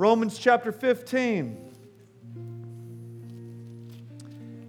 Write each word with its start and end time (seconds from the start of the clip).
Romans 0.00 0.38
chapter 0.38 0.72
15. 0.72 1.74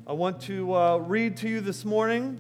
I 0.06 0.12
want 0.12 0.42
to 0.42 0.76
uh, 0.76 0.98
read 0.98 1.38
to 1.38 1.48
you 1.48 1.62
this 1.62 1.86
morning 1.86 2.38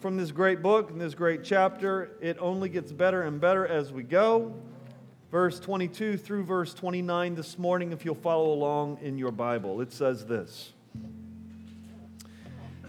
from 0.00 0.16
this 0.16 0.32
great 0.32 0.60
book 0.60 0.90
and 0.90 1.00
this 1.00 1.14
great 1.14 1.44
chapter. 1.44 2.16
It 2.20 2.36
only 2.40 2.68
gets 2.68 2.90
better 2.90 3.22
and 3.22 3.40
better 3.40 3.64
as 3.64 3.92
we 3.92 4.02
go. 4.02 4.60
Verse 5.30 5.60
22 5.60 6.16
through 6.16 6.42
verse 6.42 6.74
29 6.74 7.36
this 7.36 7.60
morning, 7.60 7.92
if 7.92 8.04
you'll 8.04 8.16
follow 8.16 8.52
along 8.52 8.98
in 9.00 9.16
your 9.16 9.30
Bible. 9.30 9.80
It 9.80 9.92
says 9.92 10.26
this 10.26 10.72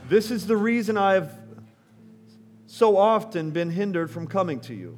This 0.10 0.32
is 0.32 0.48
the 0.48 0.58
reason 0.58 0.98
I 0.98 1.14
have 1.14 1.38
so 2.66 2.98
often 2.98 3.52
been 3.52 3.70
hindered 3.70 4.10
from 4.10 4.26
coming 4.26 4.60
to 4.62 4.74
you. 4.74 4.98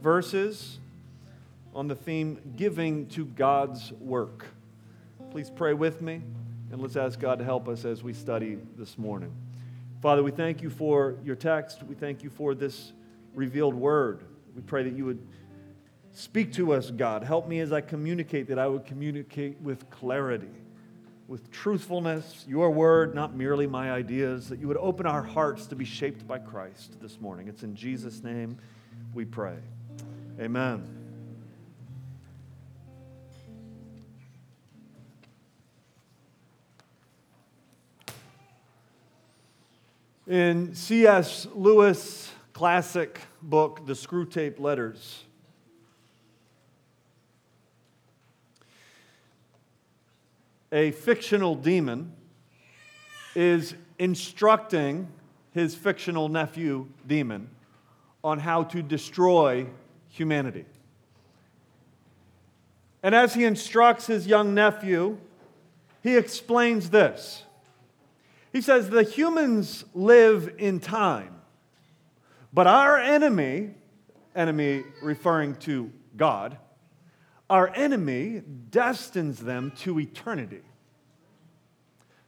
verses 0.00 0.78
on 1.74 1.88
the 1.88 1.94
theme 1.94 2.40
giving 2.56 3.06
to 3.08 3.24
God's 3.24 3.92
work. 3.92 4.46
Please 5.30 5.50
pray 5.50 5.74
with 5.74 6.02
me. 6.02 6.22
And 6.72 6.80
let's 6.80 6.96
ask 6.96 7.18
God 7.18 7.40
to 7.40 7.44
help 7.44 7.68
us 7.68 7.84
as 7.84 8.02
we 8.02 8.12
study 8.12 8.56
this 8.78 8.96
morning. 8.96 9.32
Father, 10.00 10.22
we 10.22 10.30
thank 10.30 10.62
you 10.62 10.70
for 10.70 11.16
your 11.24 11.34
text. 11.34 11.82
We 11.82 11.96
thank 11.96 12.22
you 12.22 12.30
for 12.30 12.54
this 12.54 12.92
revealed 13.34 13.74
word. 13.74 14.22
We 14.54 14.62
pray 14.62 14.84
that 14.84 14.94
you 14.94 15.04
would 15.04 15.20
speak 16.12 16.52
to 16.54 16.72
us, 16.72 16.90
God. 16.90 17.24
Help 17.24 17.48
me 17.48 17.58
as 17.60 17.72
I 17.72 17.80
communicate, 17.80 18.48
that 18.48 18.58
I 18.58 18.68
would 18.68 18.84
communicate 18.84 19.60
with 19.60 19.90
clarity, 19.90 20.48
with 21.26 21.50
truthfulness, 21.50 22.44
your 22.48 22.70
word, 22.70 23.14
not 23.14 23.34
merely 23.34 23.66
my 23.66 23.90
ideas, 23.90 24.48
that 24.48 24.60
you 24.60 24.68
would 24.68 24.76
open 24.76 25.06
our 25.06 25.22
hearts 25.22 25.66
to 25.66 25.76
be 25.76 25.84
shaped 25.84 26.26
by 26.26 26.38
Christ 26.38 27.00
this 27.00 27.20
morning. 27.20 27.48
It's 27.48 27.64
in 27.64 27.74
Jesus' 27.74 28.22
name 28.22 28.58
we 29.12 29.24
pray. 29.24 29.56
Amen. 30.40 30.88
In 40.26 40.74
C.S. 40.74 41.46
Lewis' 41.54 42.32
classic 42.54 43.20
book, 43.42 43.84
The 43.84 43.92
Screwtape 43.92 44.58
Letters, 44.58 45.24
a 50.72 50.92
fictional 50.92 51.54
demon 51.54 52.14
is 53.34 53.74
instructing 53.98 55.06
his 55.52 55.74
fictional 55.74 56.30
nephew, 56.30 56.88
Demon, 57.06 57.50
on 58.24 58.38
how 58.38 58.62
to 58.62 58.80
destroy 58.82 59.66
humanity. 60.10 60.66
And 63.02 63.14
as 63.14 63.34
he 63.34 63.44
instructs 63.44 64.06
his 64.06 64.26
young 64.26 64.54
nephew, 64.54 65.18
he 66.02 66.16
explains 66.16 66.90
this. 66.90 67.44
He 68.52 68.60
says, 68.60 68.90
The 68.90 69.02
humans 69.02 69.84
live 69.94 70.54
in 70.58 70.80
time, 70.80 71.40
but 72.52 72.66
our 72.66 72.98
enemy, 72.98 73.70
enemy 74.34 74.84
referring 75.02 75.56
to 75.56 75.90
God, 76.16 76.58
our 77.48 77.68
enemy 77.74 78.42
destines 78.70 79.40
them 79.40 79.72
to 79.78 79.98
eternity. 79.98 80.62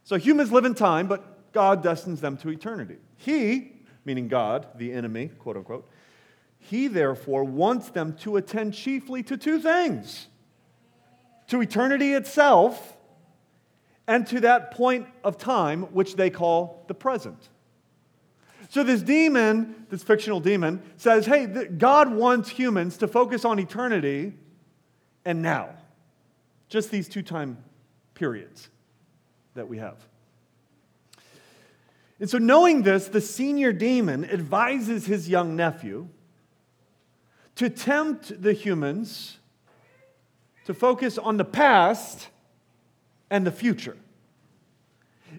So 0.03 0.17
humans 0.17 0.51
live 0.51 0.65
in 0.65 0.75
time, 0.75 1.07
but 1.07 1.53
God 1.53 1.81
destines 1.81 2.19
them 2.19 2.35
to 2.37 2.49
eternity. 2.49 2.97
He, 3.15 3.73
meaning 4.03 4.27
God, 4.27 4.67
the 4.75 4.91
enemy, 4.91 5.29
quote 5.39 5.55
unquote, 5.55 5.89
he 6.63 6.87
therefore 6.87 7.43
wants 7.43 7.89
them 7.89 8.15
to 8.17 8.37
attend 8.37 8.73
chiefly 8.73 9.23
to 9.23 9.37
two 9.37 9.59
things 9.59 10.27
to 11.47 11.61
eternity 11.61 12.13
itself 12.13 12.97
and 14.07 14.25
to 14.27 14.39
that 14.41 14.71
point 14.71 15.07
of 15.23 15.37
time 15.37 15.83
which 15.93 16.15
they 16.15 16.29
call 16.29 16.83
the 16.87 16.93
present. 16.93 17.49
So, 18.69 18.83
this 18.83 19.01
demon, 19.01 19.85
this 19.89 20.01
fictional 20.01 20.39
demon, 20.39 20.81
says, 20.97 21.25
hey, 21.25 21.45
God 21.45 22.11
wants 22.11 22.49
humans 22.49 22.97
to 22.97 23.07
focus 23.07 23.45
on 23.45 23.59
eternity 23.59 24.33
and 25.25 25.41
now. 25.41 25.69
Just 26.69 26.89
these 26.89 27.07
two 27.07 27.21
time 27.21 27.57
periods 28.15 28.69
that 29.53 29.67
we 29.67 29.77
have. 29.77 29.97
And 32.19 32.29
so, 32.29 32.39
knowing 32.39 32.81
this, 32.81 33.09
the 33.09 33.21
senior 33.21 33.73
demon 33.73 34.25
advises 34.25 35.05
his 35.05 35.29
young 35.29 35.55
nephew 35.55 36.07
to 37.55 37.69
tempt 37.69 38.41
the 38.41 38.53
humans 38.53 39.37
to 40.65 40.73
focus 40.73 41.17
on 41.17 41.37
the 41.37 41.45
past 41.45 42.29
and 43.29 43.45
the 43.45 43.51
future. 43.51 43.97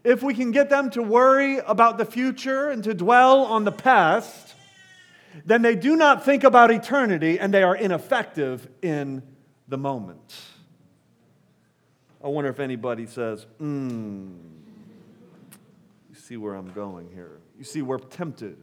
If 0.02 0.22
we 0.22 0.34
can 0.34 0.50
get 0.50 0.70
them 0.70 0.90
to 0.90 1.02
worry 1.02 1.58
about 1.58 1.98
the 1.98 2.04
future 2.04 2.70
and 2.70 2.82
to 2.84 2.94
dwell 2.94 3.44
on 3.44 3.64
the 3.64 3.72
past, 3.72 4.54
then 5.44 5.62
they 5.62 5.74
do 5.74 5.96
not 5.96 6.24
think 6.24 6.44
about 6.44 6.70
eternity 6.70 7.38
and 7.38 7.54
they 7.54 7.62
are 7.62 7.74
ineffective 7.74 8.68
in 8.82 9.22
the 9.68 9.78
moment. 9.78 10.34
I 12.22 12.28
wonder 12.28 12.50
if 12.50 12.60
anybody 12.60 13.06
says, 13.06 13.46
hmm, 13.58 14.32
you 16.10 16.14
see 16.14 16.36
where 16.36 16.54
I'm 16.54 16.72
going 16.72 17.10
here. 17.12 17.38
You 17.58 17.64
see, 17.64 17.82
we're 17.82 17.98
tempted 17.98 18.56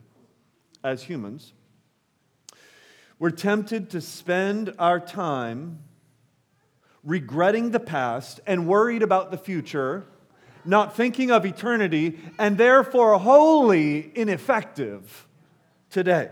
as 0.84 1.03
humans. 1.03 1.53
We're 3.21 3.29
tempted 3.29 3.91
to 3.91 4.01
spend 4.01 4.73
our 4.79 4.99
time 4.99 5.83
regretting 7.03 7.69
the 7.69 7.79
past 7.79 8.39
and 8.47 8.65
worried 8.65 9.03
about 9.03 9.29
the 9.29 9.37
future, 9.37 10.07
not 10.65 10.95
thinking 10.95 11.29
of 11.29 11.45
eternity, 11.45 12.17
and 12.39 12.57
therefore 12.57 13.19
wholly 13.19 14.11
ineffective 14.17 15.27
today. 15.91 16.31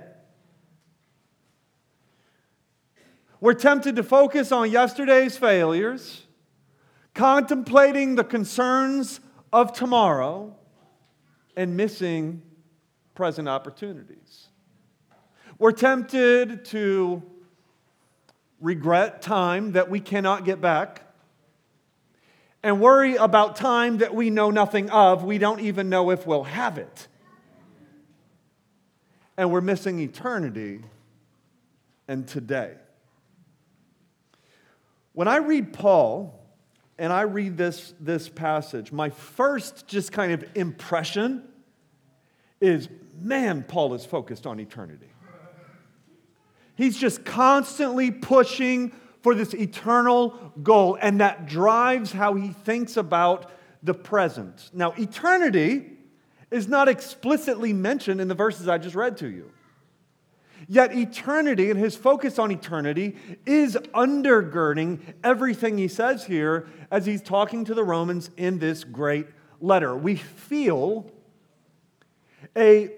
We're 3.39 3.53
tempted 3.53 3.95
to 3.97 4.03
focus 4.03 4.51
on 4.51 4.71
yesterday's 4.71 5.37
failures, 5.37 6.23
contemplating 7.13 8.15
the 8.15 8.23
concerns 8.23 9.19
of 9.53 9.73
tomorrow, 9.73 10.55
and 11.55 11.77
missing 11.77 12.41
present 13.13 13.47
opportunities. 13.47 14.48
We're 15.59 15.73
tempted 15.73 16.63
to 16.65 17.21
regret 18.61 19.21
time 19.21 19.73
that 19.73 19.89
we 19.89 19.99
cannot 19.99 20.45
get 20.45 20.61
back, 20.61 21.03
and 22.63 22.79
worry 22.79 23.15
about 23.15 23.57
time 23.57 23.97
that 23.97 24.15
we 24.15 24.29
know 24.29 24.51
nothing 24.51 24.89
of. 24.89 25.25
We 25.25 25.37
don't 25.37 25.59
even 25.59 25.89
know 25.89 26.11
if 26.11 26.25
we'll 26.25 26.45
have 26.45 26.77
it. 26.77 27.07
And 29.37 29.51
we're 29.51 29.59
missing 29.59 29.99
eternity 29.99 30.81
and 32.07 32.25
today. 32.25 32.75
When 35.11 35.27
I 35.27 35.37
read 35.37 35.73
Paul 35.73 36.39
and 36.97 37.11
I 37.11 37.21
read 37.21 37.57
this, 37.57 37.93
this 37.99 38.29
passage, 38.29 38.93
my 38.93 39.09
first 39.09 39.87
just 39.87 40.13
kind 40.13 40.31
of 40.31 40.43
impression 40.55 41.43
is 42.61 42.87
man, 43.19 43.63
Paul 43.63 43.93
is 43.93 44.05
focused 44.05 44.47
on 44.47 44.61
eternity. 44.61 45.08
He's 46.79 46.95
just 46.95 47.25
constantly 47.25 48.09
pushing 48.09 48.93
for 49.21 49.35
this 49.35 49.53
eternal 49.53 50.53
goal, 50.63 50.97
and 51.01 51.19
that 51.19 51.45
drives 51.45 52.13
how 52.13 52.35
he 52.35 52.51
thinks 52.51 52.95
about 52.95 53.51
the 53.83 53.93
present. 53.93 54.69
Now, 54.71 54.93
eternity 54.97 55.91
is 56.49 56.69
not 56.69 56.87
explicitly 56.87 57.73
mentioned 57.73 58.21
in 58.21 58.29
the 58.29 58.33
verses 58.33 58.69
I 58.69 58.77
just 58.77 58.95
read 58.95 59.17
to 59.17 59.27
you. 59.27 59.51
Yet, 60.69 60.95
eternity 60.95 61.69
and 61.69 61.77
his 61.77 61.97
focus 61.97 62.39
on 62.39 62.49
eternity 62.49 63.17
is 63.45 63.75
undergirding 63.93 65.01
everything 65.21 65.77
he 65.77 65.89
says 65.89 66.23
here 66.23 66.69
as 66.89 67.05
he's 67.05 67.21
talking 67.21 67.65
to 67.65 67.73
the 67.73 67.83
Romans 67.83 68.29
in 68.37 68.57
this 68.57 68.85
great 68.85 69.27
letter. 69.59 69.97
We 69.97 70.15
feel 70.15 71.11
a 72.55 72.93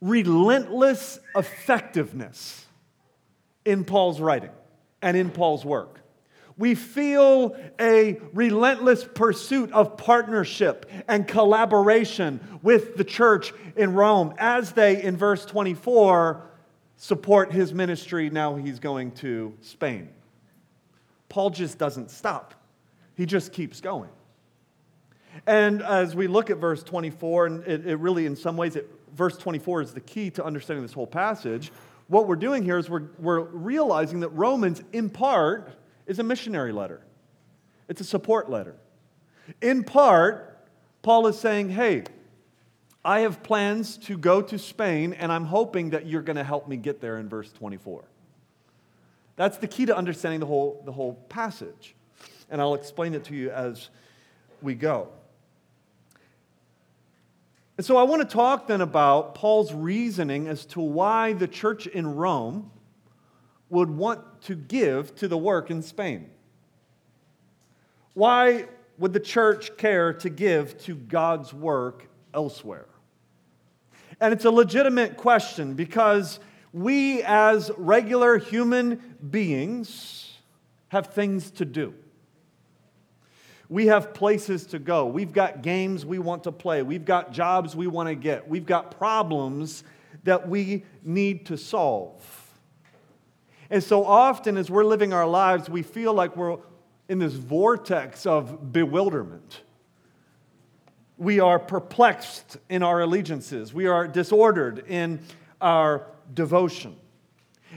relentless 0.00 1.20
effectiveness 1.36 2.61
in 3.64 3.84
Paul's 3.84 4.20
writing 4.20 4.50
and 5.00 5.16
in 5.16 5.30
Paul's 5.30 5.64
work. 5.64 6.00
We 6.56 6.74
feel 6.74 7.56
a 7.80 8.20
relentless 8.34 9.04
pursuit 9.04 9.72
of 9.72 9.96
partnership 9.96 10.90
and 11.08 11.26
collaboration 11.26 12.40
with 12.62 12.96
the 12.96 13.04
church 13.04 13.52
in 13.74 13.94
Rome 13.94 14.34
as 14.38 14.72
they, 14.72 15.02
in 15.02 15.16
verse 15.16 15.44
24, 15.46 16.42
support 16.96 17.52
his 17.52 17.72
ministry. 17.72 18.30
Now 18.30 18.54
he's 18.56 18.78
going 18.78 19.12
to 19.12 19.54
Spain. 19.62 20.08
Paul 21.28 21.50
just 21.50 21.78
doesn't 21.78 22.10
stop, 22.10 22.54
he 23.16 23.24
just 23.26 23.52
keeps 23.52 23.80
going. 23.80 24.10
And 25.46 25.82
as 25.82 26.14
we 26.14 26.26
look 26.26 26.50
at 26.50 26.58
verse 26.58 26.82
24, 26.82 27.46
and 27.46 27.66
it, 27.66 27.86
it 27.86 27.96
really, 27.96 28.26
in 28.26 28.36
some 28.36 28.56
ways, 28.58 28.76
it, 28.76 28.90
verse 29.14 29.36
24 29.38 29.82
is 29.82 29.94
the 29.94 30.00
key 30.00 30.30
to 30.30 30.44
understanding 30.44 30.82
this 30.82 30.92
whole 30.92 31.06
passage. 31.06 31.72
What 32.12 32.26
we're 32.26 32.36
doing 32.36 32.62
here 32.62 32.76
is 32.76 32.90
we're, 32.90 33.08
we're 33.18 33.40
realizing 33.40 34.20
that 34.20 34.28
Romans, 34.28 34.82
in 34.92 35.08
part, 35.08 35.72
is 36.06 36.18
a 36.18 36.22
missionary 36.22 36.70
letter, 36.70 37.00
it's 37.88 38.02
a 38.02 38.04
support 38.04 38.50
letter. 38.50 38.76
In 39.62 39.82
part, 39.82 40.68
Paul 41.00 41.26
is 41.26 41.38
saying, 41.38 41.70
hey, 41.70 42.04
I 43.02 43.20
have 43.20 43.42
plans 43.42 43.96
to 43.96 44.18
go 44.18 44.42
to 44.42 44.58
Spain, 44.58 45.14
and 45.14 45.32
I'm 45.32 45.46
hoping 45.46 45.88
that 45.90 46.04
you're 46.04 46.20
going 46.20 46.36
to 46.36 46.44
help 46.44 46.68
me 46.68 46.76
get 46.76 47.00
there 47.00 47.16
in 47.16 47.30
verse 47.30 47.50
24. 47.50 48.04
That's 49.36 49.56
the 49.56 49.66
key 49.66 49.86
to 49.86 49.96
understanding 49.96 50.40
the 50.40 50.46
whole, 50.46 50.82
the 50.84 50.92
whole 50.92 51.14
passage. 51.30 51.94
And 52.50 52.60
I'll 52.60 52.74
explain 52.74 53.14
it 53.14 53.24
to 53.24 53.34
you 53.34 53.50
as 53.50 53.88
we 54.60 54.74
go. 54.74 55.08
And 57.82 57.86
so 57.88 57.96
I 57.96 58.04
want 58.04 58.22
to 58.22 58.32
talk 58.32 58.68
then 58.68 58.80
about 58.80 59.34
Paul's 59.34 59.74
reasoning 59.74 60.46
as 60.46 60.64
to 60.66 60.80
why 60.80 61.32
the 61.32 61.48
church 61.48 61.88
in 61.88 62.14
Rome 62.14 62.70
would 63.70 63.90
want 63.90 64.20
to 64.42 64.54
give 64.54 65.16
to 65.16 65.26
the 65.26 65.36
work 65.36 65.68
in 65.68 65.82
Spain. 65.82 66.30
Why 68.14 68.66
would 68.98 69.12
the 69.12 69.18
church 69.18 69.76
care 69.78 70.12
to 70.12 70.30
give 70.30 70.78
to 70.84 70.94
God's 70.94 71.52
work 71.52 72.08
elsewhere? 72.32 72.86
And 74.20 74.32
it's 74.32 74.44
a 74.44 74.52
legitimate 74.52 75.16
question 75.16 75.74
because 75.74 76.38
we, 76.72 77.24
as 77.24 77.72
regular 77.76 78.38
human 78.38 79.16
beings, 79.28 80.38
have 80.90 81.08
things 81.08 81.50
to 81.50 81.64
do. 81.64 81.94
We 83.72 83.86
have 83.86 84.12
places 84.12 84.66
to 84.66 84.78
go. 84.78 85.06
We've 85.06 85.32
got 85.32 85.62
games 85.62 86.04
we 86.04 86.18
want 86.18 86.44
to 86.44 86.52
play. 86.52 86.82
We've 86.82 87.06
got 87.06 87.32
jobs 87.32 87.74
we 87.74 87.86
want 87.86 88.10
to 88.10 88.14
get. 88.14 88.46
We've 88.46 88.66
got 88.66 88.98
problems 88.98 89.82
that 90.24 90.46
we 90.46 90.84
need 91.02 91.46
to 91.46 91.56
solve. 91.56 92.22
And 93.70 93.82
so 93.82 94.04
often, 94.04 94.58
as 94.58 94.70
we're 94.70 94.84
living 94.84 95.14
our 95.14 95.26
lives, 95.26 95.70
we 95.70 95.82
feel 95.82 96.12
like 96.12 96.36
we're 96.36 96.58
in 97.08 97.18
this 97.18 97.32
vortex 97.32 98.26
of 98.26 98.74
bewilderment. 98.74 99.62
We 101.16 101.40
are 101.40 101.58
perplexed 101.58 102.58
in 102.68 102.82
our 102.82 103.00
allegiances, 103.00 103.72
we 103.72 103.86
are 103.86 104.06
disordered 104.06 104.84
in 104.86 105.20
our 105.62 106.08
devotion. 106.34 106.94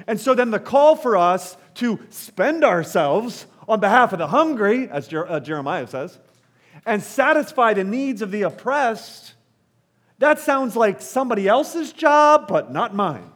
And 0.08 0.20
so 0.20 0.34
then 0.34 0.52
the 0.52 0.60
call 0.60 0.98
for 0.98 1.16
us 1.16 1.56
to 1.76 2.02
spend 2.10 2.66
ourselves 2.66 3.48
on 3.68 3.80
behalf 3.80 4.14
of 4.14 4.20
the 4.20 4.28
hungry, 4.28 4.90
as 4.90 5.12
uh, 5.14 5.40
Jeremiah 5.40 5.88
says, 5.88 6.18
and 6.86 7.02
satisfy 7.02 7.74
the 7.74 7.84
needs 7.84 8.22
of 8.22 8.32
the 8.32 8.44
oppressed, 8.44 9.34
that 10.20 10.40
sounds 10.40 10.76
like 10.76 11.02
somebody 11.02 11.48
else's 11.48 11.92
job, 11.92 12.48
but 12.48 12.72
not 12.72 12.96
mine. 12.96 13.32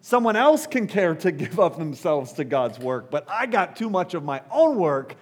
Someone 0.00 0.36
else 0.36 0.66
can 0.66 0.86
care 0.86 1.14
to 1.16 1.32
give 1.32 1.58
up 1.58 1.78
themselves 1.78 2.34
to 2.34 2.44
God's 2.44 2.78
work, 2.78 3.10
but 3.10 3.24
I 3.28 3.46
got 3.46 3.76
too 3.76 3.90
much 3.90 4.14
of 4.14 4.22
my 4.22 4.42
own 4.50 4.76
work 4.76 5.16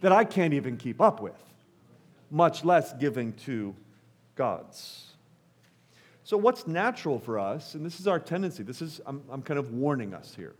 that 0.00 0.12
I 0.12 0.24
can't 0.24 0.54
even 0.54 0.76
keep 0.76 1.00
up 1.00 1.20
with, 1.20 1.42
much 2.30 2.64
less 2.64 2.92
giving 2.94 3.32
to 3.44 3.74
God's. 4.34 5.06
So, 6.22 6.36
what's 6.36 6.66
natural 6.66 7.18
for 7.18 7.38
us, 7.38 7.74
and 7.74 7.86
this 7.86 8.00
is 8.00 8.06
our 8.06 8.18
tendency, 8.18 8.62
this 8.62 8.82
is, 8.82 9.00
I'm, 9.06 9.22
I'm 9.30 9.42
kind 9.42 9.58
of 9.58 9.72
warning 9.72 10.12
us 10.12 10.34
here. 10.34 10.54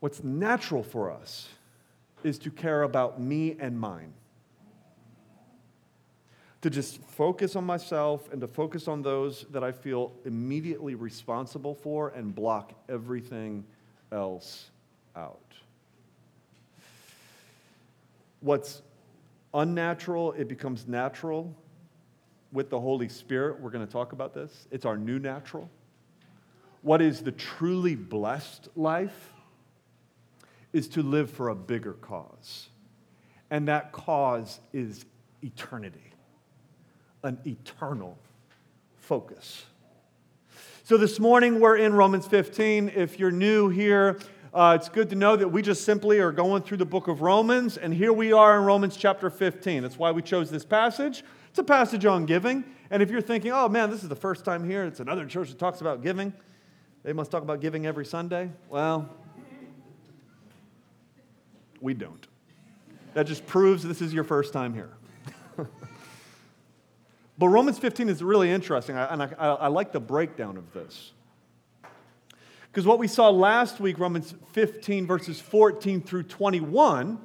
What's 0.00 0.22
natural 0.22 0.82
for 0.82 1.10
us 1.10 1.48
is 2.22 2.38
to 2.40 2.50
care 2.50 2.82
about 2.82 3.20
me 3.20 3.56
and 3.58 3.78
mine 3.78 4.12
to 6.60 6.70
just 6.70 7.00
focus 7.02 7.54
on 7.54 7.64
myself 7.64 8.32
and 8.32 8.40
to 8.40 8.48
focus 8.48 8.88
on 8.88 9.02
those 9.02 9.46
that 9.50 9.62
I 9.62 9.70
feel 9.70 10.12
immediately 10.24 10.94
responsible 10.94 11.74
for 11.74 12.08
and 12.10 12.34
block 12.34 12.72
everything 12.88 13.64
else 14.10 14.70
out. 15.14 15.38
What's 18.40 18.82
unnatural, 19.54 20.32
it 20.32 20.48
becomes 20.48 20.88
natural 20.88 21.54
with 22.50 22.70
the 22.70 22.80
Holy 22.80 23.08
Spirit. 23.08 23.60
We're 23.60 23.70
going 23.70 23.86
to 23.86 23.92
talk 23.92 24.12
about 24.12 24.34
this. 24.34 24.66
It's 24.70 24.84
our 24.84 24.96
new 24.96 25.18
natural. 25.18 25.70
What 26.82 27.02
is 27.02 27.20
the 27.20 27.32
truly 27.32 27.94
blessed 27.94 28.68
life 28.76 29.32
is 30.78 30.88
to 30.88 31.02
live 31.02 31.30
for 31.30 31.50
a 31.50 31.54
bigger 31.54 31.92
cause. 31.92 32.68
And 33.50 33.68
that 33.68 33.92
cause 33.92 34.60
is 34.72 35.04
eternity 35.42 36.08
an 37.24 37.38
eternal 37.46 38.16
focus. 38.96 39.64
So 40.84 40.96
this 40.96 41.18
morning 41.18 41.60
we're 41.60 41.76
in 41.76 41.92
Romans 41.94 42.26
15. 42.26 42.92
If 42.94 43.18
you're 43.18 43.32
new 43.32 43.68
here, 43.68 44.18
uh, 44.54 44.76
it's 44.78 44.88
good 44.88 45.10
to 45.10 45.16
know 45.16 45.36
that 45.36 45.48
we 45.48 45.60
just 45.60 45.84
simply 45.84 46.20
are 46.20 46.32
going 46.32 46.62
through 46.62 46.78
the 46.78 46.86
book 46.86 47.08
of 47.08 47.20
Romans, 47.20 47.76
and 47.76 47.92
here 47.92 48.12
we 48.12 48.32
are 48.32 48.56
in 48.58 48.64
Romans 48.64 48.96
chapter 48.96 49.28
15. 49.28 49.82
That's 49.82 49.98
why 49.98 50.10
we 50.12 50.22
chose 50.22 50.50
this 50.50 50.64
passage. 50.64 51.24
It's 51.50 51.58
a 51.58 51.64
passage 51.64 52.06
on 52.06 52.24
giving. 52.24 52.64
And 52.90 53.02
if 53.02 53.10
you're 53.10 53.20
thinking, 53.20 53.52
oh 53.52 53.68
man, 53.68 53.90
this 53.90 54.02
is 54.02 54.08
the 54.08 54.16
first 54.16 54.44
time 54.44 54.64
here, 54.64 54.84
it's 54.84 55.00
another 55.00 55.26
church 55.26 55.48
that 55.50 55.58
talks 55.58 55.80
about 55.80 56.02
giving, 56.02 56.32
they 57.02 57.12
must 57.12 57.30
talk 57.30 57.42
about 57.42 57.60
giving 57.60 57.84
every 57.84 58.06
Sunday. 58.06 58.50
Well, 58.68 59.08
we 61.80 61.94
don't. 61.94 62.26
That 63.14 63.26
just 63.26 63.46
proves 63.46 63.82
this 63.82 64.02
is 64.02 64.12
your 64.12 64.24
first 64.24 64.52
time 64.52 64.74
here. 64.74 64.90
But 67.38 67.48
Romans 67.48 67.78
15 67.78 68.08
is 68.08 68.20
really 68.20 68.50
interesting, 68.50 68.96
and 68.96 69.22
I, 69.22 69.30
I, 69.38 69.46
I 69.46 69.66
like 69.68 69.92
the 69.92 70.00
breakdown 70.00 70.56
of 70.56 70.72
this. 70.72 71.12
Because 72.66 72.84
what 72.84 72.98
we 72.98 73.06
saw 73.06 73.30
last 73.30 73.78
week, 73.78 73.98
Romans 74.00 74.34
15, 74.52 75.06
verses 75.06 75.40
14 75.40 76.02
through 76.02 76.24
21, 76.24 77.18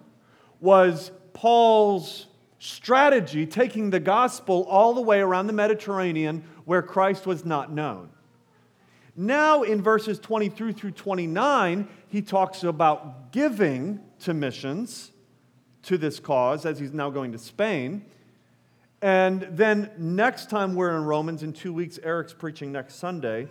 was 0.62 1.12
Paul's 1.34 2.28
strategy 2.60 3.46
taking 3.48 3.90
the 3.90 4.00
gospel 4.00 4.64
all 4.70 4.94
the 4.94 5.02
way 5.02 5.20
around 5.20 5.48
the 5.48 5.54
Mediterranean 5.54 6.44
where 6.66 6.84
Christ 6.84 7.26
was 7.26 7.44
not 7.44 7.72
known. 7.72 8.10
Now, 9.16 9.64
in 9.64 9.82
verses 9.82 10.20
23 10.20 10.74
through 10.74 10.92
29, 10.92 11.88
he 12.08 12.22
talks 12.22 12.64
about 12.64 13.32
giving 13.32 14.00
to 14.22 14.34
missions 14.34 15.12
to 15.84 15.98
this 15.98 16.20
cause 16.20 16.66
as 16.66 16.80
he's 16.80 16.94
now 16.94 17.10
going 17.10 17.32
to 17.34 17.38
Spain. 17.38 18.06
And 19.02 19.42
then 19.52 19.92
next 19.98 20.50
time 20.50 20.76
we're 20.76 20.96
in 20.96 21.04
Romans, 21.04 21.44
in 21.44 21.54
two 21.54 21.74
weeks, 21.74 22.00
Eric's 22.02 22.34
preaching 22.34 22.72
next 22.72 22.96
Sunday. 22.96 23.48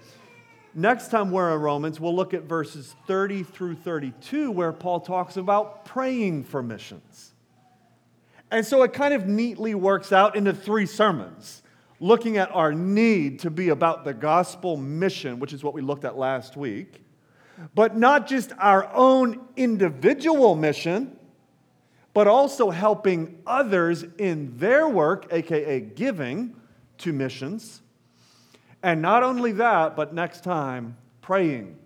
Next 0.74 1.08
time 1.08 1.30
we're 1.30 1.54
in 1.54 1.60
Romans, 1.60 2.00
we'll 2.00 2.16
look 2.16 2.32
at 2.32 2.44
verses 2.44 2.96
30 3.06 3.42
through 3.42 3.74
32, 3.76 4.50
where 4.50 4.72
Paul 4.72 5.00
talks 5.00 5.36
about 5.36 5.84
praying 5.84 6.44
for 6.44 6.62
missions. 6.62 7.34
And 8.50 8.64
so 8.64 8.82
it 8.82 8.94
kind 8.94 9.12
of 9.12 9.26
neatly 9.26 9.74
works 9.74 10.12
out 10.12 10.34
into 10.34 10.54
three 10.54 10.86
sermons, 10.86 11.61
looking 12.02 12.36
at 12.36 12.50
our 12.50 12.72
need 12.74 13.38
to 13.38 13.50
be 13.50 13.70
about 13.70 14.04
the 14.04 14.12
gospel 14.12 14.76
mission, 14.76 15.38
which 15.38 15.52
is 15.52 15.62
what 15.62 15.72
we 15.72 15.80
looked 15.80 16.04
at 16.04 16.18
last 16.18 16.56
week, 16.56 17.02
but 17.74 17.96
not 17.96 18.26
just 18.26 18.52
our 18.58 18.92
own 18.92 19.40
individual 19.56 20.54
mission 20.54 21.16
but 22.14 22.26
also 22.26 22.70
helping 22.70 23.40
others 23.46 24.04
in 24.18 24.56
their 24.58 24.88
work, 24.88 25.26
aka 25.30 25.80
giving 25.80 26.54
to 26.98 27.12
missions. 27.12 27.80
And 28.82 29.00
not 29.00 29.22
only 29.22 29.52
that, 29.52 29.96
but 29.96 30.12
next 30.12 30.44
time, 30.44 30.96
praying 31.20 31.78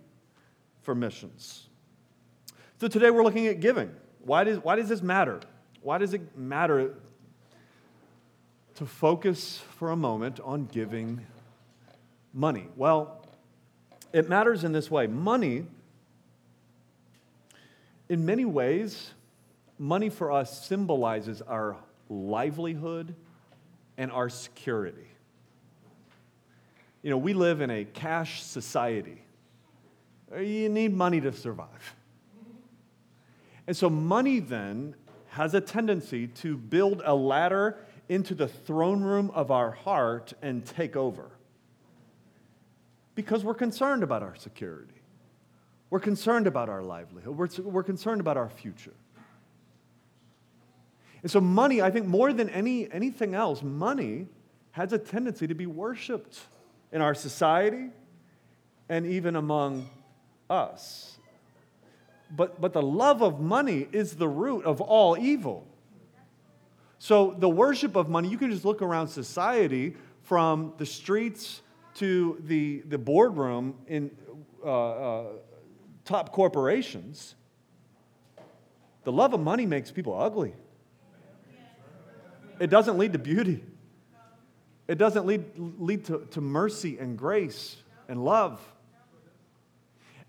for 0.81 0.95
missions. 0.95 1.67
So 2.79 2.87
today 2.87 3.09
we're 3.09 3.23
looking 3.23 3.47
at 3.47 3.59
giving. 3.59 3.91
Why 4.19 4.43
does, 4.43 4.59
why 4.59 4.75
does 4.75 4.89
this 4.89 5.01
matter? 5.01 5.39
Why 5.81 5.97
does 5.97 6.13
it 6.13 6.37
matter 6.37 6.95
to 8.77 8.85
focus 8.85 9.59
for 9.79 9.89
a 9.89 9.95
moment 9.95 10.39
on 10.39 10.65
giving 10.65 11.19
money? 12.31 12.67
Well, 12.75 13.25
it 14.13 14.29
matters 14.29 14.63
in 14.63 14.71
this 14.71 14.91
way. 14.91 15.07
Money, 15.07 15.65
in 18.07 18.23
many 18.23 18.45
ways, 18.45 19.13
money 19.79 20.09
for 20.09 20.31
us 20.31 20.67
symbolizes 20.67 21.41
our 21.41 21.75
livelihood 22.07 23.15
and 23.97 24.11
our 24.11 24.29
security. 24.29 25.07
You 27.01 27.09
know, 27.09 27.17
we 27.17 27.33
live 27.33 27.61
in 27.61 27.71
a 27.71 27.83
cash 27.83 28.43
society. 28.43 29.23
You 30.39 30.69
need 30.69 30.93
money 30.93 31.19
to 31.21 31.33
survive. 31.33 31.95
And 33.65 33.75
so, 33.75 33.89
money 33.89 34.39
then 34.39 34.93
has 35.29 35.55
a 35.55 35.61
tendency 35.61 36.27
to 36.27 36.55
build 36.55 37.01
a 37.03 37.15
ladder 37.15 37.77
into 38.09 38.33
the 38.33 38.47
throne 38.47 39.01
room 39.01 39.31
of 39.33 39.51
our 39.51 39.71
heart 39.71 40.33
and 40.41 40.65
take 40.65 40.95
over. 40.95 41.29
Because 43.15 43.43
we're 43.43 43.53
concerned 43.53 44.03
about 44.03 44.23
our 44.23 44.35
security. 44.35 44.93
We're 45.89 45.99
concerned 45.99 46.47
about 46.47 46.69
our 46.69 46.83
livelihood. 46.83 47.35
We're, 47.35 47.49
we're 47.63 47.83
concerned 47.83 48.21
about 48.21 48.37
our 48.37 48.49
future. 48.49 48.93
And 51.23 51.31
so, 51.31 51.41
money, 51.41 51.81
I 51.81 51.89
think 51.89 52.05
more 52.05 52.31
than 52.31 52.49
any, 52.49 52.91
anything 52.91 53.33
else, 53.33 53.63
money 53.63 54.27
has 54.71 54.93
a 54.93 54.99
tendency 54.99 55.47
to 55.47 55.55
be 55.55 55.65
worshiped 55.65 56.39
in 56.91 57.01
our 57.01 57.15
society 57.15 57.89
and 58.87 59.05
even 59.05 59.35
among 59.35 59.89
us. 60.49 61.17
But, 62.29 62.59
but 62.59 62.73
the 62.73 62.81
love 62.81 63.21
of 63.21 63.39
money 63.39 63.87
is 63.91 64.15
the 64.15 64.27
root 64.27 64.65
of 64.65 64.81
all 64.81 65.17
evil. 65.17 65.65
So, 66.99 67.35
the 67.37 67.49
worship 67.49 67.95
of 67.95 68.09
money, 68.09 68.27
you 68.27 68.37
can 68.37 68.49
just 68.49 68.65
look 68.65 68.81
around 68.81 69.07
society 69.07 69.95
from 70.23 70.73
the 70.77 70.85
streets 70.85 71.61
to 71.95 72.41
the, 72.45 72.81
the 72.87 72.97
boardroom 72.97 73.75
in 73.87 74.11
uh, 74.63 74.69
uh, 74.69 75.25
top 76.05 76.31
corporations. 76.31 77.35
The 79.03 79.11
love 79.11 79.33
of 79.33 79.39
money 79.39 79.65
makes 79.65 79.91
people 79.91 80.19
ugly. 80.19 80.53
It 82.59 82.69
doesn't 82.69 82.97
lead 82.97 83.13
to 83.13 83.19
beauty. 83.19 83.63
It 84.87 84.97
doesn't 84.97 85.25
lead, 85.25 85.45
lead 85.57 86.05
to, 86.05 86.27
to 86.31 86.41
mercy 86.41 86.97
and 86.97 87.17
grace 87.17 87.77
and 88.07 88.23
love. 88.23 88.59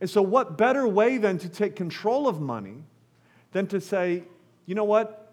And 0.00 0.08
so, 0.08 0.22
what 0.22 0.58
better 0.58 0.87
way 0.87 1.18
than 1.18 1.38
to 1.38 1.48
take 1.48 1.75
control 1.75 2.28
of 2.28 2.40
money 2.40 2.84
than 3.52 3.66
to 3.68 3.80
say, 3.80 4.25
you 4.66 4.75
know 4.75 4.84
what? 4.84 5.27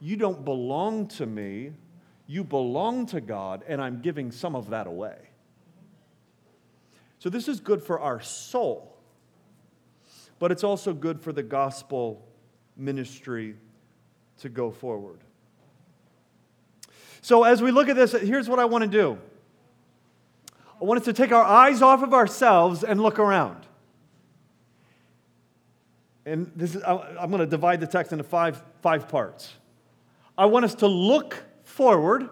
You 0.00 0.16
don't 0.16 0.44
belong 0.44 1.08
to 1.08 1.26
me. 1.26 1.72
You 2.26 2.44
belong 2.44 3.06
to 3.06 3.20
God, 3.20 3.64
and 3.66 3.80
I'm 3.80 4.00
giving 4.00 4.30
some 4.30 4.54
of 4.54 4.70
that 4.70 4.86
away. 4.86 5.16
So, 7.18 7.30
this 7.30 7.48
is 7.48 7.58
good 7.58 7.82
for 7.82 7.98
our 7.98 8.20
soul, 8.20 8.96
but 10.38 10.52
it's 10.52 10.62
also 10.62 10.92
good 10.94 11.20
for 11.20 11.32
the 11.32 11.42
gospel 11.42 12.24
ministry 12.76 13.56
to 14.40 14.48
go 14.48 14.70
forward. 14.70 15.18
So, 17.22 17.42
as 17.44 17.60
we 17.60 17.70
look 17.70 17.88
at 17.88 17.96
this, 17.96 18.12
here's 18.12 18.48
what 18.48 18.58
I 18.58 18.66
want 18.66 18.84
to 18.84 18.88
do 18.90 19.18
I 20.80 20.84
want 20.84 21.00
us 21.00 21.06
to 21.06 21.12
take 21.12 21.32
our 21.32 21.44
eyes 21.44 21.82
off 21.82 22.02
of 22.02 22.14
ourselves 22.14 22.84
and 22.84 23.00
look 23.00 23.18
around. 23.18 23.66
And 26.24 26.52
this 26.54 26.74
is, 26.74 26.82
I'm 26.84 27.30
going 27.30 27.40
to 27.40 27.46
divide 27.46 27.80
the 27.80 27.86
text 27.86 28.12
into 28.12 28.22
five, 28.22 28.62
five 28.82 29.08
parts. 29.08 29.54
I 30.38 30.46
want 30.46 30.64
us 30.64 30.76
to 30.76 30.86
look 30.86 31.42
forward, 31.64 32.30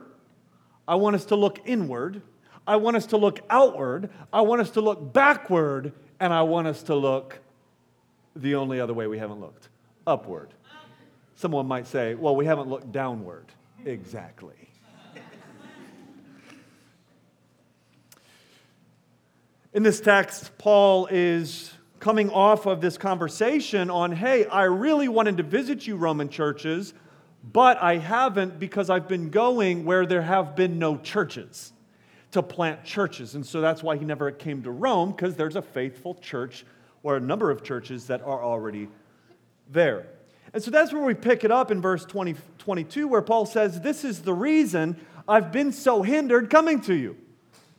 I 0.86 0.94
want 0.94 1.16
us 1.16 1.24
to 1.26 1.36
look 1.36 1.58
inward, 1.64 2.22
I 2.64 2.76
want 2.76 2.96
us 2.96 3.06
to 3.06 3.16
look 3.16 3.40
outward, 3.50 4.10
I 4.32 4.42
want 4.42 4.60
us 4.60 4.70
to 4.70 4.80
look 4.80 5.12
backward, 5.12 5.92
and 6.20 6.32
I 6.32 6.42
want 6.42 6.68
us 6.68 6.84
to 6.84 6.94
look 6.94 7.40
the 8.36 8.54
only 8.54 8.80
other 8.80 8.94
way 8.94 9.08
we 9.08 9.18
haven't 9.18 9.40
looked 9.40 9.68
upward. 10.06 10.54
Someone 11.34 11.66
might 11.66 11.88
say, 11.88 12.14
well, 12.14 12.36
we 12.36 12.46
haven't 12.46 12.68
looked 12.68 12.92
downward. 12.92 13.46
Exactly. 13.84 14.54
In 19.74 19.82
this 19.82 20.00
text, 20.00 20.56
Paul 20.56 21.08
is 21.10 21.74
coming 21.98 22.30
off 22.30 22.66
of 22.66 22.80
this 22.80 22.96
conversation 22.96 23.90
on, 23.90 24.12
hey, 24.12 24.46
I 24.46 24.62
really 24.62 25.08
wanted 25.08 25.36
to 25.38 25.42
visit 25.42 25.86
you, 25.86 25.96
Roman 25.96 26.28
churches, 26.28 26.94
but 27.52 27.80
I 27.82 27.98
haven't 27.98 28.58
because 28.58 28.90
I've 28.90 29.08
been 29.08 29.30
going 29.30 29.84
where 29.84 30.04
there 30.04 30.22
have 30.22 30.56
been 30.56 30.78
no 30.78 30.96
churches 30.98 31.72
to 32.32 32.42
plant 32.42 32.84
churches. 32.84 33.34
And 33.34 33.46
so 33.46 33.60
that's 33.60 33.82
why 33.82 33.96
he 33.96 34.04
never 34.04 34.30
came 34.30 34.62
to 34.64 34.70
Rome, 34.70 35.12
because 35.12 35.36
there's 35.36 35.56
a 35.56 35.62
faithful 35.62 36.14
church 36.14 36.64
or 37.02 37.16
a 37.16 37.20
number 37.20 37.50
of 37.50 37.62
churches 37.62 38.08
that 38.08 38.20
are 38.22 38.42
already 38.42 38.88
there. 39.70 40.06
And 40.52 40.62
so 40.62 40.70
that's 40.70 40.92
where 40.92 41.02
we 41.02 41.14
pick 41.14 41.44
it 41.44 41.50
up 41.50 41.70
in 41.70 41.80
verse 41.80 42.04
20, 42.04 42.34
22, 42.58 43.08
where 43.08 43.22
Paul 43.22 43.46
says, 43.46 43.80
This 43.80 44.04
is 44.04 44.22
the 44.22 44.32
reason 44.32 44.96
I've 45.28 45.52
been 45.52 45.72
so 45.72 46.02
hindered 46.02 46.50
coming 46.50 46.80
to 46.82 46.94
you 46.94 47.16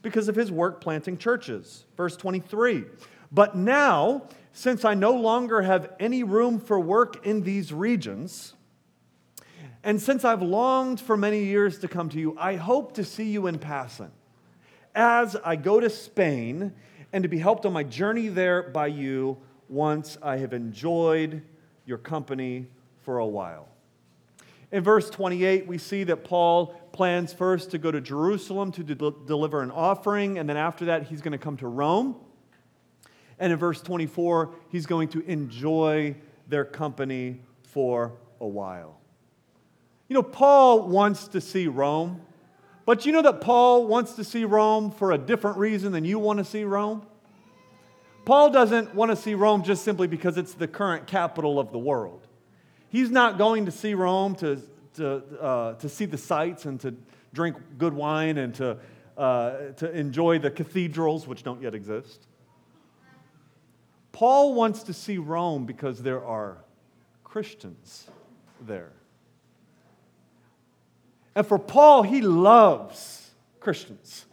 because 0.01 0.27
of 0.27 0.35
his 0.35 0.51
work 0.51 0.79
planting 0.79 1.17
churches. 1.17 1.85
Verse 1.97 2.15
23 2.15 2.85
But 3.31 3.55
now, 3.55 4.23
since 4.53 4.85
I 4.85 4.93
no 4.93 5.11
longer 5.11 5.61
have 5.61 5.91
any 5.99 6.23
room 6.23 6.59
for 6.59 6.79
work 6.79 7.25
in 7.25 7.43
these 7.43 7.73
regions, 7.73 8.53
and 9.83 10.01
since 10.01 10.25
I've 10.25 10.41
longed 10.41 10.99
for 10.99 11.15
many 11.15 11.43
years 11.43 11.79
to 11.79 11.87
come 11.87 12.09
to 12.09 12.19
you, 12.19 12.35
I 12.37 12.55
hope 12.55 12.93
to 12.95 13.03
see 13.03 13.29
you 13.29 13.47
in 13.47 13.59
passing 13.59 14.11
as 14.95 15.35
I 15.45 15.55
go 15.55 15.79
to 15.79 15.89
Spain 15.89 16.73
and 17.13 17.23
to 17.23 17.29
be 17.29 17.37
helped 17.37 17.65
on 17.65 17.73
my 17.73 17.83
journey 17.83 18.27
there 18.27 18.63
by 18.63 18.87
you 18.87 19.37
once 19.69 20.17
I 20.21 20.37
have 20.37 20.53
enjoyed 20.53 21.43
your 21.85 21.99
company 21.99 22.67
for 23.03 23.19
a 23.19 23.25
while. 23.25 23.69
In 24.71 24.83
verse 24.83 25.09
28, 25.09 25.67
we 25.67 25.77
see 25.77 26.03
that 26.05 26.23
Paul 26.25 26.67
plans 26.91 27.31
first 27.31 27.71
to 27.71 27.77
go 27.77 27.91
to 27.91 28.01
Jerusalem 28.01 28.71
to 28.73 28.83
de- 28.83 29.13
deliver 29.25 29.61
an 29.61 29.71
offering, 29.71 30.39
and 30.39 30.49
then 30.49 30.57
after 30.57 30.85
that, 30.85 31.03
he's 31.03 31.21
going 31.21 31.31
to 31.31 31.37
come 31.37 31.57
to 31.57 31.67
Rome. 31.67 32.15
And 33.39 33.53
in 33.53 33.59
verse 33.59 33.81
24, 33.81 34.49
he's 34.69 34.85
going 34.85 35.09
to 35.09 35.21
enjoy 35.21 36.15
their 36.47 36.65
company 36.65 37.39
for 37.63 38.13
a 38.41 38.47
while. 38.47 38.99
You 40.07 40.13
know, 40.13 40.23
Paul 40.23 40.87
wants 40.87 41.27
to 41.29 41.41
see 41.41 41.67
Rome, 41.67 42.21
but 42.85 43.05
you 43.05 43.11
know 43.11 43.21
that 43.21 43.41
Paul 43.41 43.87
wants 43.87 44.13
to 44.13 44.23
see 44.23 44.45
Rome 44.45 44.91
for 44.91 45.11
a 45.11 45.17
different 45.17 45.57
reason 45.57 45.91
than 45.91 46.05
you 46.05 46.17
want 46.17 46.39
to 46.39 46.45
see 46.45 46.63
Rome? 46.63 47.05
Paul 48.23 48.49
doesn't 48.49 48.95
want 48.95 49.11
to 49.11 49.15
see 49.15 49.35
Rome 49.35 49.63
just 49.63 49.83
simply 49.83 50.07
because 50.07 50.37
it's 50.37 50.53
the 50.53 50.67
current 50.67 51.07
capital 51.07 51.59
of 51.59 51.71
the 51.71 51.77
world. 51.77 52.27
He's 52.89 53.09
not 53.09 53.37
going 53.37 53.65
to 53.65 53.71
see 53.71 53.93
Rome 53.93 54.35
to, 54.35 54.61
to, 54.95 55.15
uh, 55.41 55.73
to 55.75 55.89
see 55.89 56.05
the 56.05 56.17
sights 56.17 56.65
and 56.65 56.79
to 56.81 56.95
drink 57.33 57.57
good 57.77 57.93
wine 57.93 58.37
and 58.37 58.53
to, 58.55 58.77
uh, 59.17 59.71
to 59.77 59.91
enjoy 59.91 60.39
the 60.39 60.51
cathedrals, 60.51 61.27
which 61.27 61.43
don't 61.43 61.61
yet 61.61 61.75
exist. 61.75 62.27
Paul 64.13 64.55
wants 64.55 64.83
to 64.83 64.93
see 64.93 65.17
Rome 65.17 65.65
because 65.65 66.01
there 66.01 66.23
are 66.25 66.63
Christians 67.23 68.07
there. 68.65 68.91
And 71.37 71.45
for 71.45 71.59
Paul, 71.59 72.01
he 72.01 72.23
loves 72.23 73.29
Christians. 73.59 74.25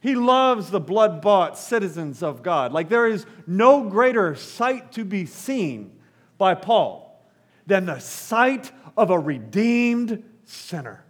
He 0.00 0.14
loves 0.14 0.70
the 0.70 0.80
blood 0.80 1.20
bought 1.20 1.58
citizens 1.58 2.22
of 2.22 2.42
God. 2.42 2.72
Like 2.72 2.88
there 2.88 3.06
is 3.06 3.26
no 3.46 3.90
greater 3.90 4.34
sight 4.34 4.92
to 4.92 5.04
be 5.04 5.26
seen 5.26 5.98
by 6.38 6.54
Paul 6.54 7.22
than 7.66 7.84
the 7.84 7.98
sight 7.98 8.72
of 8.96 9.10
a 9.10 9.18
redeemed 9.18 10.24
sinner. 10.46 11.03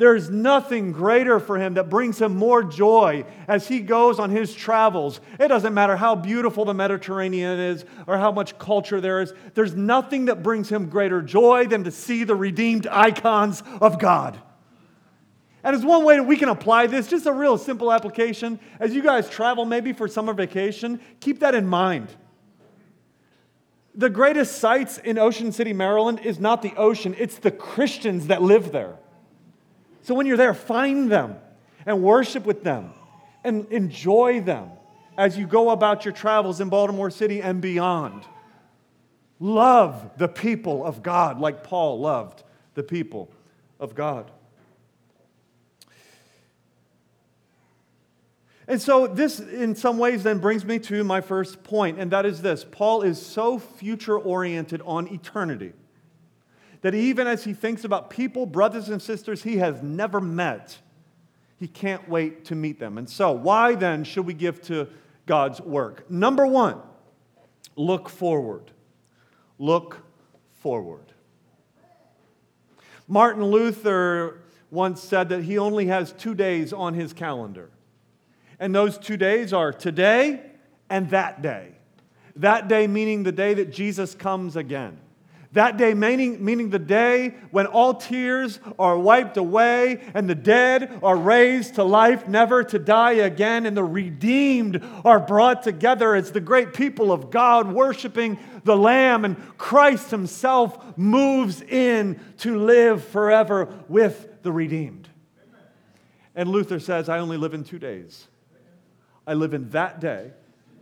There's 0.00 0.30
nothing 0.30 0.92
greater 0.92 1.38
for 1.38 1.58
him 1.58 1.74
that 1.74 1.90
brings 1.90 2.18
him 2.18 2.34
more 2.34 2.62
joy 2.62 3.26
as 3.46 3.68
he 3.68 3.80
goes 3.80 4.18
on 4.18 4.30
his 4.30 4.54
travels. 4.54 5.20
It 5.38 5.48
doesn't 5.48 5.74
matter 5.74 5.94
how 5.94 6.14
beautiful 6.14 6.64
the 6.64 6.72
Mediterranean 6.72 7.60
is 7.60 7.84
or 8.06 8.16
how 8.16 8.32
much 8.32 8.58
culture 8.58 8.98
there 8.98 9.20
is, 9.20 9.34
there's 9.52 9.74
nothing 9.74 10.24
that 10.24 10.42
brings 10.42 10.70
him 10.70 10.88
greater 10.88 11.20
joy 11.20 11.66
than 11.66 11.84
to 11.84 11.90
see 11.90 12.24
the 12.24 12.34
redeemed 12.34 12.86
icons 12.86 13.62
of 13.82 13.98
God. 13.98 14.40
And 15.62 15.76
as 15.76 15.84
one 15.84 16.02
way 16.06 16.16
that 16.16 16.22
we 16.24 16.38
can 16.38 16.48
apply 16.48 16.86
this, 16.86 17.06
just 17.06 17.26
a 17.26 17.32
real 17.34 17.58
simple 17.58 17.92
application, 17.92 18.58
as 18.78 18.94
you 18.94 19.02
guys 19.02 19.28
travel 19.28 19.66
maybe 19.66 19.92
for 19.92 20.08
summer 20.08 20.32
vacation, 20.32 20.98
keep 21.20 21.40
that 21.40 21.54
in 21.54 21.66
mind. 21.66 22.08
The 23.94 24.08
greatest 24.08 24.60
sights 24.60 24.96
in 24.96 25.18
Ocean 25.18 25.52
City, 25.52 25.74
Maryland 25.74 26.20
is 26.20 26.40
not 26.40 26.62
the 26.62 26.72
ocean, 26.78 27.14
it's 27.18 27.36
the 27.36 27.50
Christians 27.50 28.28
that 28.28 28.40
live 28.40 28.72
there. 28.72 28.96
So 30.02 30.14
when 30.14 30.26
you're 30.26 30.36
there, 30.36 30.54
find 30.54 31.10
them 31.10 31.36
and 31.86 32.02
worship 32.02 32.44
with 32.44 32.62
them 32.62 32.92
and 33.44 33.66
enjoy 33.70 34.40
them 34.40 34.70
as 35.16 35.36
you 35.36 35.46
go 35.46 35.70
about 35.70 36.04
your 36.04 36.14
travels 36.14 36.60
in 36.60 36.68
Baltimore 36.68 37.10
City 37.10 37.42
and 37.42 37.60
beyond. 37.60 38.24
love 39.38 40.10
the 40.18 40.28
people 40.28 40.84
of 40.84 41.02
God 41.02 41.40
like 41.40 41.64
Paul 41.64 42.00
loved 42.00 42.42
the 42.74 42.82
people 42.82 43.30
of 43.78 43.94
God. 43.94 44.30
And 48.68 48.80
so, 48.80 49.08
this 49.08 49.40
in 49.40 49.74
some 49.74 49.98
ways 49.98 50.22
then 50.22 50.38
brings 50.38 50.64
me 50.64 50.78
to 50.80 51.02
my 51.02 51.20
first 51.20 51.64
point, 51.64 51.98
and 51.98 52.12
that 52.12 52.24
is 52.24 52.40
this 52.40 52.64
Paul 52.70 53.02
is 53.02 53.20
so 53.20 53.58
future 53.58 54.16
oriented 54.16 54.80
on 54.84 55.08
eternity 55.08 55.72
that 56.82 56.94
even 56.94 57.26
as 57.26 57.44
he 57.44 57.52
thinks 57.52 57.84
about 57.84 58.10
people, 58.10 58.46
brothers 58.46 58.88
and 58.88 59.00
sisters 59.00 59.42
he 59.42 59.58
has 59.58 59.82
never 59.82 60.20
met, 60.20 60.78
he 61.58 61.68
can't 61.68 62.08
wait 62.08 62.46
to 62.46 62.54
meet 62.54 62.78
them. 62.78 62.96
And 62.96 63.08
so, 63.08 63.32
why 63.32 63.74
then 63.74 64.04
should 64.04 64.26
we 64.26 64.34
give 64.34 64.62
to 64.62 64.88
God's 65.26 65.60
work? 65.60 66.10
Number 66.10 66.46
one, 66.46 66.80
look 67.76 68.08
forward. 68.08 68.70
Look 69.58 69.98
forward. 70.60 71.12
Martin 73.06 73.44
Luther 73.44 74.40
once 74.70 75.02
said 75.02 75.28
that 75.30 75.42
he 75.42 75.58
only 75.58 75.86
has 75.86 76.12
two 76.12 76.34
days 76.34 76.72
on 76.72 76.94
his 76.94 77.12
calendar. 77.12 77.70
And 78.58 78.74
those 78.74 78.96
two 78.96 79.16
days 79.16 79.52
are 79.52 79.72
today 79.72 80.42
and 80.88 81.10
that 81.10 81.42
day. 81.42 81.72
That 82.36 82.68
day 82.68 82.86
meaning 82.86 83.22
the 83.22 83.32
day 83.32 83.54
that 83.54 83.72
Jesus 83.72 84.14
comes 84.14 84.56
again. 84.56 84.98
That 85.52 85.78
day, 85.78 85.94
meaning, 85.94 86.44
meaning 86.44 86.70
the 86.70 86.78
day 86.78 87.34
when 87.50 87.66
all 87.66 87.94
tears 87.94 88.60
are 88.78 88.96
wiped 88.96 89.36
away 89.36 90.00
and 90.14 90.30
the 90.30 90.34
dead 90.36 91.00
are 91.02 91.16
raised 91.16 91.74
to 91.74 91.82
life, 91.82 92.28
never 92.28 92.62
to 92.62 92.78
die 92.78 93.14
again, 93.14 93.66
and 93.66 93.76
the 93.76 93.82
redeemed 93.82 94.80
are 95.04 95.18
brought 95.18 95.64
together 95.64 96.14
as 96.14 96.30
the 96.30 96.40
great 96.40 96.72
people 96.72 97.10
of 97.10 97.30
God, 97.32 97.72
worshiping 97.72 98.38
the 98.62 98.76
Lamb, 98.76 99.24
and 99.24 99.36
Christ 99.58 100.12
Himself 100.12 100.96
moves 100.96 101.62
in 101.62 102.20
to 102.38 102.56
live 102.56 103.02
forever 103.02 103.68
with 103.88 104.42
the 104.42 104.52
redeemed. 104.52 105.08
And 106.36 106.48
Luther 106.48 106.78
says, 106.78 107.08
I 107.08 107.18
only 107.18 107.36
live 107.36 107.54
in 107.54 107.64
two 107.64 107.80
days. 107.80 108.28
I 109.26 109.34
live 109.34 109.52
in 109.52 109.68
that 109.70 109.98
day 110.00 110.30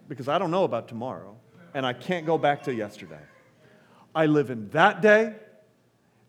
because 0.09 0.29
I 0.29 0.39
don't 0.39 0.51
know 0.51 0.65
about 0.65 0.89
tomorrow, 0.89 1.37
and 1.73 1.87
I 1.87 1.95
can't 1.95 2.27
go 2.27 2.37
back 2.37 2.65
to 2.65 2.75
yesterday. 2.75 3.19
I 4.15 4.27
live 4.27 4.51
in 4.51 4.69
that 4.71 5.01
day, 5.01 5.35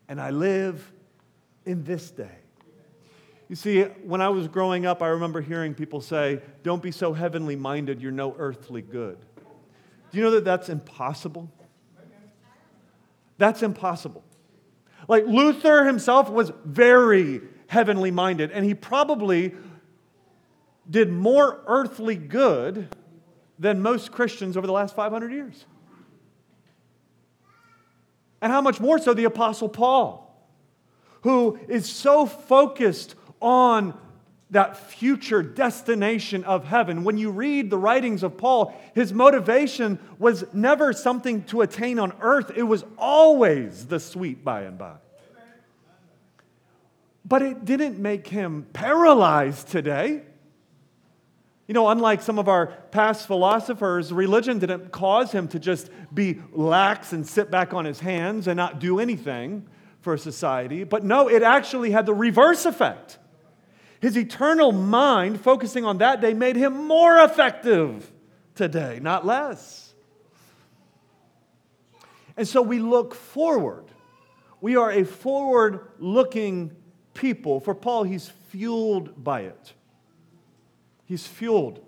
and 0.07 0.19
I 0.19 0.29
live 0.31 0.91
in 1.65 1.83
this 1.83 2.11
day. 2.11 2.35
You 3.47 3.55
see, 3.55 3.81
when 3.81 4.21
I 4.21 4.29
was 4.29 4.47
growing 4.47 4.85
up, 4.85 5.01
I 5.01 5.07
remember 5.07 5.41
hearing 5.41 5.73
people 5.73 6.01
say, 6.01 6.41
Don't 6.63 6.83
be 6.83 6.91
so 6.91 7.13
heavenly 7.13 7.55
minded, 7.55 8.01
you're 8.01 8.11
no 8.11 8.35
earthly 8.37 8.81
good. 8.81 9.17
Do 10.11 10.17
you 10.17 10.23
know 10.23 10.31
that 10.31 10.45
that's 10.45 10.69
impossible? 10.69 11.51
That's 13.37 13.63
impossible. 13.63 14.23
Like 15.07 15.25
Luther 15.25 15.85
himself 15.85 16.29
was 16.29 16.51
very 16.65 17.41
heavenly 17.67 18.11
minded, 18.11 18.51
and 18.51 18.65
he 18.65 18.73
probably 18.73 19.55
did 20.89 21.11
more 21.11 21.61
earthly 21.67 22.15
good 22.15 22.93
than 23.57 23.81
most 23.81 24.11
Christians 24.11 24.57
over 24.57 24.67
the 24.67 24.73
last 24.73 24.95
500 24.95 25.31
years. 25.31 25.65
And 28.41 28.51
how 28.51 28.61
much 28.61 28.79
more 28.79 28.99
so 28.99 29.13
the 29.13 29.25
Apostle 29.25 29.69
Paul, 29.69 30.25
who 31.21 31.59
is 31.67 31.89
so 31.89 32.25
focused 32.25 33.15
on 33.41 33.97
that 34.51 34.77
future 34.77 35.43
destination 35.43 36.43
of 36.43 36.65
heaven. 36.65 37.03
When 37.03 37.17
you 37.17 37.29
read 37.29 37.69
the 37.69 37.77
writings 37.77 38.23
of 38.23 38.37
Paul, 38.37 38.73
his 38.95 39.13
motivation 39.13 39.99
was 40.17 40.43
never 40.53 40.91
something 40.91 41.43
to 41.45 41.61
attain 41.61 41.99
on 41.99 42.13
earth, 42.19 42.51
it 42.55 42.63
was 42.63 42.83
always 42.97 43.85
the 43.85 43.99
sweet 43.99 44.43
by 44.43 44.61
and 44.61 44.77
by. 44.77 44.95
But 47.23 47.43
it 47.43 47.63
didn't 47.63 47.99
make 47.99 48.27
him 48.27 48.65
paralyzed 48.73 49.67
today. 49.67 50.23
You 51.69 51.73
know, 51.73 51.89
unlike 51.89 52.23
some 52.23 52.39
of 52.39 52.47
our 52.47 52.65
past 52.89 53.27
philosophers, 53.27 54.11
religion 54.11 54.57
didn't 54.57 54.91
cause 54.91 55.31
him 55.31 55.47
to 55.49 55.59
just 55.59 55.91
be 56.11 56.41
lax 56.51 57.13
and 57.13 57.27
sit 57.27 57.51
back 57.51 57.75
on 57.75 57.85
his 57.85 57.99
hands 57.99 58.47
and 58.47 58.57
not 58.57 58.79
do 58.79 58.99
anything 58.99 59.67
for 60.01 60.17
society. 60.17 60.83
But 60.83 61.03
no, 61.03 61.29
it 61.29 61.43
actually 61.43 61.91
had 61.91 62.07
the 62.07 62.13
reverse 62.15 62.65
effect. 62.65 63.19
His 63.99 64.17
eternal 64.17 64.71
mind, 64.71 65.41
focusing 65.41 65.85
on 65.85 65.99
that 65.99 66.21
day, 66.21 66.33
made 66.33 66.55
him 66.55 66.87
more 66.87 67.19
effective 67.19 68.11
today, 68.55 68.97
not 68.99 69.23
less. 69.23 69.93
And 72.35 72.47
so 72.47 72.63
we 72.63 72.79
look 72.79 73.13
forward. 73.13 73.85
We 74.59 74.75
are 74.75 74.89
a 74.89 75.03
forward 75.03 75.81
looking 75.99 76.75
people. 77.13 77.59
For 77.59 77.75
Paul, 77.75 78.05
he's 78.05 78.27
fueled 78.47 79.23
by 79.23 79.41
it. 79.41 79.73
He's 81.09 81.25
fueled 81.25 81.83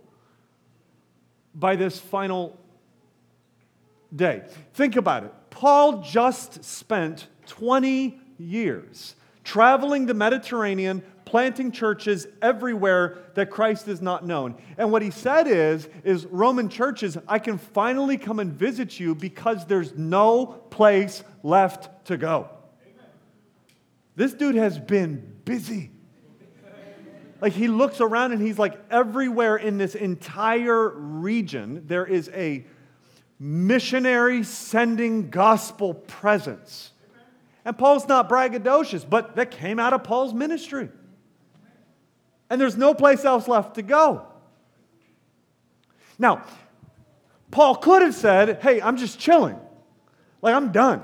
by 1.53 1.75
this 1.75 1.99
final 1.99 2.60
day. 4.13 4.41
Think 4.73 4.95
about 4.95 5.23
it. 5.25 5.34
Paul 5.51 6.01
just 6.01 6.63
spent 6.63 7.27
20 7.45 8.19
years 8.39 9.15
traveling 9.43 10.07
the 10.07 10.15
Mediterranean, 10.15 11.03
planting 11.23 11.71
churches 11.71 12.25
everywhere 12.41 13.19
that 13.36 13.51
Christ 13.51 13.88
is 13.88 14.01
not 14.01 14.25
known. 14.25 14.55
And 14.75 14.91
what 14.91 15.03
he 15.03 15.12
said 15.12 15.47
is 15.47 15.88
is 16.03 16.25
Roman 16.25 16.67
churches, 16.67 17.15
I 17.27 17.38
can 17.38 17.60
finally 17.60 18.17
come 18.17 18.39
and 18.39 18.51
visit 18.51 18.99
you 18.99 19.13
because 19.13 19.67
there's 19.67 19.95
no 19.95 20.47
place 20.47 21.23
left 21.43 22.05
to 22.05 22.17
go. 22.17 22.49
Amen. 22.84 23.05
This 24.15 24.34
dude 24.34 24.55
has 24.55 24.79
been 24.79 25.36
busy. 25.45 25.91
Like 27.41 27.54
he 27.54 27.67
looks 27.67 27.99
around 27.99 28.34
and 28.34 28.41
he's 28.41 28.60
like, 28.60 28.80
everywhere 28.91 29.58
in 29.58 29.80
this 29.80 29.95
entire 29.95 30.89
region, 30.89 31.84
there 31.88 32.06
is 32.06 32.30
a 32.34 32.65
missionary 33.39 34.43
sending 34.43 35.32
gospel 35.32 35.95
presence. 35.95 36.91
And 37.65 37.75
Paul's 37.75 38.08
not 38.08 38.30
braggadocious, 38.30 39.08
but 39.08 39.36
that 39.36 39.49
came 39.49 39.80
out 39.80 39.93
of 39.93 40.04
Paul's 40.04 40.34
ministry. 40.34 40.89
And 42.49 42.62
there's 42.62 42.77
no 42.77 42.93
place 42.93 43.25
else 43.25 43.47
left 43.47 43.75
to 43.75 43.82
go. 43.82 44.27
Now, 46.19 46.43
Paul 47.49 47.75
could 47.75 48.04
have 48.04 48.13
said, 48.13 48.62
Hey, 48.62 48.82
I'm 48.82 48.97
just 48.97 49.19
chilling. 49.19 49.60
Like, 50.43 50.54
I'm 50.54 50.71
done. 50.71 51.04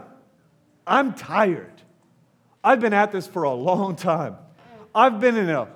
I'm 0.85 1.13
tired. 1.13 1.73
I've 2.63 2.79
been 2.79 2.93
at 2.93 3.11
this 3.11 3.25
for 3.25 3.43
a 3.43 3.53
long 3.53 3.95
time. 3.95 4.37
I've 4.93 5.19
been 5.19 5.35
in 5.37 5.49
a 5.49 5.67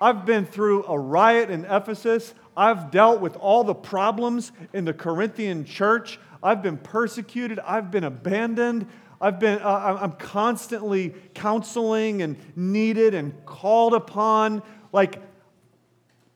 I've 0.00 0.24
been 0.24 0.46
through 0.46 0.84
a 0.86 0.98
riot 0.98 1.50
in 1.50 1.64
Ephesus. 1.64 2.34
I've 2.56 2.90
dealt 2.90 3.20
with 3.20 3.36
all 3.36 3.64
the 3.64 3.74
problems 3.74 4.52
in 4.72 4.84
the 4.84 4.92
Corinthian 4.92 5.64
church. 5.64 6.18
I've 6.42 6.62
been 6.62 6.76
persecuted. 6.76 7.58
I've 7.60 7.90
been 7.90 8.04
abandoned. 8.04 8.86
I've 9.20 9.40
been, 9.40 9.58
uh, 9.58 9.98
I'm 10.00 10.12
constantly 10.12 11.14
counseling 11.34 12.22
and 12.22 12.36
needed 12.54 13.14
and 13.14 13.34
called 13.44 13.94
upon. 13.94 14.62
Like, 14.92 15.20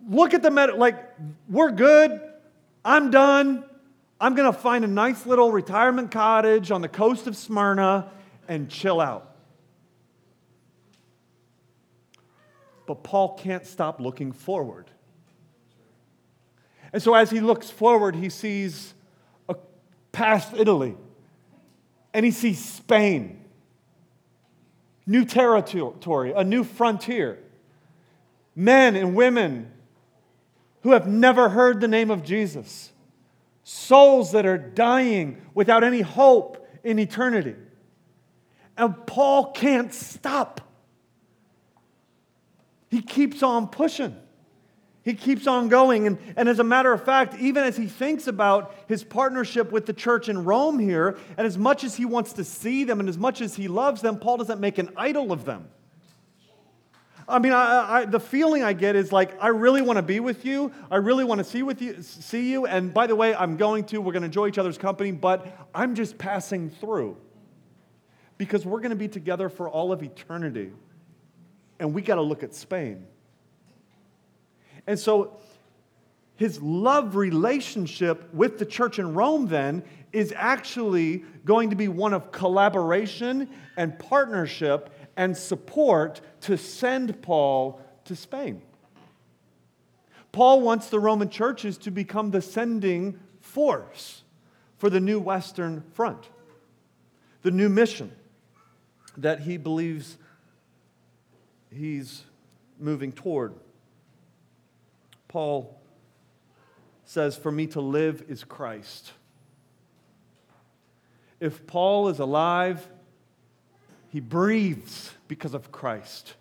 look 0.08 0.34
at 0.34 0.42
the, 0.42 0.50
med- 0.50 0.74
like, 0.74 0.96
we're 1.48 1.70
good. 1.70 2.20
I'm 2.84 3.10
done. 3.10 3.64
I'm 4.20 4.34
going 4.34 4.52
to 4.52 4.58
find 4.58 4.84
a 4.84 4.88
nice 4.88 5.26
little 5.26 5.52
retirement 5.52 6.10
cottage 6.10 6.70
on 6.72 6.80
the 6.82 6.88
coast 6.88 7.28
of 7.28 7.36
Smyrna 7.36 8.10
and 8.48 8.68
chill 8.68 9.00
out. 9.00 9.31
But 12.86 13.02
Paul 13.02 13.34
can't 13.36 13.66
stop 13.66 14.00
looking 14.00 14.32
forward. 14.32 14.90
And 16.92 17.02
so 17.02 17.14
as 17.14 17.30
he 17.30 17.40
looks 17.40 17.70
forward, 17.70 18.14
he 18.14 18.28
sees 18.28 18.94
a, 19.48 19.56
past 20.12 20.52
Italy 20.54 20.96
and 22.12 22.24
he 22.24 22.30
sees 22.30 22.62
Spain, 22.62 23.42
new 25.06 25.24
territory, 25.24 26.32
a 26.36 26.44
new 26.44 26.64
frontier, 26.64 27.38
men 28.54 28.96
and 28.96 29.14
women 29.14 29.70
who 30.82 30.92
have 30.92 31.06
never 31.06 31.48
heard 31.48 31.80
the 31.80 31.88
name 31.88 32.10
of 32.10 32.22
Jesus, 32.22 32.92
souls 33.64 34.32
that 34.32 34.44
are 34.44 34.58
dying 34.58 35.40
without 35.54 35.84
any 35.84 36.00
hope 36.00 36.68
in 36.84 36.98
eternity. 36.98 37.54
And 38.76 39.06
Paul 39.06 39.52
can't 39.52 39.94
stop. 39.94 40.60
He 42.92 43.00
keeps 43.00 43.42
on 43.42 43.68
pushing. 43.68 44.14
He 45.02 45.14
keeps 45.14 45.46
on 45.46 45.70
going. 45.70 46.06
And, 46.06 46.18
and 46.36 46.46
as 46.46 46.58
a 46.58 46.64
matter 46.64 46.92
of 46.92 47.02
fact, 47.02 47.34
even 47.40 47.64
as 47.64 47.74
he 47.74 47.86
thinks 47.86 48.26
about 48.26 48.74
his 48.86 49.02
partnership 49.02 49.72
with 49.72 49.86
the 49.86 49.94
church 49.94 50.28
in 50.28 50.44
Rome 50.44 50.78
here, 50.78 51.16
and 51.38 51.46
as 51.46 51.56
much 51.56 51.84
as 51.84 51.96
he 51.96 52.04
wants 52.04 52.34
to 52.34 52.44
see 52.44 52.84
them 52.84 53.00
and 53.00 53.08
as 53.08 53.16
much 53.16 53.40
as 53.40 53.54
he 53.54 53.66
loves 53.66 54.02
them, 54.02 54.18
Paul 54.18 54.36
doesn't 54.36 54.60
make 54.60 54.76
an 54.76 54.90
idol 54.94 55.32
of 55.32 55.46
them. 55.46 55.70
I 57.26 57.38
mean, 57.38 57.54
I, 57.54 58.00
I, 58.00 58.04
the 58.04 58.20
feeling 58.20 58.62
I 58.62 58.74
get 58.74 58.94
is 58.94 59.10
like, 59.10 59.42
I 59.42 59.48
really 59.48 59.80
want 59.80 59.96
to 59.96 60.02
be 60.02 60.20
with 60.20 60.44
you. 60.44 60.70
I 60.90 60.96
really 60.96 61.24
want 61.24 61.38
to 61.38 61.44
see 61.44 61.62
with 61.62 61.80
you, 61.80 62.02
see 62.02 62.50
you. 62.50 62.66
And 62.66 62.92
by 62.92 63.06
the 63.06 63.16
way, 63.16 63.34
I'm 63.34 63.56
going 63.56 63.84
to. 63.84 64.02
We're 64.02 64.12
going 64.12 64.20
to 64.20 64.26
enjoy 64.26 64.48
each 64.48 64.58
other's 64.58 64.76
company, 64.76 65.12
but 65.12 65.66
I'm 65.74 65.94
just 65.94 66.18
passing 66.18 66.68
through 66.68 67.16
because 68.36 68.66
we're 68.66 68.80
going 68.80 68.90
to 68.90 68.96
be 68.96 69.08
together 69.08 69.48
for 69.48 69.66
all 69.66 69.92
of 69.92 70.02
eternity. 70.02 70.72
And 71.82 71.92
we 71.92 72.00
got 72.00 72.14
to 72.14 72.22
look 72.22 72.44
at 72.44 72.54
Spain. 72.54 73.04
And 74.86 74.96
so, 74.96 75.36
his 76.36 76.62
love 76.62 77.16
relationship 77.16 78.32
with 78.32 78.60
the 78.60 78.64
church 78.64 79.00
in 79.00 79.14
Rome 79.14 79.48
then 79.48 79.82
is 80.12 80.32
actually 80.36 81.24
going 81.44 81.70
to 81.70 81.76
be 81.76 81.88
one 81.88 82.14
of 82.14 82.30
collaboration 82.30 83.48
and 83.76 83.98
partnership 83.98 84.90
and 85.16 85.36
support 85.36 86.20
to 86.42 86.56
send 86.56 87.20
Paul 87.20 87.80
to 88.04 88.14
Spain. 88.14 88.62
Paul 90.30 90.60
wants 90.60 90.88
the 90.88 91.00
Roman 91.00 91.30
churches 91.30 91.78
to 91.78 91.90
become 91.90 92.30
the 92.30 92.42
sending 92.42 93.18
force 93.40 94.22
for 94.78 94.88
the 94.88 95.00
new 95.00 95.18
Western 95.18 95.82
Front, 95.94 96.28
the 97.42 97.50
new 97.50 97.68
mission 97.68 98.12
that 99.16 99.40
he 99.40 99.56
believes 99.56 100.16
he's 101.74 102.22
moving 102.78 103.12
toward. 103.12 103.54
Paul 105.28 105.80
says, 107.04 107.36
For 107.36 107.50
me 107.50 107.66
to 107.68 107.80
live 107.80 108.24
is 108.28 108.44
Christ. 108.44 109.12
If 111.40 111.66
Paul 111.66 112.08
is 112.08 112.18
alive, 112.18 112.86
he 114.08 114.20
breathes 114.20 115.10
because 115.26 115.54
of 115.54 115.72
Christ. 115.72 116.34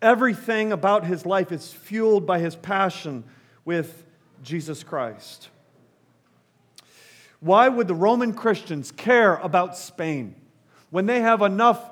Everything 0.00 0.72
about 0.72 1.04
his 1.04 1.26
life 1.26 1.52
is 1.52 1.72
fueled 1.72 2.26
by 2.26 2.38
his 2.38 2.56
passion 2.56 3.24
with 3.64 4.04
Jesus 4.42 4.82
Christ. 4.82 5.48
Why 7.40 7.68
would 7.68 7.86
the 7.86 7.94
Roman 7.94 8.32
Christians 8.32 8.90
care 8.90 9.34
about 9.36 9.76
Spain 9.76 10.34
when 10.90 11.06
they 11.06 11.20
have 11.20 11.42
enough 11.42 11.90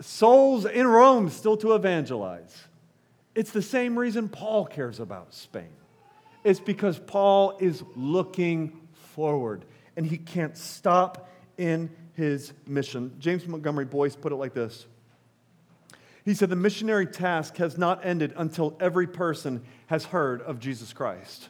souls 0.00 0.64
in 0.64 0.86
Rome 0.86 1.30
still 1.30 1.56
to 1.58 1.74
evangelize? 1.74 2.56
It's 3.34 3.50
the 3.50 3.62
same 3.62 3.98
reason 3.98 4.28
Paul 4.28 4.66
cares 4.66 5.00
about 5.00 5.34
Spain. 5.34 5.70
It's 6.44 6.60
because 6.60 6.98
Paul 6.98 7.56
is 7.60 7.82
looking 7.94 8.80
forward 9.14 9.64
and 9.96 10.06
he 10.06 10.18
can't 10.18 10.56
stop 10.56 11.28
in 11.56 11.90
his 12.14 12.52
mission. 12.66 13.14
James 13.18 13.46
Montgomery 13.46 13.84
Boice 13.84 14.16
put 14.16 14.32
it 14.32 14.36
like 14.36 14.54
this 14.54 14.86
He 16.24 16.34
said, 16.34 16.50
The 16.50 16.56
missionary 16.56 17.06
task 17.06 17.56
has 17.56 17.76
not 17.78 18.04
ended 18.04 18.32
until 18.36 18.76
every 18.80 19.06
person 19.06 19.62
has 19.86 20.06
heard 20.06 20.42
of 20.42 20.60
Jesus 20.60 20.92
Christ. 20.92 21.48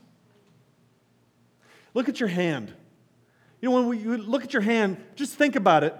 Look 1.94 2.08
at 2.08 2.20
your 2.20 2.28
hand. 2.28 2.72
You 3.60 3.70
know, 3.70 3.76
when 3.76 3.88
we, 3.88 3.98
you 3.98 4.16
look 4.16 4.44
at 4.44 4.52
your 4.52 4.62
hand, 4.62 4.98
just 5.16 5.34
think 5.34 5.56
about 5.56 5.84
it. 5.84 5.94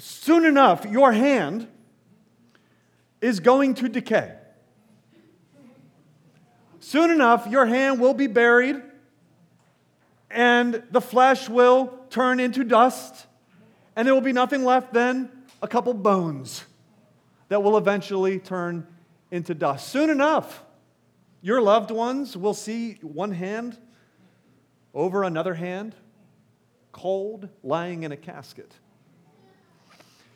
Soon 0.00 0.46
enough, 0.46 0.86
your 0.86 1.12
hand 1.12 1.68
is 3.20 3.38
going 3.38 3.74
to 3.74 3.88
decay. 3.88 4.34
Soon 6.78 7.10
enough, 7.10 7.46
your 7.46 7.66
hand 7.66 8.00
will 8.00 8.14
be 8.14 8.26
buried 8.26 8.80
and 10.30 10.82
the 10.90 11.02
flesh 11.02 11.50
will 11.50 11.98
turn 12.08 12.40
into 12.40 12.64
dust 12.64 13.26
and 13.94 14.06
there 14.06 14.14
will 14.14 14.22
be 14.22 14.32
nothing 14.32 14.64
left 14.64 14.94
then, 14.94 15.30
a 15.60 15.68
couple 15.68 15.92
bones 15.92 16.64
that 17.48 17.62
will 17.62 17.76
eventually 17.76 18.38
turn 18.38 18.86
into 19.30 19.54
dust. 19.54 19.88
Soon 19.88 20.08
enough, 20.08 20.64
your 21.42 21.60
loved 21.60 21.90
ones 21.90 22.38
will 22.38 22.54
see 22.54 22.94
one 23.02 23.32
hand 23.32 23.76
over 24.94 25.24
another 25.24 25.52
hand, 25.52 25.94
cold, 26.90 27.50
lying 27.62 28.04
in 28.04 28.12
a 28.12 28.16
casket. 28.16 28.72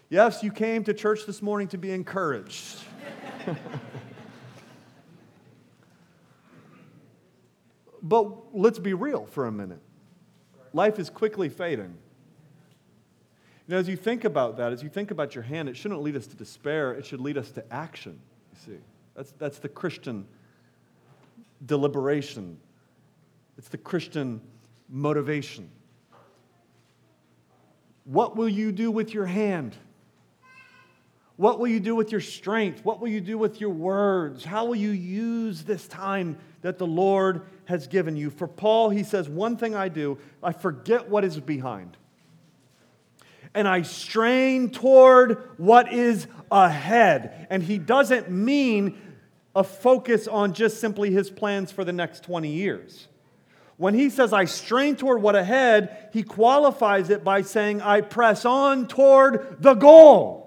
Yes, 0.08 0.42
you 0.42 0.50
came 0.52 0.84
to 0.84 0.94
church 0.94 1.26
this 1.26 1.40
morning 1.42 1.68
to 1.68 1.78
be 1.78 1.90
encouraged. 1.90 2.78
but 8.02 8.54
let's 8.54 8.78
be 8.78 8.92
real 8.94 9.26
for 9.26 9.46
a 9.46 9.52
minute. 9.52 9.80
Life 10.72 10.98
is 10.98 11.08
quickly 11.08 11.48
fading. 11.48 11.96
You 13.66 13.76
as 13.76 13.88
you 13.88 13.96
think 13.96 14.24
about 14.24 14.58
that, 14.58 14.72
as 14.72 14.82
you 14.82 14.90
think 14.90 15.10
about 15.10 15.34
your 15.34 15.44
hand, 15.44 15.68
it 15.68 15.76
shouldn't 15.76 16.02
lead 16.02 16.16
us 16.16 16.26
to 16.26 16.36
despair, 16.36 16.92
it 16.92 17.06
should 17.06 17.20
lead 17.20 17.38
us 17.38 17.50
to 17.52 17.64
action, 17.72 18.20
you 18.52 18.58
see. 18.74 18.78
That's, 19.14 19.32
that's 19.32 19.58
the 19.58 19.68
Christian 19.68 20.26
deliberation, 21.64 22.58
it's 23.56 23.68
the 23.68 23.78
Christian 23.78 24.40
motivation. 24.88 25.70
What 28.04 28.36
will 28.36 28.50
you 28.50 28.70
do 28.70 28.90
with 28.90 29.14
your 29.14 29.24
hand? 29.24 29.74
What 31.36 31.58
will 31.58 31.66
you 31.66 31.80
do 31.80 31.96
with 31.96 32.12
your 32.12 32.20
strength? 32.20 32.84
What 32.84 33.00
will 33.00 33.08
you 33.08 33.20
do 33.20 33.36
with 33.36 33.60
your 33.60 33.70
words? 33.70 34.44
How 34.44 34.66
will 34.66 34.76
you 34.76 34.90
use 34.90 35.64
this 35.64 35.88
time 35.88 36.38
that 36.62 36.78
the 36.78 36.86
Lord 36.86 37.42
has 37.64 37.88
given 37.88 38.16
you? 38.16 38.30
For 38.30 38.46
Paul, 38.46 38.90
he 38.90 39.02
says, 39.02 39.28
One 39.28 39.56
thing 39.56 39.74
I 39.74 39.88
do, 39.88 40.18
I 40.42 40.52
forget 40.52 41.08
what 41.08 41.24
is 41.24 41.40
behind 41.40 41.96
and 43.54 43.68
I 43.68 43.82
strain 43.82 44.70
toward 44.70 45.38
what 45.56 45.92
is 45.92 46.26
ahead. 46.50 47.46
And 47.50 47.62
he 47.62 47.78
doesn't 47.78 48.30
mean 48.30 48.98
a 49.54 49.62
focus 49.62 50.26
on 50.26 50.52
just 50.52 50.80
simply 50.80 51.12
his 51.12 51.30
plans 51.30 51.70
for 51.70 51.84
the 51.84 51.92
next 51.92 52.24
20 52.24 52.48
years. 52.48 53.06
When 53.76 53.94
he 53.94 54.10
says, 54.10 54.32
I 54.32 54.44
strain 54.44 54.96
toward 54.96 55.22
what 55.22 55.36
ahead, 55.36 56.10
he 56.12 56.22
qualifies 56.22 57.10
it 57.10 57.22
by 57.24 57.42
saying, 57.42 57.80
I 57.80 58.00
press 58.00 58.44
on 58.44 58.88
toward 58.88 59.62
the 59.62 59.74
goal. 59.74 60.43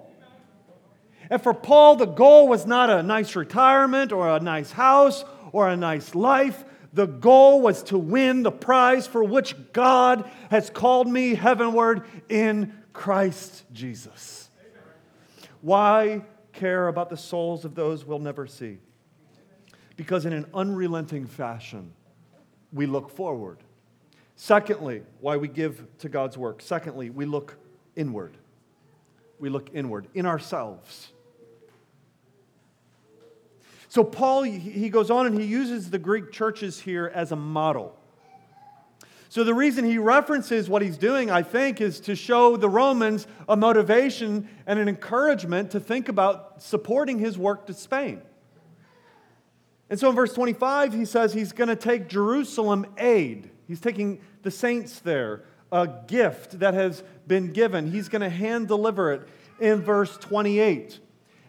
And 1.30 1.42
for 1.42 1.54
Paul, 1.54 1.96
the 1.96 2.06
goal 2.06 2.48
was 2.48 2.66
not 2.66 2.90
a 2.90 3.04
nice 3.04 3.36
retirement 3.36 4.12
or 4.12 4.30
a 4.30 4.40
nice 4.40 4.72
house 4.72 5.26
or 5.52 5.68
a 5.68 5.78
nice 5.78 6.16
life. 6.16 6.63
The 6.94 7.06
goal 7.06 7.62
was 7.62 7.84
to 7.84 7.98
win 7.98 8.44
the 8.44 8.52
prize 8.52 9.08
for 9.08 9.24
which 9.24 9.56
God 9.74 10.30
has 10.50 10.70
called 10.70 11.08
me 11.08 11.36
heavenward 11.36 12.04
in 12.30 12.74
Christ 12.94 13.66
Jesus. 13.74 14.50
Why 15.62 16.24
care 16.54 16.88
about 16.88 17.10
the 17.10 17.18
souls 17.18 17.66
of 17.66 17.76
those 17.76 18.06
we'll 18.06 18.20
never 18.20 18.48
see? 18.48 18.78
Because 19.96 20.26
in 20.26 20.34
an 20.34 20.46
unrelenting 20.54 21.26
fashion, 21.26 21.92
we 22.72 22.86
look 22.86 23.10
forward. 23.10 23.58
Secondly, 24.36 25.02
why 25.20 25.38
we 25.38 25.48
give 25.48 25.86
to 26.00 26.10
God's 26.10 26.38
work. 26.38 26.62
Secondly, 26.62 27.10
we 27.10 27.26
look 27.26 27.58
inward. 27.96 28.38
We 29.40 29.50
look 29.50 29.70
inward, 29.74 30.08
in 30.13 30.26
ourselves. 30.26 31.12
So, 33.89 34.04
Paul, 34.04 34.43
he 34.43 34.89
goes 34.89 35.10
on 35.10 35.26
and 35.26 35.39
he 35.39 35.45
uses 35.45 35.89
the 35.89 36.00
Greek 36.00 36.32
churches 36.32 36.80
here 36.80 37.12
as 37.13 37.32
a 37.32 37.36
model. 37.36 37.97
So, 39.30 39.43
the 39.43 39.54
reason 39.54 39.86
he 39.86 39.97
references 39.97 40.69
what 40.69 40.82
he's 40.82 40.97
doing, 40.97 41.32
I 41.32 41.43
think, 41.43 41.80
is 41.80 42.00
to 42.02 42.15
show 42.15 42.58
the 42.58 42.69
Romans 42.69 43.28
a 43.47 43.56
motivation 43.56 44.50
and 44.65 44.80
an 44.80 44.89
encouragement 44.89 45.71
to 45.71 45.80
think 45.80 46.10
about 46.10 46.62
supporting 46.62 47.19
his 47.19 47.38
work 47.38 47.67
to 47.67 47.73
Spain. 47.73 48.21
And 49.89 50.00
so 50.00 50.10
in 50.10 50.15
verse 50.15 50.34
25, 50.34 50.93
he 50.93 51.06
says 51.06 51.34
he's 51.34 51.54
going 51.54 51.69
to 51.69 51.76
take 51.76 52.10
Jerusalem 52.10 52.86
aid. 52.97 53.50
He's 53.67 53.80
taking 53.80 54.19
the 54.43 54.52
saints 54.52 55.00
there, 55.00 55.43
a 55.71 55.89
gift 56.08 56.60
that 56.60 56.73
has 56.73 57.04
been 57.26 57.54
given. 57.54 57.91
He's 57.91 58.10
going 58.10 58.21
to 58.21 58.30
hand 58.30 58.67
deliver 58.67 59.13
it 59.13 59.28
in 59.60 59.82
verse 59.82 60.17
28. 60.17 61.00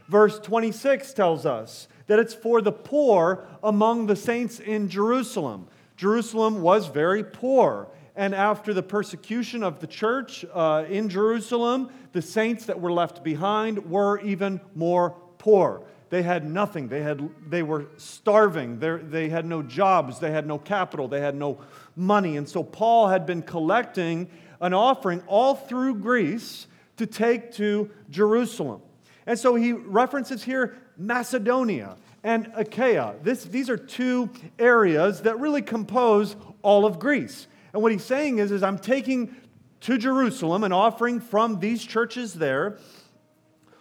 Verse 0.08 0.38
26 0.38 1.12
tells 1.12 1.46
us 1.46 1.88
that 2.08 2.18
it's 2.18 2.34
for 2.34 2.60
the 2.60 2.72
poor 2.72 3.46
among 3.62 4.06
the 4.06 4.16
saints 4.16 4.58
in 4.58 4.88
Jerusalem. 4.88 5.68
Jerusalem 5.96 6.62
was 6.62 6.88
very 6.88 7.22
poor. 7.22 7.88
And 8.16 8.34
after 8.34 8.74
the 8.74 8.82
persecution 8.82 9.62
of 9.62 9.78
the 9.78 9.86
church 9.86 10.44
uh, 10.52 10.84
in 10.88 11.08
Jerusalem, 11.08 11.90
the 12.12 12.22
saints 12.22 12.66
that 12.66 12.80
were 12.80 12.90
left 12.90 13.22
behind 13.22 13.88
were 13.88 14.20
even 14.20 14.60
more 14.74 15.14
poor. 15.38 15.82
They 16.10 16.22
had 16.22 16.48
nothing. 16.48 16.88
They, 16.88 17.02
had, 17.02 17.28
they 17.48 17.62
were 17.62 17.86
starving. 17.96 18.78
They're, 18.78 18.98
they 18.98 19.28
had 19.28 19.44
no 19.44 19.62
jobs. 19.62 20.18
They 20.18 20.30
had 20.30 20.46
no 20.46 20.58
capital. 20.58 21.06
They 21.06 21.20
had 21.20 21.36
no 21.36 21.60
money. 21.94 22.36
And 22.36 22.48
so 22.48 22.64
Paul 22.64 23.08
had 23.08 23.26
been 23.26 23.42
collecting 23.42 24.28
an 24.60 24.72
offering 24.74 25.22
all 25.26 25.54
through 25.54 25.96
Greece 25.96 26.66
to 26.96 27.06
take 27.06 27.52
to 27.52 27.90
Jerusalem. 28.10 28.80
And 29.28 29.38
so 29.38 29.54
he 29.56 29.74
references 29.74 30.42
here 30.42 30.78
Macedonia 30.96 31.96
and 32.24 32.50
Achaia. 32.54 33.14
This, 33.22 33.44
these 33.44 33.68
are 33.68 33.76
two 33.76 34.30
areas 34.58 35.20
that 35.22 35.38
really 35.38 35.60
compose 35.60 36.34
all 36.62 36.86
of 36.86 36.98
Greece. 36.98 37.46
And 37.74 37.82
what 37.82 37.92
he's 37.92 38.02
saying 38.02 38.38
is, 38.38 38.50
is 38.50 38.62
I'm 38.62 38.78
taking 38.78 39.36
to 39.80 39.98
Jerusalem 39.98 40.64
an 40.64 40.72
offering 40.72 41.20
from 41.20 41.60
these 41.60 41.84
churches 41.84 42.32
there 42.32 42.78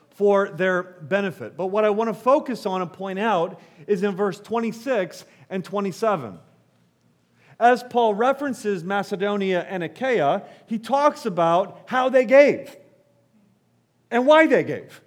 for 0.09 0.49
their 0.49 0.83
benefit. 0.83 1.55
But 1.55 1.67
what 1.67 1.85
I 1.85 1.91
want 1.91 2.09
to 2.09 2.13
focus 2.13 2.65
on 2.65 2.81
and 2.81 2.91
point 2.91 3.17
out 3.17 3.61
is 3.87 4.03
in 4.03 4.17
verse 4.17 4.41
26 4.41 5.23
and 5.49 5.63
27. 5.63 6.39
As 7.57 7.83
Paul 7.83 8.15
references 8.15 8.83
Macedonia 8.83 9.65
and 9.69 9.81
Achaia, 9.81 10.43
he 10.65 10.77
talks 10.77 11.25
about 11.25 11.83
how 11.85 12.09
they 12.09 12.25
gave 12.25 12.75
and 14.11 14.27
why 14.27 14.45
they 14.45 14.65
gave. 14.65 14.99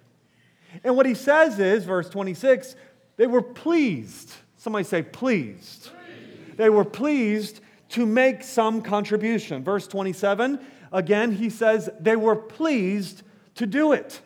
And 0.83 0.95
what 0.95 1.05
he 1.05 1.13
says 1.13 1.59
is, 1.59 1.83
verse 1.85 2.09
26, 2.09 2.75
they 3.17 3.27
were 3.27 3.41
pleased. 3.41 4.31
Somebody 4.57 4.85
say, 4.85 5.01
pleased. 5.01 5.89
pleased. 5.91 6.57
They 6.57 6.69
were 6.69 6.85
pleased 6.85 7.61
to 7.89 8.05
make 8.05 8.43
some 8.43 8.81
contribution. 8.81 9.63
Verse 9.63 9.87
27, 9.87 10.59
again, 10.91 11.31
he 11.33 11.49
says 11.49 11.89
they 11.99 12.15
were 12.15 12.35
pleased 12.35 13.23
to 13.55 13.65
do 13.65 13.91
it. 13.91 14.21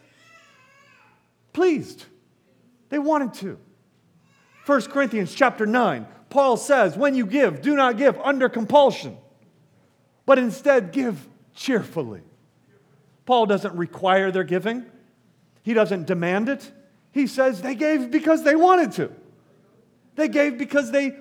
Pleased. 1.53 2.05
They 2.89 2.99
wanted 2.99 3.33
to. 3.35 3.59
1 4.65 4.81
Corinthians 4.83 5.33
chapter 5.33 5.65
9, 5.65 6.07
Paul 6.29 6.57
says, 6.57 6.97
When 6.97 7.15
you 7.15 7.25
give, 7.25 7.61
do 7.61 7.75
not 7.75 7.97
give 7.97 8.19
under 8.19 8.49
compulsion, 8.49 9.17
but 10.25 10.37
instead 10.37 10.91
give 10.91 11.27
cheerfully. 11.53 12.21
Paul 13.25 13.45
doesn't 13.45 13.75
require 13.75 14.31
their 14.31 14.43
giving, 14.43 14.85
he 15.65 15.73
doesn't 15.73 16.05
demand 16.05 16.47
it. 16.47 16.71
He 17.11 17.25
says 17.25 17.63
they 17.63 17.73
gave 17.73 18.11
because 18.11 18.43
they 18.43 18.55
wanted 18.55 18.91
to. 18.93 19.11
They 20.13 20.27
gave 20.27 20.59
because 20.59 20.91
they 20.91 21.17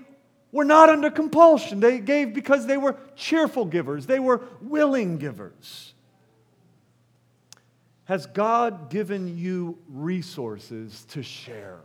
were 0.53 0.67
not 0.67 0.91
under 0.91 1.11
compulsion. 1.11 1.81
They 1.81 1.99
gave 1.99 2.35
because 2.35 2.67
they 2.67 2.77
were 2.77 2.97
cheerful 3.17 3.65
givers, 3.65 4.05
they 4.05 4.21
were 4.21 4.43
willing 4.61 5.17
givers. 5.17 5.95
Has 8.05 8.27
God 8.27 8.91
given 8.91 9.39
you 9.39 9.79
resources 9.89 11.07
to 11.09 11.23
share 11.23 11.81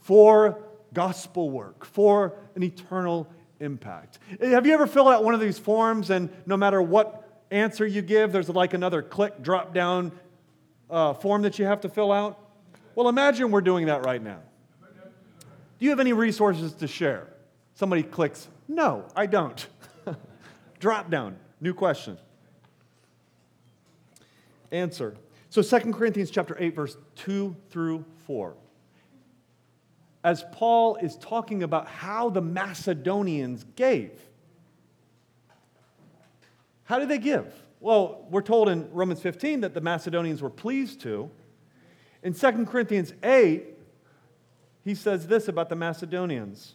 for 0.00 0.58
gospel 0.94 1.50
work, 1.50 1.84
for 1.84 2.32
an 2.54 2.62
eternal 2.62 3.28
impact? 3.60 4.20
Have 4.40 4.64
you 4.64 4.72
ever 4.72 4.86
filled 4.86 5.08
out 5.08 5.22
one 5.22 5.34
of 5.34 5.40
these 5.40 5.58
forms 5.58 6.08
and 6.08 6.30
no 6.46 6.56
matter 6.56 6.80
what 6.80 7.44
answer 7.50 7.86
you 7.86 8.00
give, 8.00 8.32
there's 8.32 8.48
like 8.48 8.72
another 8.72 9.02
click 9.02 9.42
drop 9.42 9.74
down 9.74 10.12
uh, 10.90 11.14
form 11.14 11.42
that 11.42 11.58
you 11.58 11.64
have 11.64 11.80
to 11.82 11.88
fill 11.88 12.12
out? 12.12 12.38
Well, 12.94 13.08
imagine 13.08 13.50
we're 13.50 13.60
doing 13.60 13.86
that 13.86 14.04
right 14.04 14.22
now. 14.22 14.40
Do 15.78 15.84
you 15.84 15.90
have 15.90 16.00
any 16.00 16.12
resources 16.12 16.72
to 16.74 16.86
share? 16.86 17.28
Somebody 17.74 18.02
clicks, 18.02 18.48
No, 18.68 19.04
I 19.14 19.26
don't. 19.26 19.66
Drop 20.80 21.10
down, 21.10 21.36
new 21.60 21.74
question. 21.74 22.18
Answer. 24.72 25.14
So 25.50 25.62
2 25.62 25.92
Corinthians 25.92 26.30
chapter 26.30 26.56
8 26.58 26.74
verse 26.74 26.96
2 27.16 27.54
through 27.70 28.04
4. 28.26 28.54
As 30.24 30.44
Paul 30.52 30.96
is 30.96 31.16
talking 31.16 31.62
about 31.62 31.86
how 31.86 32.30
the 32.30 32.42
Macedonians 32.42 33.64
gave. 33.76 34.10
How 36.84 36.98
did 36.98 37.08
they 37.08 37.18
give? 37.18 37.52
Well, 37.80 38.26
we're 38.30 38.42
told 38.42 38.68
in 38.68 38.90
Romans 38.92 39.20
15 39.20 39.60
that 39.60 39.74
the 39.74 39.80
Macedonians 39.80 40.42
were 40.42 40.50
pleased 40.50 41.00
to. 41.02 41.30
In 42.22 42.34
2 42.34 42.66
Corinthians 42.66 43.12
8, 43.22 43.64
he 44.84 44.94
says 44.94 45.26
this 45.26 45.48
about 45.48 45.68
the 45.68 45.76
Macedonians. 45.76 46.74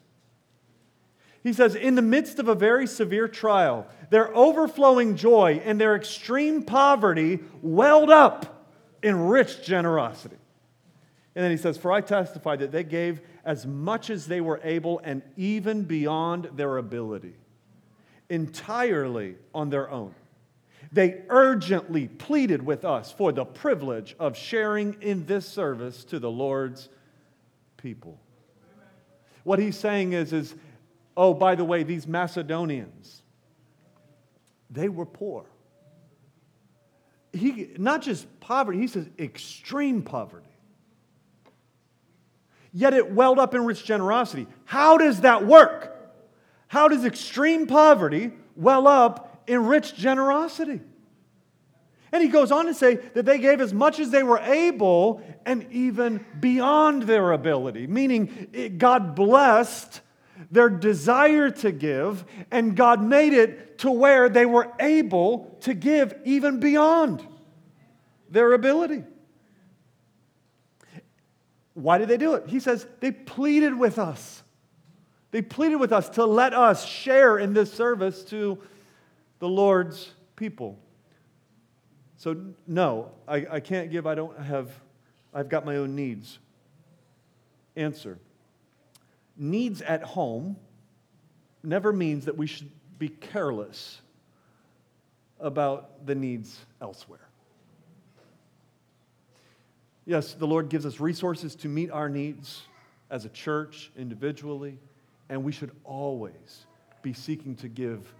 He 1.44 1.54
says, 1.54 1.74
in 1.74 1.96
the 1.96 2.02
midst 2.02 2.38
of 2.38 2.48
a 2.48 2.56
very 2.56 2.86
severe 2.86 3.28
trial, 3.28 3.88
their 4.12 4.36
overflowing 4.36 5.16
joy 5.16 5.62
and 5.66 5.82
their 5.82 5.96
extreme 5.96 6.62
poverty 6.62 7.40
welled 7.62 8.12
up 8.12 8.68
in 9.02 9.28
rich 9.28 9.64
generosity. 9.64 10.38
And 11.36 11.44
then 11.44 11.52
he 11.52 11.58
says, 11.58 11.78
For 11.78 11.92
I 11.92 12.02
testify 12.02 12.58
that 12.58 12.72
they 12.72 12.84
gave 12.84 13.22
as 13.44 13.66
much 13.66 14.10
as 14.10 14.28
they 14.28 14.42
were 14.42 14.60
able 14.64 15.00
and 15.04 15.24
even 15.36 15.84
beyond 15.84 16.50
their 16.56 16.78
ability, 16.78 17.36
entirely 18.30 19.36
on 19.54 19.70
their 19.70 19.90
own. 19.90 20.14
They 20.92 21.22
urgently 21.30 22.08
pleaded 22.08 22.66
with 22.66 22.84
us 22.84 23.12
for 23.12 23.32
the 23.32 23.46
privilege 23.46 24.16
of 24.20 24.38
sharing 24.38 24.98
in 25.02 25.26
this 25.26 25.48
service 25.48 26.04
to 26.06 26.20
the 26.20 26.30
Lord's 26.30 26.90
people. 27.78 28.20
What 29.44 29.60
he's 29.60 29.78
saying 29.78 30.14
is, 30.14 30.34
is 30.34 30.54
Oh, 31.16 31.34
by 31.34 31.56
the 31.56 31.66
way, 31.66 31.84
these 31.84 32.08
Macedonians, 32.08 33.22
they 34.70 34.90
were 34.90 35.06
poor. 35.06 35.46
He, 37.34 37.72
not 37.78 38.02
just 38.02 38.28
poverty, 38.40 38.80
he 38.80 38.88
says 38.88 39.10
extreme 39.20 40.02
poverty. 40.02 40.48
Yet 42.74 42.94
it 42.94 43.12
welled 43.12 43.40
up 43.40 43.54
in 43.54 43.66
rich 43.66 43.84
generosity. 43.84 44.48
How 44.66 44.98
does 44.98 45.22
that 45.22 45.46
work? 45.46 45.98
How 46.68 46.88
does 46.88 47.04
extreme 47.04 47.68
poverty 47.68 48.32
well 48.56 48.88
up 48.88 49.31
in 49.48 49.66
rich 49.66 49.96
generosity? 49.96 50.82
And 52.12 52.22
he 52.22 52.30
goes 52.30 52.52
on 52.52 52.66
to 52.66 52.74
say 52.74 52.96
that 52.96 53.26
they 53.26 53.38
gave 53.38 53.62
as 53.62 53.74
much 53.74 54.00
as 54.00 54.10
they 54.10 54.24
were 54.24 54.40
able 54.40 55.22
and 55.46 55.66
even 55.72 56.26
beyond 56.40 57.04
their 57.04 57.32
ability, 57.32 57.88
meaning 57.88 58.76
God 58.78 59.16
blessed 59.16 60.02
their 60.50 60.70
desire 60.70 61.50
to 61.50 61.72
give, 61.72 62.26
and 62.50 62.76
God 62.76 63.02
made 63.02 63.32
it 63.32 63.78
to 63.80 63.92
where 63.92 64.28
they 64.28 64.46
were 64.46 64.70
able 64.80 65.58
to 65.62 65.74
give 65.74 66.14
even 66.26 66.60
beyond 66.60 67.26
their 68.30 68.52
ability. 68.54 69.04
Why 71.74 71.98
did 71.98 72.10
they 72.10 72.18
do 72.18 72.34
it? 72.34 72.50
He 72.50 72.60
says 72.60 72.86
they 73.00 73.12
pleaded 73.12 73.78
with 73.78 73.98
us. 73.98 74.44
They 75.32 75.42
pleaded 75.42 75.78
with 75.78 75.94
us 75.94 76.10
to 76.10 76.26
let 76.26 76.54
us 76.54 76.86
share 76.86 77.38
in 77.38 77.54
this 77.54 77.72
service 77.72 78.24
to 78.26 78.62
the 79.42 79.50
Lord's 79.50 80.14
people. 80.38 80.80
So, 82.16 82.54
no, 82.68 83.12
I, 83.28 83.46
I 83.52 83.60
can't 83.60 83.92
give. 83.92 84.08
I 84.08 84.16
don't 84.16 84.40
have, 84.40 84.72
I've 85.34 85.50
got 85.50 85.66
my 85.66 85.76
own 85.76 85.96
needs. 85.96 86.40
Answer 87.76 88.18
needs 89.42 89.82
at 89.82 90.04
home 90.04 90.56
never 91.64 91.92
means 91.92 92.26
that 92.26 92.38
we 92.38 92.46
should 92.46 92.70
be 93.00 93.10
careless 93.10 94.02
about 95.40 96.06
the 96.06 96.14
needs 96.14 96.60
elsewhere. 96.80 97.28
Yes, 100.06 100.34
the 100.34 100.46
Lord 100.46 100.70
gives 100.70 100.86
us 100.86 101.00
resources 101.00 101.56
to 101.56 101.68
meet 101.68 101.90
our 101.90 102.10
needs 102.10 102.62
as 103.10 103.26
a 103.26 103.30
church, 103.30 103.92
individually, 103.98 104.78
and 105.30 105.44
we 105.44 105.52
should 105.52 105.72
always 105.84 106.66
be 107.02 107.14
seeking 107.14 107.56
to 107.56 107.68
give 107.68 108.14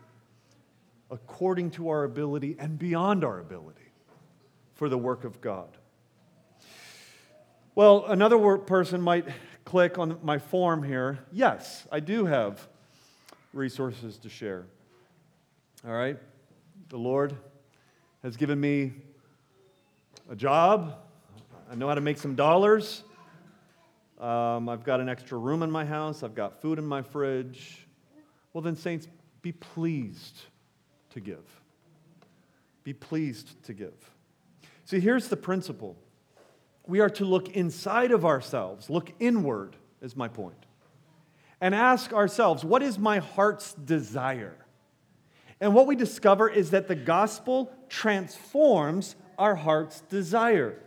according 1.12 1.70
to 1.72 1.90
our 1.90 2.06
ability 2.06 2.56
and 2.58 2.80
beyond 2.80 3.24
our 3.24 3.40
ability 3.40 3.92
for 4.74 4.88
the 4.90 4.98
work 4.98 5.26
of 5.26 5.42
God. 5.42 5.78
Well, 7.76 8.06
another 8.08 8.58
person 8.58 9.02
might 9.02 9.26
click 9.66 10.00
on 10.00 10.18
my 10.24 10.40
form 10.40 10.82
here, 10.82 11.20
yes, 11.32 11.88
I 11.92 12.00
do 12.00 12.26
have 12.26 12.68
resources 13.54 14.18
to 14.20 14.30
share. 14.30 14.66
All 15.86 15.94
right? 15.94 16.18
The 16.90 16.98
Lord 16.98 17.36
has 18.24 18.38
given 18.38 18.60
me 18.60 18.94
a 20.30 20.36
job. 20.36 20.96
I 21.70 21.76
know 21.76 21.88
how 21.88 21.96
to 21.96 22.02
make 22.02 22.18
some 22.18 22.36
dollars. 22.36 23.04
Um, 24.20 24.70
I've 24.70 24.84
got 24.84 25.00
an 25.00 25.10
extra 25.10 25.38
room 25.38 25.64
in 25.64 25.72
my 25.72 25.86
house. 25.86 26.24
I've 26.24 26.36
got 26.36 26.62
food 26.62 26.80
in 26.80 26.86
my 26.86 27.02
fridge. 27.02 27.88
Well, 28.54 28.62
then, 28.62 28.76
saints, 28.76 29.08
be 29.42 29.52
pleased 29.52 30.42
to 31.12 31.20
give. 31.20 31.62
Be 32.84 32.94
pleased 32.94 33.64
to 33.64 33.74
give. 33.74 33.94
See, 34.86 35.00
here's 35.00 35.28
the 35.28 35.38
principle 35.38 35.96
we 36.88 37.00
are 37.00 37.10
to 37.12 37.26
look 37.26 37.50
inside 37.50 38.12
of 38.12 38.26
ourselves, 38.26 38.90
look 38.90 39.12
inward, 39.20 39.76
is 40.02 40.16
my 40.16 40.28
point, 40.28 40.66
and 41.62 41.76
ask 41.76 42.12
ourselves, 42.12 42.66
what 42.66 42.82
is 42.82 42.98
my 42.98 43.20
heart's 43.20 43.74
desire? 43.74 44.58
And 45.60 45.76
what 45.76 45.86
we 45.86 45.96
discover 45.96 46.50
is 46.50 46.72
that 46.72 46.88
the 46.88 46.96
gospel 46.96 47.72
transforms 47.88 49.16
our 49.38 49.56
heart's 49.56 50.02
desire. 50.02 50.80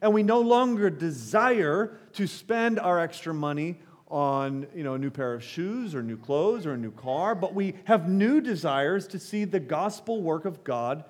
And 0.00 0.14
we 0.14 0.22
no 0.22 0.40
longer 0.40 0.88
desire 0.88 1.98
to 2.14 2.26
spend 2.26 2.80
our 2.80 2.98
extra 2.98 3.34
money 3.34 3.78
on 4.08 4.66
you 4.74 4.84
know, 4.84 4.94
a 4.94 4.98
new 4.98 5.10
pair 5.10 5.34
of 5.34 5.42
shoes 5.42 5.94
or 5.94 6.02
new 6.02 6.16
clothes 6.16 6.66
or 6.66 6.74
a 6.74 6.76
new 6.76 6.92
car, 6.92 7.34
but 7.34 7.54
we 7.54 7.74
have 7.84 8.08
new 8.08 8.40
desires 8.40 9.06
to 9.08 9.18
see 9.18 9.44
the 9.44 9.60
gospel 9.60 10.22
work 10.22 10.44
of 10.44 10.62
God 10.62 11.04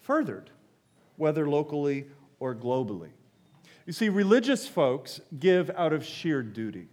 furthered, 0.00 0.50
whether 1.16 1.48
locally 1.48 2.06
or 2.40 2.54
globally. 2.54 3.10
You 3.86 3.92
see, 3.92 4.08
religious 4.08 4.66
folks 4.66 5.20
give 5.38 5.70
out 5.76 5.92
of 5.92 6.04
sheer 6.04 6.42
duty. 6.42 6.88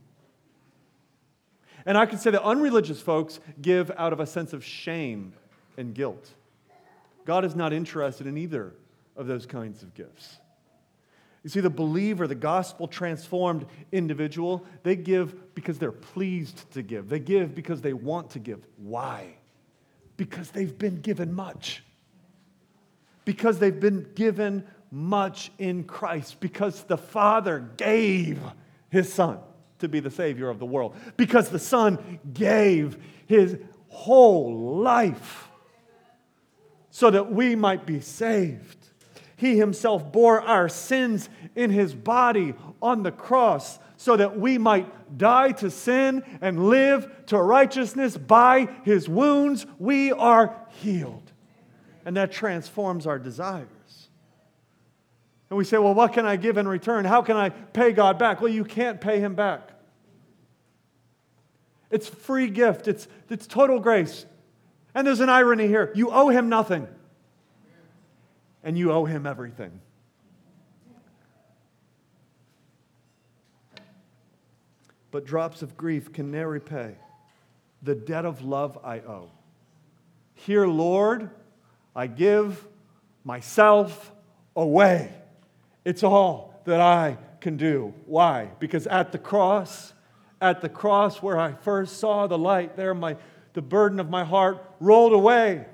And 1.86 1.97
I 1.97 2.06
could 2.06 2.19
say 2.19 2.32
that 2.32 2.43
unreligious 2.43 3.01
folks 3.01 3.39
give 3.62 3.91
out 3.97 4.13
of 4.13 4.19
a 4.19 4.25
sense 4.25 4.54
of 4.54 4.63
shame 4.63 5.34
and 5.77 5.95
guilt. 5.95 6.30
God 7.25 7.45
is 7.45 7.56
not 7.56 7.73
interested 7.73 8.27
in 8.27 8.38
either 8.38 8.73
of 9.15 9.27
those 9.27 9.45
kinds 9.45 9.82
of 9.82 9.93
gifts. 9.93 10.38
You 11.43 11.49
see, 11.49 11.60
the 11.60 11.71
believer, 11.71 12.27
the 12.27 12.36
gospel 12.36 12.88
transformed 12.88 13.65
individual, 13.91 14.63
they 14.84 14.95
give 14.95 15.56
because 15.56 15.80
they're 15.80 15.91
pleased 15.91 16.69
to 16.73 16.84
give. 16.84 17.10
They 17.10 17.19
give 17.19 17.56
because 17.56 17.82
they 17.82 17.93
want 17.93 18.32
to 18.32 18.39
give. 18.39 18.65
Why? 18.77 19.38
Because 20.17 20.51
they've 20.51 20.77
been 20.77 21.01
given 21.01 21.34
much. 21.34 21.84
Because 23.25 23.58
they've 23.58 23.80
been 23.80 24.08
given 24.13 24.65
much 24.91 25.51
in 25.58 25.84
Christ. 25.84 26.39
Because 26.39 26.84
the 26.84 26.97
Father 26.97 27.71
gave 27.75 28.39
his 28.89 29.12
Son 29.12 29.39
to 29.80 29.88
be 29.88 29.99
the 29.99 30.12
Savior 30.12 30.47
of 30.47 30.60
the 30.60 30.65
world. 30.65 30.95
Because 31.17 31.49
the 31.49 31.60
Son 31.60 32.19
gave 32.34 32.97
his 33.25 33.58
whole 33.88 34.77
life 34.77 35.49
so 36.91 37.10
that 37.10 37.32
we 37.32 37.56
might 37.56 37.86
be 37.86 37.99
saved. 37.99 38.81
He 39.41 39.58
himself 39.58 40.12
bore 40.12 40.39
our 40.39 40.69
sins 40.69 41.27
in 41.56 41.71
his 41.71 41.95
body 41.95 42.54
on 42.80 43.01
the 43.01 43.12
cross 43.12 43.80
so 43.97 44.15
that 44.15 44.39
we 44.39 44.60
might 44.60 45.17
die 45.17 45.54
to 45.54 45.71
sin 45.71 46.23
and 46.41 46.69
live 46.69 47.12
to 47.25 47.41
righteousness. 47.41 48.15
By 48.15 48.69
his 48.84 49.10
wounds, 49.10 49.65
we 49.80 50.12
are 50.12 50.56
healed. 50.69 51.32
And 52.06 52.17
that 52.17 52.32
transforms 52.32 53.08
our 53.08 53.17
desires. 53.17 54.10
And 55.49 55.58
we 55.58 55.65
say, 55.65 55.80
well, 55.80 55.95
what 55.95 56.13
can 56.13 56.27
I 56.27 56.36
give 56.36 56.60
in 56.60 56.67
return? 56.67 57.04
How 57.04 57.23
can 57.23 57.36
I 57.36 57.49
pay 57.49 57.93
God 57.93 58.19
back? 58.19 58.41
Well, 58.41 58.54
you 58.54 58.63
can't 58.63 59.01
pay 59.01 59.19
him 59.19 59.34
back. 59.34 59.71
It's 61.89 62.08
free 62.08 62.47
gift, 62.47 62.88
it's, 62.88 63.08
it's 63.27 63.47
total 63.47 63.80
grace. 63.80 64.27
And 64.93 65.08
there's 65.08 65.19
an 65.19 65.30
irony 65.30 65.65
here 65.65 65.91
you 65.95 66.12
owe 66.12 66.30
him 66.30 66.47
nothing 66.47 66.88
and 68.63 68.78
you 68.78 68.91
owe 68.91 69.06
him 69.06 69.26
everything. 69.26 69.82
But 75.12 75.26
drops 75.26 75.62
of 75.62 75.76
grief 75.76 76.13
can 76.13 76.32
ne'er 76.32 76.47
repay 76.47 76.95
the 77.82 77.95
debt 77.95 78.26
of 78.26 78.43
love 78.43 78.78
I 78.84 79.00
owe. 79.00 79.32
Here, 80.36 80.67
Lord, 80.67 81.30
I 81.95 82.08
give 82.08 82.65
myself 83.24 84.12
away. 84.56 85.12
It's 85.84 86.04
all 86.04 86.62
that 86.65 86.80
I 86.80 87.17
can 87.39 87.58
do. 87.58 87.93
Why? 88.06 88.52
Because 88.60 88.88
at 88.88 89.12
the 89.12 89.17
cross, 89.17 89.93
at 90.39 90.62
the 90.62 90.69
cross 90.69 91.21
where 91.21 91.39
I 91.39 91.54
first 91.54 91.97
saw 91.97 92.28
the 92.28 92.38
light, 92.38 92.76
there 92.76 92.93
my, 92.93 93.17
the 93.54 93.62
burden 93.62 94.00
of 94.00 94.10
my 94.10 94.24
heart 94.24 94.63
rolled 94.80 95.13
away. 95.13 95.65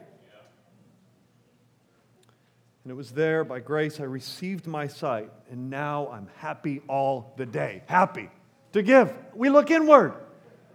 And 2.87 2.91
it 2.93 2.95
was 2.95 3.11
there 3.11 3.43
by 3.43 3.59
grace 3.59 3.99
I 3.99 4.05
received 4.05 4.65
my 4.65 4.87
sight, 4.87 5.29
and 5.51 5.69
now 5.69 6.07
I'm 6.07 6.29
happy 6.37 6.81
all 6.87 7.33
the 7.35 7.45
day. 7.45 7.83
Happy 7.85 8.29
to 8.71 8.81
give. 8.81 9.13
We 9.35 9.49
look 9.49 9.69
inward. 9.69 10.13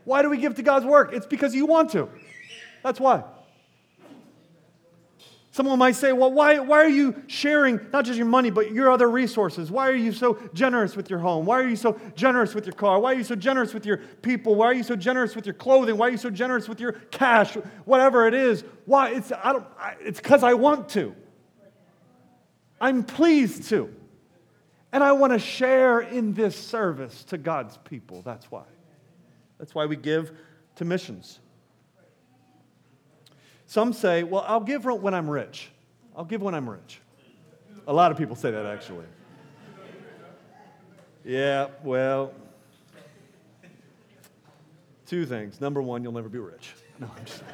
Why 0.05 0.21
do 0.21 0.29
we 0.29 0.37
give 0.37 0.57
to 0.57 0.63
God's 0.63 0.85
work? 0.85 1.15
It's 1.15 1.25
because 1.25 1.55
you 1.55 1.65
want 1.65 1.89
to. 1.93 2.11
That's 2.83 3.01
why. 3.01 3.25
Someone 5.53 5.79
might 5.79 5.97
say, 5.97 6.13
well, 6.13 6.31
why, 6.31 6.59
why 6.59 6.85
are 6.85 6.89
you 6.91 7.23
sharing 7.29 7.81
not 7.95 8.05
just 8.05 8.19
your 8.19 8.27
money, 8.27 8.51
but 8.51 8.73
your 8.73 8.93
other 8.93 9.09
resources? 9.11 9.71
Why 9.71 9.89
are 9.89 9.95
you 9.95 10.13
so 10.13 10.39
generous 10.53 10.95
with 10.95 11.09
your 11.09 11.21
home? 11.21 11.47
Why 11.47 11.61
are 11.61 11.67
you 11.67 11.77
so 11.77 11.99
generous 12.15 12.55
with 12.55 12.67
your 12.67 12.75
car? 12.75 13.01
Why 13.01 13.15
are 13.15 13.17
you 13.17 13.25
so 13.25 13.37
generous 13.37 13.73
with 13.73 13.87
your 13.87 13.97
people? 13.97 14.55
Why 14.55 14.67
are 14.67 14.75
you 14.75 14.83
so 14.83 14.97
generous 14.97 15.35
with 15.35 15.47
your 15.47 15.55
clothing? 15.55 15.97
Why 15.97 16.09
are 16.09 16.11
you 16.11 16.19
so 16.19 16.29
generous 16.29 16.69
with 16.69 16.79
your 16.79 16.93
cash? 16.93 17.55
Whatever 17.87 18.29
it 18.29 18.35
is. 18.35 18.65
Why? 18.85 19.15
It's, 19.15 19.33
I 19.33 19.55
don't, 19.55 19.67
I, 19.79 19.95
it's 20.01 20.21
because 20.21 20.43
I 20.43 20.53
want 20.53 20.91
to. 20.91 21.17
I'm 22.83 23.05
pleased 23.05 23.69
to. 23.69 23.95
And 24.93 25.03
I 25.05 25.13
want 25.13 25.33
to 25.33 25.39
share 25.39 26.01
in 26.01 26.35
this 26.35 26.57
service 26.57 27.23
to 27.25 27.39
God's 27.39 27.79
people. 27.79 28.21
That's 28.23 28.51
why. 28.51 28.65
That's 29.59 29.75
why 29.75 29.87
we 29.87 29.95
give 29.95 30.33
to 30.77 30.85
missions. 30.85 31.39
Some 33.67 33.93
say, 33.93 34.25
well, 34.25 34.45
I'll 34.47 34.61
give 34.61 34.85
when 34.85 35.15
I'm 35.15 35.31
rich. 35.31 35.71
I'll 36.17 36.25
give 36.25 36.43
when 36.43 36.55
I'm 36.55 36.69
rich. 36.69 37.01
A 37.87 37.93
lot 37.93 38.11
of 38.11 38.19
people 38.19 38.35
say 38.35 38.51
that 38.51 38.67
actually. 38.67 39.07
Yeah, 41.25 41.69
well, 41.85 42.35
two 45.07 45.25
things. 45.25 45.61
Number 45.61 45.81
one, 45.81 46.03
you'll 46.03 46.13
never 46.13 46.29
be 46.29 46.41
rich. 46.41 46.75
No, 46.99 47.09
I'm 47.17 47.25
just. 47.25 47.45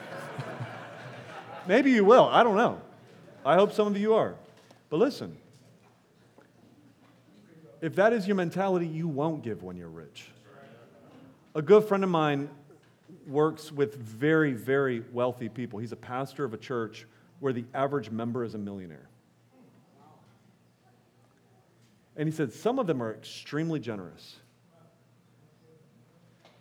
Maybe 1.69 1.91
you 1.91 2.03
will. 2.03 2.25
I 2.25 2.43
don't 2.43 2.57
know. 2.57 2.81
I 3.45 3.57
hope 3.57 3.75
some 3.75 3.87
of 3.89 3.97
you 3.99 4.15
are. 4.15 4.35
But 4.91 4.99
listen, 4.99 5.37
if 7.81 7.95
that 7.97 8.13
is 8.13 8.27
your 8.27 8.37
mentality, 8.37 8.87
you 8.87 9.07
won't 9.07 9.43
give 9.43 9.63
when 9.63 9.77
you're 9.77 9.89
rich. 9.89 10.31
A 11.55 11.63
good 11.63 11.85
friend 11.85 12.03
of 12.05 12.11
mine 12.11 12.49
works 13.27 13.71
with 13.71 13.97
very, 13.97 14.53
very 14.53 15.03
wealthy 15.13 15.49
people. 15.49 15.79
He's 15.79 15.93
a 15.93 15.97
pastor 15.97 16.45
of 16.45 16.55
a 16.55 16.59
church 16.59 17.07
where 17.41 17.53
the 17.53 17.65
average 17.75 18.11
member 18.11 18.45
is 18.45 18.55
a 18.55 18.59
millionaire. 18.59 19.09
And 22.17 22.29
he 22.29 22.35
said 22.35 22.53
some 22.53 22.79
of 22.79 22.87
them 22.87 23.03
are 23.03 23.13
extremely 23.15 23.79
generous. 23.79 24.37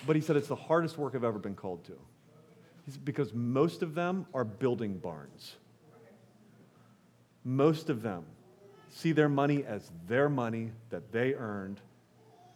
But 0.05 0.15
he 0.15 0.21
said 0.21 0.35
it's 0.35 0.47
the 0.47 0.55
hardest 0.55 0.97
work 0.97 1.15
I've 1.15 1.23
ever 1.23 1.39
been 1.39 1.55
called 1.55 1.83
to. 1.85 1.93
because 3.03 3.33
most 3.33 3.81
of 3.81 3.95
them 3.95 4.25
are 4.33 4.45
building 4.45 4.97
barns 4.97 5.55
most 7.47 7.89
of 7.89 8.01
them 8.01 8.25
see 8.89 9.13
their 9.13 9.29
money 9.29 9.63
as 9.63 9.89
their 10.05 10.27
money 10.27 10.71
that 10.89 11.13
they 11.13 11.33
earned. 11.33 11.79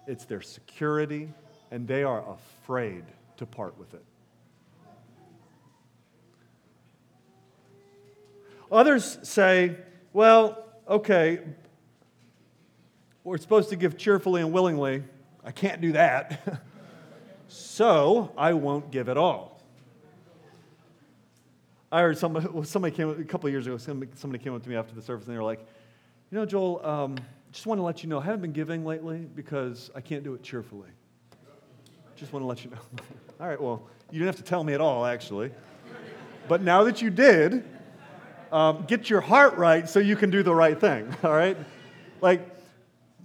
It's 0.05 0.25
their 0.25 0.41
security, 0.41 1.29
and 1.71 1.87
they 1.87 2.03
are 2.03 2.29
afraid 2.29 3.05
to 3.37 3.45
part 3.45 3.77
with 3.79 3.93
it. 3.93 4.03
Others 8.69 9.19
say, 9.23 9.77
well, 10.11 10.61
okay, 10.89 11.39
we're 13.23 13.37
supposed 13.37 13.69
to 13.69 13.77
give 13.77 13.97
cheerfully 13.97 14.41
and 14.41 14.51
willingly. 14.51 15.03
I 15.45 15.51
can't 15.51 15.79
do 15.79 15.93
that. 15.93 16.61
so 17.47 18.33
I 18.37 18.53
won't 18.53 18.91
give 18.91 19.07
at 19.07 19.17
all. 19.17 19.50
I 21.91 22.01
heard 22.01 22.17
somebody, 22.17 22.47
somebody 22.63 22.95
came 22.95 23.09
a 23.09 23.23
couple 23.25 23.49
years 23.49 23.67
ago, 23.67 23.77
somebody, 23.77 24.11
somebody 24.15 24.41
came 24.41 24.53
up 24.53 24.63
to 24.63 24.69
me 24.69 24.75
after 24.75 24.95
the 24.95 25.01
service 25.01 25.27
and 25.27 25.35
they 25.35 25.37
were 25.37 25.43
like, 25.43 25.59
you 26.31 26.37
know, 26.37 26.45
Joel, 26.45 26.85
um, 26.85 27.17
just 27.51 27.65
want 27.65 27.79
to 27.79 27.83
let 27.83 28.01
you 28.01 28.07
know, 28.07 28.19
I 28.19 28.23
haven't 28.23 28.41
been 28.41 28.53
giving 28.53 28.85
lately 28.85 29.27
because 29.35 29.91
I 29.93 29.99
can't 29.99 30.23
do 30.23 30.33
it 30.33 30.41
cheerfully. 30.41 30.87
Just 32.15 32.31
want 32.31 32.43
to 32.43 32.47
let 32.47 32.63
you 32.63 32.71
know. 32.71 32.77
all 33.41 33.47
right, 33.47 33.61
well, 33.61 33.83
you 34.09 34.19
didn't 34.19 34.27
have 34.27 34.37
to 34.37 34.49
tell 34.49 34.63
me 34.63 34.73
at 34.73 34.79
all, 34.79 35.05
actually. 35.05 35.51
But 36.47 36.61
now 36.61 36.83
that 36.85 37.01
you 37.01 37.09
did, 37.09 37.65
um, 38.53 38.85
get 38.87 39.09
your 39.09 39.21
heart 39.21 39.57
right 39.57 39.87
so 39.89 39.99
you 39.99 40.15
can 40.15 40.29
do 40.29 40.43
the 40.43 40.55
right 40.55 40.79
thing, 40.79 41.13
all 41.23 41.33
right? 41.33 41.57
Like, 42.21 42.47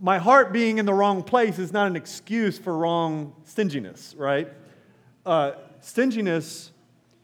my 0.01 0.19
heart 0.19 0.53
being 0.53 0.79
in 0.79 0.87
the 0.87 0.95
wrong 0.95 1.23
place 1.23 1.61
is 1.61 1.73
not 1.73 1.87
an 1.87 1.95
excuse 1.95 2.59
for 2.59 2.77
wrong 2.77 3.33
stinginess, 3.45 4.15
right? 4.19 4.53
Uh, 5.25 5.53
stinginess 5.81 6.73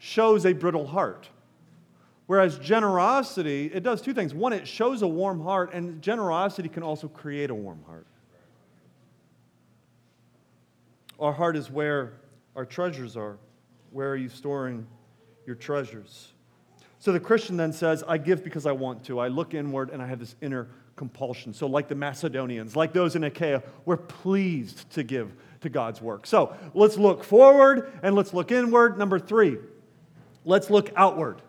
shows 0.03 0.45
a 0.45 0.51
brittle 0.51 0.85
heart. 0.85 1.29
Whereas 2.25 2.59
generosity, 2.59 3.71
it 3.73 3.83
does 3.83 4.01
two 4.01 4.13
things. 4.13 4.33
One, 4.33 4.51
it 4.51 4.67
shows 4.67 5.01
a 5.01 5.07
warm 5.07 5.39
heart, 5.39 5.73
and 5.73 6.01
generosity 6.01 6.67
can 6.67 6.83
also 6.83 7.07
create 7.07 7.49
a 7.49 7.55
warm 7.55 7.81
heart. 7.87 8.05
Our 11.17 11.31
heart 11.31 11.55
is 11.55 11.71
where 11.71 12.15
our 12.53 12.65
treasures 12.65 13.15
are. 13.15 13.37
Where 13.91 14.09
are 14.09 14.17
you 14.17 14.27
storing 14.27 14.85
your 15.45 15.55
treasures? 15.55 16.33
So 16.99 17.13
the 17.13 17.19
Christian 17.21 17.55
then 17.55 17.71
says, 17.71 18.03
I 18.05 18.17
give 18.17 18.43
because 18.43 18.65
I 18.65 18.73
want 18.73 19.05
to. 19.05 19.19
I 19.19 19.29
look 19.29 19.53
inward 19.53 19.89
and 19.89 20.01
I 20.01 20.07
have 20.07 20.19
this 20.19 20.35
inner 20.41 20.67
compulsion. 20.97 21.53
So, 21.53 21.65
like 21.65 21.87
the 21.87 21.95
Macedonians, 21.95 22.75
like 22.75 22.91
those 22.91 23.15
in 23.15 23.23
Achaia, 23.23 23.63
we're 23.85 23.97
pleased 23.97 24.89
to 24.91 25.03
give 25.03 25.31
to 25.61 25.69
God's 25.69 26.01
work. 26.01 26.27
So, 26.27 26.55
let's 26.73 26.97
look 26.97 27.23
forward 27.23 27.93
and 28.03 28.15
let's 28.15 28.33
look 28.33 28.51
inward. 28.51 28.97
Number 28.97 29.17
three, 29.17 29.57
let's 30.45 30.69
look 30.69 30.91
outward 30.95 31.41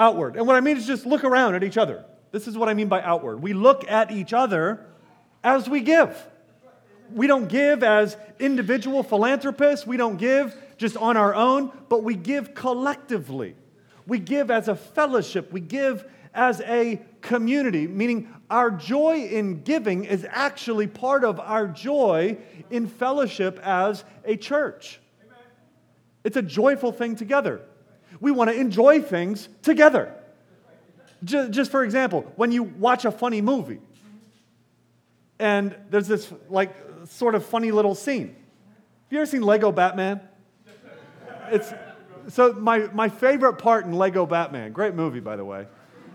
outward. 0.00 0.36
And 0.36 0.46
what 0.46 0.56
I 0.56 0.60
mean 0.60 0.78
is 0.78 0.86
just 0.86 1.06
look 1.06 1.22
around 1.22 1.54
at 1.54 1.62
each 1.62 1.76
other. 1.76 2.04
This 2.32 2.48
is 2.48 2.56
what 2.56 2.68
I 2.68 2.74
mean 2.74 2.88
by 2.88 3.02
outward. 3.02 3.42
We 3.42 3.52
look 3.52 3.88
at 3.88 4.10
each 4.10 4.32
other 4.32 4.84
as 5.44 5.68
we 5.68 5.82
give. 5.82 6.16
We 7.12 7.26
don't 7.26 7.48
give 7.48 7.82
as 7.82 8.16
individual 8.38 9.02
philanthropists, 9.02 9.86
we 9.86 9.96
don't 9.96 10.16
give 10.16 10.56
just 10.78 10.96
on 10.96 11.16
our 11.16 11.34
own, 11.34 11.70
but 11.88 12.02
we 12.02 12.14
give 12.14 12.54
collectively. 12.54 13.56
We 14.06 14.18
give 14.18 14.50
as 14.50 14.68
a 14.68 14.76
fellowship, 14.76 15.52
we 15.52 15.60
give 15.60 16.04
as 16.32 16.60
a 16.62 17.02
community, 17.20 17.86
meaning 17.86 18.32
our 18.48 18.70
joy 18.70 19.24
in 19.24 19.62
giving 19.62 20.04
is 20.04 20.26
actually 20.30 20.86
part 20.86 21.24
of 21.24 21.40
our 21.40 21.66
joy 21.66 22.38
in 22.70 22.86
fellowship 22.86 23.58
as 23.62 24.04
a 24.24 24.36
church. 24.36 25.00
It's 26.22 26.36
a 26.36 26.42
joyful 26.42 26.92
thing 26.92 27.16
together. 27.16 27.60
We 28.20 28.30
want 28.30 28.50
to 28.50 28.56
enjoy 28.56 29.00
things 29.00 29.48
together. 29.62 30.14
Just, 31.24 31.70
for 31.70 31.82
example, 31.84 32.30
when 32.36 32.52
you 32.52 32.62
watch 32.62 33.04
a 33.04 33.10
funny 33.10 33.40
movie 33.42 33.80
And 35.38 35.74
there's 35.90 36.08
this 36.08 36.32
like 36.48 36.74
sort 37.06 37.34
of 37.34 37.44
funny 37.44 37.70
little 37.72 37.94
scene. 37.94 38.28
Have 38.28 39.12
you 39.12 39.18
ever 39.18 39.26
seen 39.26 39.42
Lego 39.42 39.72
Batman? 39.72 40.20
It's 41.50 41.72
so 42.28 42.52
my, 42.52 42.88
my 42.92 43.08
favorite 43.08 43.54
part 43.54 43.84
in 43.84 43.92
Lego 43.92 44.26
Batman, 44.26 44.72
great 44.72 44.94
movie 44.94 45.20
by 45.20 45.36
the 45.36 45.44
way. 45.44 45.66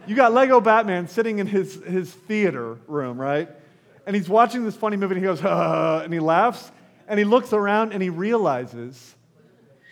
You 0.08 0.16
got 0.16 0.34
Lego 0.34 0.62
Batman 0.62 1.08
sitting 1.08 1.39
in 1.39 1.47
his, 1.47 1.74
his 1.84 2.12
theater 2.12 2.78
room, 2.88 3.20
right? 3.20 3.49
And 4.06 4.16
he's 4.16 4.30
watching 4.30 4.64
this 4.64 4.76
funny 4.76 4.97
movie 4.97 5.16
and 5.16 5.24
he 5.24 5.28
goes, 5.28 5.43
uh, 5.43 6.01
and 6.03 6.14
he 6.14 6.20
laughs 6.20 6.72
and 7.08 7.18
he 7.18 7.26
looks 7.26 7.53
around 7.53 7.91
and 7.93 8.01
he 8.01 8.10
realizes 8.10 9.14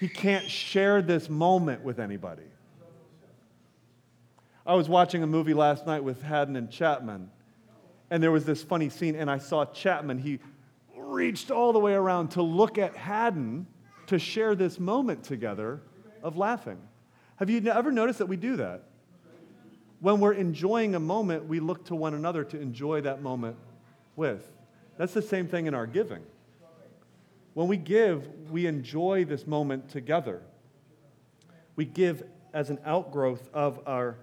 he 0.03 0.09
can't 0.09 0.49
share 0.49 1.01
this 1.01 1.29
moment 1.29 1.81
with 1.81 1.97
anybody. 1.97 2.43
I 4.65 4.75
was 4.75 4.89
watching 4.89 5.23
a 5.23 5.27
movie 5.27 5.53
last 5.53 5.87
night 5.87 6.03
with 6.03 6.21
Haddon 6.21 6.57
and 6.57 6.69
Chapman, 6.69 7.31
and 8.11 8.21
there 8.21 8.29
was 8.29 8.43
this 8.43 8.61
funny 8.61 8.89
scene, 8.89 9.15
and 9.15 9.31
I 9.31 9.37
saw 9.37 9.63
Chapman. 9.63 10.17
He 10.17 10.41
reached 10.97 11.51
all 11.51 11.71
the 11.71 11.79
way 11.79 11.93
around 11.93 12.31
to 12.31 12.41
look 12.41 12.77
at 12.77 12.97
Haddon 12.97 13.65
to 14.07 14.19
share 14.19 14.55
this 14.55 14.77
moment 14.77 15.23
together 15.23 15.81
of 16.21 16.35
laughing. 16.35 16.81
Have 17.37 17.49
you 17.49 17.65
ever 17.71 17.89
noticed 17.89 18.19
that 18.19 18.25
we 18.25 18.35
do 18.35 18.57
that? 18.57 18.83
When 20.01 20.19
we're 20.19 20.33
enjoying 20.33 20.95
a 20.95 20.99
moment, 20.99 21.47
we 21.47 21.61
look 21.61 21.85
to 21.85 21.95
one 21.95 22.13
another 22.13 22.43
to 22.43 22.59
enjoy 22.59 22.99
that 22.99 23.21
moment 23.21 23.55
with. 24.17 24.51
That's 24.97 25.13
the 25.13 25.21
same 25.21 25.47
thing 25.47 25.67
in 25.67 25.73
our 25.73 25.87
giving. 25.87 26.23
When 27.53 27.67
we 27.67 27.77
give, 27.77 28.27
we 28.49 28.65
enjoy 28.65 29.25
this 29.25 29.45
moment 29.45 29.89
together. 29.89 30.41
We 31.75 31.85
give 31.85 32.23
as 32.53 32.69
an 32.69 32.79
outgrowth 32.85 33.49
of 33.53 33.79
our 33.85 34.17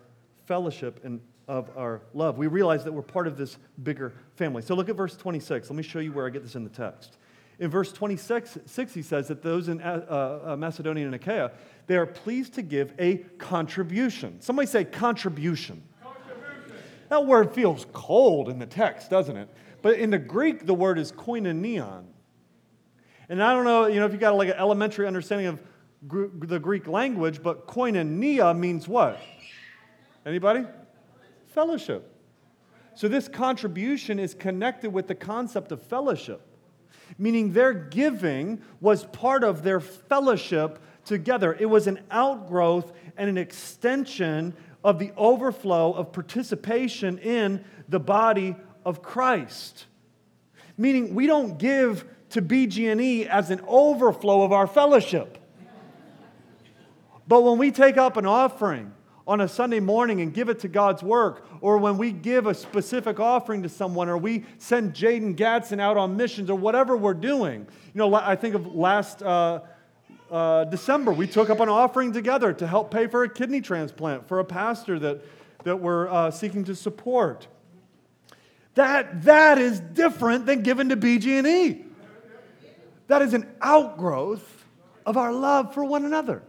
fellowship 0.47 1.01
and 1.05 1.21
of 1.49 1.71
our 1.77 2.03
love. 2.15 2.39
We 2.39 2.47
realize 2.47 2.85
that 2.85 2.93
we're 2.93 3.03
part 3.03 3.27
of 3.27 3.37
this 3.37 3.59
bigger 3.83 4.15
family. 4.37 4.63
So 4.63 4.75
look 4.75 4.89
at 4.89 4.97
verse 4.97 5.17
26. 5.17 5.69
Let 5.69 5.77
me 5.77 5.83
show 5.83 5.99
you 5.99 6.13
where 6.13 6.27
I 6.27 6.31
get 6.31 6.43
this 6.43 6.55
in 6.55 6.65
the 6.65 6.71
text. 6.71 7.19
In 7.59 7.69
verse 7.69 7.93
26, 7.93 8.59
six, 8.67 8.95
he 8.95 9.03
says 9.03 9.29
that 9.29 9.43
those 9.43 9.69
in 9.69 9.83
uh, 9.83 10.43
uh, 10.47 10.57
Macedonia 10.57 11.05
and 11.05 11.15
Achaia, 11.15 11.51
they 11.89 11.97
are 11.97 12.07
pleased 12.07 12.55
to 12.55 12.63
give 12.63 12.95
a 12.99 13.17
contribution. 13.39 14.41
Somebody 14.41 14.67
say 14.67 14.85
contribution. 14.85 15.83
contribution. 16.03 16.77
That 17.11 17.27
word 17.27 17.53
feels 17.53 17.85
cold 17.93 18.49
in 18.49 18.59
the 18.59 18.67
text, 18.67 19.11
doesn't 19.11 19.37
it? 19.37 19.49
But 19.83 19.99
in 19.99 20.11
the 20.11 20.19
Greek, 20.19 20.67
the 20.67 20.75
word 20.75 20.99
is 20.99 21.13
koinonion. 21.13 22.05
And 23.31 23.41
I 23.41 23.53
don't 23.53 23.65
know, 23.65 23.87
you 23.87 24.01
know, 24.01 24.07
if 24.07 24.13
you 24.13 24.19
got 24.19 24.35
like 24.35 24.49
an 24.49 24.57
elementary 24.59 25.07
understanding 25.07 25.47
of 25.47 25.63
gr- 26.09 26.27
the 26.41 26.59
Greek 26.59 26.89
language, 26.89 27.41
but 27.41 27.69
koinonia 27.69 28.59
means 28.59 28.89
what? 28.89 29.21
Anybody? 30.27 30.67
Fellowship. 31.55 32.13
So 32.97 33.07
this 33.07 33.29
contribution 33.29 34.19
is 34.19 34.35
connected 34.35 34.93
with 34.93 35.07
the 35.07 35.15
concept 35.15 35.71
of 35.71 35.81
fellowship, 35.81 36.43
meaning 37.19 37.53
their 37.53 37.73
giving 37.73 38.63
was 38.81 39.05
part 39.05 39.45
of 39.45 39.63
their 39.63 39.79
fellowship 39.79 40.81
together. 41.05 41.57
It 41.59 41.67
was 41.67 41.87
an 41.87 42.01
outgrowth 42.11 42.93
and 43.17 43.31
an 43.31 43.39
extension 43.39 44.55
of 44.83 44.99
the 44.99 45.13
overflow 45.17 45.93
of 45.93 46.11
participation 46.11 47.19
in 47.19 47.65
the 47.89 48.01
body 48.01 48.57
of 48.85 49.03
Christ. 49.03 49.87
Meaning 50.77 51.15
we 51.15 51.29
don't 51.29 51.59
give 51.59 52.05
to 52.31 52.43
BG&E 52.43 53.27
as 53.27 53.51
an 53.51 53.61
overflow 53.67 54.43
of 54.43 54.53
our 54.53 54.67
fellowship. 54.67 55.39
But 57.29 57.43
when 57.43 57.59
we 57.59 57.71
take 57.71 57.97
up 57.97 58.17
an 58.17 58.27
offering 58.27 58.93
on 59.27 59.41
a 59.41 59.47
Sunday 59.47 59.79
morning 59.79 60.21
and 60.21 60.35
give 60.35 60.49
it 60.49 60.59
to 60.61 60.69
God's 60.69 61.03
work, 61.03 61.47
or 61.61 61.79
when 61.79 61.97
we 61.99 62.11
give 62.11 62.47
a 62.47 62.55
specific 62.55 63.21
offering 63.21 63.63
to 63.63 63.69
someone, 63.69 64.09
or 64.09 64.19
we 64.19 64.45
send 64.59 64.95
Jaden 64.95 65.37
Gadsden 65.37 65.79
out 65.79 65.97
on 65.97 66.17
missions, 66.17 66.51
or 66.51 66.59
whatever 66.59 66.97
we're 66.97 67.15
doing. 67.15 67.67
You 67.95 67.99
know, 67.99 68.15
I 68.15 68.35
think 68.35 68.57
of 68.57 68.75
last 68.75 69.23
uh, 69.23 69.61
uh, 70.31 70.65
December, 70.65 71.13
we 71.13 71.27
took 71.27 71.51
up 71.51 71.61
an 71.61 71.69
offering 71.69 72.13
together 72.13 72.53
to 72.55 72.67
help 72.67 72.91
pay 72.91 73.07
for 73.07 73.23
a 73.23 73.29
kidney 73.29 73.61
transplant 73.61 74.27
for 74.27 74.41
a 74.41 74.45
pastor 74.45 74.99
that, 74.99 75.23
that 75.65 75.77
we're 75.77 76.09
uh, 76.09 76.31
seeking 76.31 76.65
to 76.65 76.75
support. 76.75 77.47
That, 78.75 79.25
that 79.25 79.59
is 79.59 79.81
different 79.81 80.47
than 80.47 80.63
given 80.63 80.89
to 80.89 80.97
BG&E. 80.97 81.85
That 83.11 83.23
is 83.23 83.35
an 83.35 83.53
outgrowth 83.61 84.65
of 85.05 85.17
our 85.17 85.33
love 85.33 85.75
for 85.75 85.85
one 85.85 86.05
another. 86.05 86.45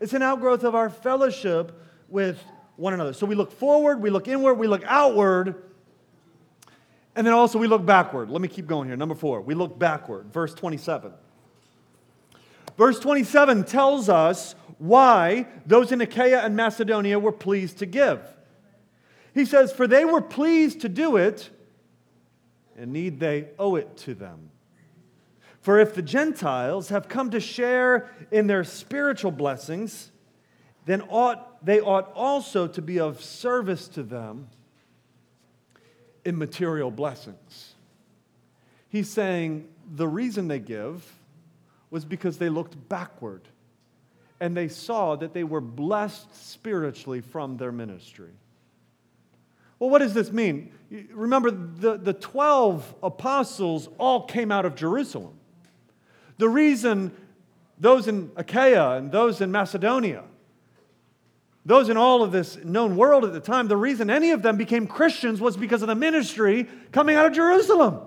It's 0.00 0.14
an 0.14 0.22
outgrowth 0.22 0.64
of 0.64 0.74
our 0.74 0.90
fellowship 0.90 1.80
with 2.08 2.42
one 2.74 2.92
another. 2.92 3.12
So 3.12 3.24
we 3.24 3.36
look 3.36 3.52
forward, 3.52 4.02
we 4.02 4.10
look 4.10 4.26
inward, 4.26 4.54
we 4.54 4.66
look 4.66 4.82
outward, 4.84 5.62
and 7.14 7.24
then 7.24 7.34
also 7.34 7.60
we 7.60 7.68
look 7.68 7.86
backward. 7.86 8.30
Let 8.30 8.40
me 8.40 8.48
keep 8.48 8.66
going 8.66 8.88
here. 8.88 8.96
Number 8.96 9.14
four, 9.14 9.40
we 9.40 9.54
look 9.54 9.78
backward. 9.78 10.32
Verse 10.32 10.52
27. 10.54 11.12
Verse 12.76 12.98
27 12.98 13.62
tells 13.62 14.08
us 14.08 14.56
why 14.78 15.46
those 15.66 15.92
in 15.92 16.00
Achaia 16.00 16.40
and 16.40 16.56
Macedonia 16.56 17.20
were 17.20 17.30
pleased 17.30 17.78
to 17.78 17.86
give. 17.86 18.20
He 19.34 19.44
says, 19.44 19.72
For 19.72 19.86
they 19.86 20.04
were 20.04 20.20
pleased 20.20 20.80
to 20.80 20.88
do 20.88 21.16
it, 21.16 21.48
and 22.76 22.92
need 22.92 23.20
they 23.20 23.50
owe 23.56 23.76
it 23.76 23.96
to 23.98 24.14
them. 24.14 24.50
For 25.66 25.80
if 25.80 25.96
the 25.96 26.02
Gentiles 26.02 26.90
have 26.90 27.08
come 27.08 27.30
to 27.32 27.40
share 27.40 28.08
in 28.30 28.46
their 28.46 28.62
spiritual 28.62 29.32
blessings, 29.32 30.12
then 30.84 31.02
ought, 31.08 31.66
they 31.66 31.80
ought 31.80 32.12
also 32.12 32.68
to 32.68 32.80
be 32.80 33.00
of 33.00 33.20
service 33.20 33.88
to 33.88 34.04
them 34.04 34.46
in 36.24 36.38
material 36.38 36.92
blessings. 36.92 37.74
He's 38.90 39.10
saying 39.10 39.66
the 39.92 40.06
reason 40.06 40.46
they 40.46 40.60
give 40.60 41.04
was 41.90 42.04
because 42.04 42.38
they 42.38 42.48
looked 42.48 42.88
backward 42.88 43.42
and 44.38 44.56
they 44.56 44.68
saw 44.68 45.16
that 45.16 45.34
they 45.34 45.42
were 45.42 45.60
blessed 45.60 46.32
spiritually 46.48 47.20
from 47.20 47.56
their 47.56 47.72
ministry. 47.72 48.30
Well, 49.80 49.90
what 49.90 49.98
does 49.98 50.14
this 50.14 50.30
mean? 50.30 50.70
Remember, 51.10 51.50
the, 51.50 51.96
the 51.96 52.12
12 52.12 52.94
apostles 53.02 53.88
all 53.98 54.26
came 54.26 54.52
out 54.52 54.64
of 54.64 54.76
Jerusalem. 54.76 55.35
The 56.38 56.48
reason 56.48 57.12
those 57.78 58.08
in 58.08 58.30
Achaia 58.36 58.96
and 58.96 59.12
those 59.12 59.40
in 59.40 59.52
Macedonia, 59.52 60.24
those 61.64 61.88
in 61.88 61.96
all 61.96 62.22
of 62.22 62.32
this 62.32 62.56
known 62.64 62.96
world 62.96 63.24
at 63.24 63.32
the 63.32 63.40
time, 63.40 63.68
the 63.68 63.76
reason 63.76 64.08
any 64.08 64.30
of 64.30 64.42
them 64.42 64.56
became 64.56 64.86
Christians 64.86 65.40
was 65.40 65.56
because 65.56 65.82
of 65.82 65.88
the 65.88 65.94
ministry 65.94 66.68
coming 66.92 67.16
out 67.16 67.26
of 67.26 67.32
Jerusalem. 67.32 68.00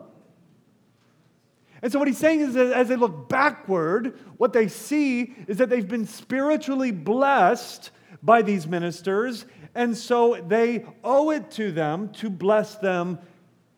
And 1.81 1.91
so, 1.91 1.99
what 1.99 2.07
he's 2.07 2.17
saying 2.17 2.41
is 2.41 2.53
that 2.55 2.73
as 2.73 2.87
they 2.89 2.95
look 2.95 3.29
backward, 3.29 4.17
what 4.37 4.53
they 4.53 4.67
see 4.67 5.33
is 5.47 5.57
that 5.57 5.69
they've 5.69 5.87
been 5.87 6.07
spiritually 6.07 6.91
blessed 6.91 7.91
by 8.21 8.41
these 8.41 8.67
ministers, 8.67 9.45
and 9.75 9.95
so 9.95 10.43
they 10.47 10.85
owe 11.03 11.29
it 11.29 11.51
to 11.51 11.71
them 11.71 12.09
to 12.13 12.29
bless 12.29 12.75
them 12.75 13.19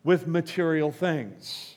with 0.02 0.26
material 0.26 0.90
things. 0.90 1.76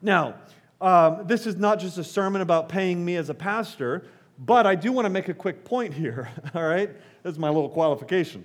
Now, 0.00 0.36
um, 0.80 1.26
this 1.26 1.46
is 1.46 1.56
not 1.56 1.78
just 1.78 1.98
a 1.98 2.04
sermon 2.04 2.40
about 2.40 2.68
paying 2.68 3.04
me 3.04 3.16
as 3.16 3.28
a 3.28 3.34
pastor, 3.34 4.04
but 4.38 4.66
I 4.66 4.74
do 4.74 4.92
want 4.92 5.04
to 5.04 5.10
make 5.10 5.28
a 5.28 5.34
quick 5.34 5.64
point 5.64 5.92
here, 5.92 6.30
all 6.54 6.66
right? 6.66 6.90
This 7.22 7.32
is 7.32 7.38
my 7.38 7.48
little 7.48 7.68
qualification. 7.68 8.44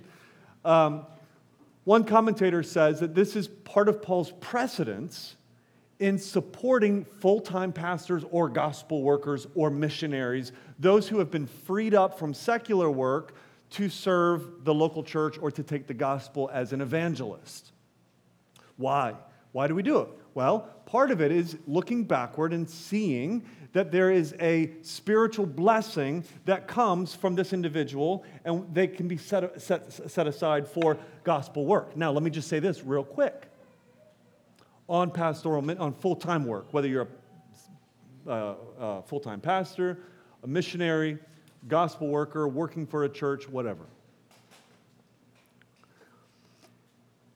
Um, 0.64 1.06
one 1.84 2.04
commentator 2.04 2.62
says 2.62 3.00
that 3.00 3.14
this 3.14 3.36
is 3.36 3.48
part 3.48 3.88
of 3.88 4.02
Paul's 4.02 4.32
precedence 4.40 5.36
in 5.98 6.18
supporting 6.18 7.04
full 7.04 7.40
time 7.40 7.72
pastors 7.72 8.24
or 8.30 8.48
gospel 8.48 9.02
workers 9.02 9.46
or 9.54 9.70
missionaries, 9.70 10.52
those 10.78 11.08
who 11.08 11.18
have 11.18 11.30
been 11.30 11.46
freed 11.46 11.94
up 11.94 12.18
from 12.18 12.34
secular 12.34 12.90
work 12.90 13.34
to 13.70 13.88
serve 13.88 14.64
the 14.64 14.74
local 14.74 15.02
church 15.02 15.38
or 15.40 15.50
to 15.50 15.62
take 15.62 15.86
the 15.86 15.94
gospel 15.94 16.50
as 16.52 16.72
an 16.72 16.80
evangelist. 16.80 17.72
Why? 18.76 19.14
Why 19.52 19.68
do 19.68 19.74
we 19.74 19.82
do 19.82 20.00
it? 20.00 20.08
Well, 20.36 20.68
part 20.84 21.10
of 21.10 21.22
it 21.22 21.32
is 21.32 21.56
looking 21.66 22.04
backward 22.04 22.52
and 22.52 22.68
seeing 22.68 23.46
that 23.72 23.90
there 23.90 24.10
is 24.10 24.34
a 24.38 24.70
spiritual 24.82 25.46
blessing 25.46 26.24
that 26.44 26.68
comes 26.68 27.14
from 27.14 27.34
this 27.34 27.54
individual 27.54 28.22
and 28.44 28.66
they 28.74 28.86
can 28.86 29.08
be 29.08 29.16
set, 29.16 29.58
set, 29.62 29.90
set 29.90 30.26
aside 30.26 30.68
for 30.68 30.98
gospel 31.24 31.64
work. 31.64 31.96
Now, 31.96 32.12
let 32.12 32.22
me 32.22 32.28
just 32.28 32.48
say 32.48 32.58
this 32.58 32.84
real 32.84 33.02
quick. 33.02 33.50
On 34.90 35.10
pastoral, 35.10 35.64
on 35.80 35.94
full 35.94 36.16
time 36.16 36.44
work, 36.44 36.66
whether 36.70 36.86
you're 36.86 37.08
a 38.26 38.30
uh, 38.30 38.54
uh, 38.78 39.02
full 39.02 39.20
time 39.20 39.40
pastor, 39.40 40.00
a 40.42 40.46
missionary, 40.46 41.16
gospel 41.66 42.08
worker, 42.08 42.46
working 42.46 42.86
for 42.86 43.04
a 43.04 43.08
church, 43.08 43.48
whatever. 43.48 43.86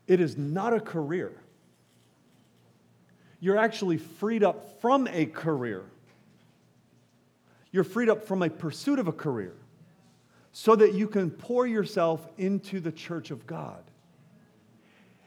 It 0.07 0.21
is 0.21 0.37
not 0.37 0.75
a 0.75 0.81
career 0.81 1.33
you're 3.41 3.57
actually 3.57 3.97
freed 3.97 4.45
up 4.45 4.81
from 4.81 5.09
a 5.09 5.27
career. 5.27 5.83
You're 7.73 7.85
freed 7.85 8.11
up 8.11 8.27
from 8.27 8.43
a 8.43 8.51
pursuit 8.51 8.99
of 8.99 9.09
a 9.09 9.13
career 9.13 9.55
so 10.53 10.77
that 10.77 10.95
you 10.95 11.09
can 11.09 11.31
pour 11.31 11.67
yourself 11.67 12.27
into 12.37 12.81
the 12.81 12.93
church 12.93 13.31
of 13.31 13.47
God. 13.47 13.83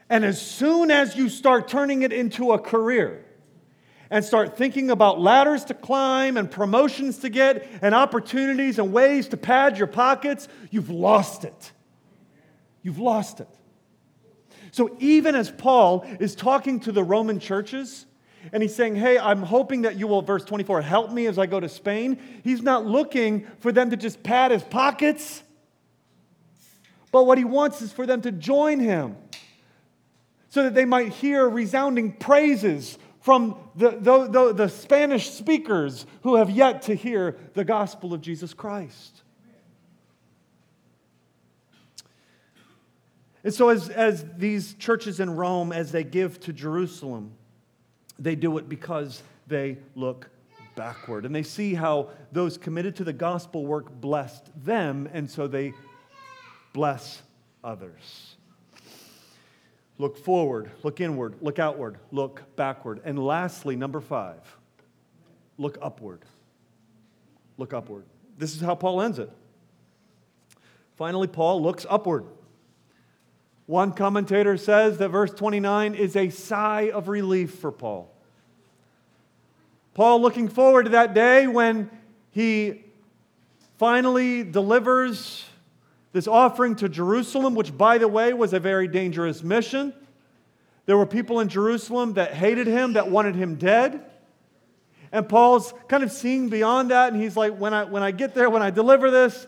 And 0.08 0.24
as 0.24 0.40
soon 0.40 0.90
as 0.90 1.16
you 1.16 1.28
start 1.28 1.68
turning 1.68 2.02
it 2.02 2.12
into 2.12 2.52
a 2.52 2.58
career 2.58 3.24
and 4.10 4.24
start 4.24 4.56
thinking 4.56 4.90
about 4.90 5.18
ladders 5.18 5.64
to 5.64 5.74
climb 5.74 6.36
and 6.36 6.50
promotions 6.50 7.18
to 7.18 7.30
get 7.30 7.66
and 7.80 7.94
opportunities 7.94 8.78
and 8.78 8.92
ways 8.92 9.28
to 9.28 9.36
pad 9.36 9.78
your 9.78 9.86
pockets, 9.86 10.46
you've 10.70 10.90
lost 10.90 11.44
it. 11.44 11.72
You've 12.82 12.98
lost 12.98 13.40
it. 13.40 13.48
So 14.74 14.96
even 14.98 15.36
as 15.36 15.52
Paul 15.52 16.04
is 16.18 16.34
talking 16.34 16.80
to 16.80 16.90
the 16.90 17.04
Roman 17.04 17.38
churches, 17.38 18.06
and 18.52 18.60
he's 18.60 18.74
saying, 18.74 18.96
Hey, 18.96 19.16
I'm 19.16 19.40
hoping 19.40 19.82
that 19.82 19.94
you 19.94 20.08
will, 20.08 20.20
verse 20.20 20.44
24, 20.44 20.82
help 20.82 21.12
me 21.12 21.26
as 21.26 21.38
I 21.38 21.46
go 21.46 21.60
to 21.60 21.68
Spain. 21.68 22.18
He's 22.42 22.60
not 22.60 22.84
looking 22.84 23.46
for 23.60 23.70
them 23.70 23.90
to 23.90 23.96
just 23.96 24.24
pad 24.24 24.50
his 24.50 24.64
pockets, 24.64 25.44
but 27.12 27.22
what 27.22 27.38
he 27.38 27.44
wants 27.44 27.82
is 27.82 27.92
for 27.92 28.04
them 28.04 28.20
to 28.22 28.32
join 28.32 28.80
him 28.80 29.14
so 30.48 30.64
that 30.64 30.74
they 30.74 30.84
might 30.84 31.12
hear 31.12 31.48
resounding 31.48 32.10
praises 32.10 32.98
from 33.20 33.56
the, 33.76 33.90
the, 33.90 34.26
the, 34.26 34.52
the, 34.54 34.68
Spanish 34.68 35.30
speakers 35.30 36.04
who 36.24 36.34
have 36.34 36.50
yet 36.50 36.82
to 36.82 36.96
hear 36.96 37.36
the 37.54 37.64
gospel 37.64 38.12
of 38.12 38.20
Jesus 38.20 38.52
Christ. 38.52 39.23
And 43.44 43.52
so, 43.52 43.68
as, 43.68 43.90
as 43.90 44.24
these 44.38 44.74
churches 44.74 45.20
in 45.20 45.36
Rome, 45.36 45.70
as 45.70 45.92
they 45.92 46.02
give 46.02 46.40
to 46.40 46.52
Jerusalem, 46.52 47.32
they 48.18 48.34
do 48.34 48.56
it 48.56 48.68
because 48.68 49.22
they 49.46 49.76
look 49.94 50.30
backward. 50.74 51.26
And 51.26 51.34
they 51.34 51.42
see 51.42 51.74
how 51.74 52.08
those 52.32 52.56
committed 52.56 52.96
to 52.96 53.04
the 53.04 53.12
gospel 53.12 53.66
work 53.66 53.90
blessed 54.00 54.50
them, 54.64 55.08
and 55.12 55.30
so 55.30 55.46
they 55.46 55.74
bless 56.72 57.22
others. 57.62 58.36
Look 59.98 60.16
forward, 60.16 60.70
look 60.82 61.00
inward, 61.00 61.36
look 61.40 61.58
outward, 61.58 61.98
look 62.10 62.42
backward. 62.56 63.00
And 63.04 63.18
lastly, 63.18 63.76
number 63.76 64.00
five, 64.00 64.40
look 65.58 65.78
upward. 65.80 66.22
Look 67.58 67.72
upward. 67.72 68.04
This 68.36 68.56
is 68.56 68.60
how 68.60 68.74
Paul 68.74 69.02
ends 69.02 69.20
it. 69.20 69.30
Finally, 70.96 71.28
Paul 71.28 71.62
looks 71.62 71.86
upward. 71.88 72.24
One 73.66 73.92
commentator 73.92 74.56
says 74.56 74.98
that 74.98 75.08
verse 75.08 75.32
29 75.32 75.94
is 75.94 76.16
a 76.16 76.28
sigh 76.28 76.90
of 76.90 77.08
relief 77.08 77.54
for 77.54 77.72
Paul. 77.72 78.10
Paul 79.94 80.20
looking 80.20 80.48
forward 80.48 80.84
to 80.84 80.90
that 80.90 81.14
day 81.14 81.46
when 81.46 81.88
he 82.32 82.82
finally 83.78 84.42
delivers 84.42 85.44
this 86.12 86.28
offering 86.28 86.76
to 86.76 86.88
Jerusalem, 86.88 87.54
which, 87.54 87.76
by 87.76 87.98
the 87.98 88.08
way, 88.08 88.32
was 88.32 88.52
a 88.52 88.60
very 88.60 88.86
dangerous 88.86 89.42
mission. 89.42 89.94
There 90.86 90.98
were 90.98 91.06
people 91.06 91.40
in 91.40 91.48
Jerusalem 91.48 92.14
that 92.14 92.34
hated 92.34 92.66
him, 92.66 92.94
that 92.94 93.10
wanted 93.10 93.34
him 93.34 93.54
dead. 93.54 94.04
And 95.10 95.28
Paul's 95.28 95.72
kind 95.88 96.02
of 96.02 96.12
seeing 96.12 96.50
beyond 96.50 96.90
that, 96.90 97.12
and 97.12 97.22
he's 97.22 97.36
like, 97.36 97.56
when 97.56 97.72
I, 97.72 97.84
when 97.84 98.02
I 98.02 98.10
get 98.10 98.34
there, 98.34 98.50
when 98.50 98.62
I 98.62 98.70
deliver 98.70 99.10
this, 99.10 99.46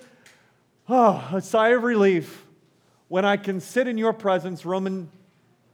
oh, 0.89 1.29
a 1.33 1.41
sigh 1.41 1.71
of 1.71 1.83
relief 1.83 2.46
when 3.09 3.25
I 3.25 3.37
can 3.37 3.61
sit 3.61 3.89
in 3.89 3.99
your 3.99 4.13
presence, 4.13 4.65
Roman 4.65 5.11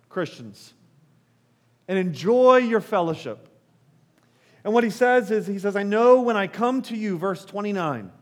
Christians, 0.09 0.74
and 1.89 1.99
enjoy 1.99 2.59
your 2.59 2.80
fellowship. 2.80 3.49
And 4.64 4.72
what 4.72 4.85
he 4.85 4.91
says 4.91 5.30
is, 5.30 5.47
he 5.47 5.59
says, 5.59 5.74
I 5.74 5.83
know 5.83 6.22
when 6.22 6.37
I 6.37 6.47
come 6.47 6.83
to 6.83 6.97
you, 6.97 7.18
verse 7.18 7.45
29, 7.45 8.12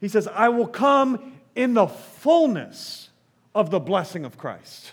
he 0.00 0.08
says, 0.08 0.28
I 0.28 0.48
will 0.48 0.66
come 0.66 1.40
in 1.54 1.74
the 1.74 1.88
fullness 1.88 3.10
of 3.54 3.70
the 3.70 3.80
blessing 3.80 4.24
of 4.24 4.38
Christ. 4.38 4.92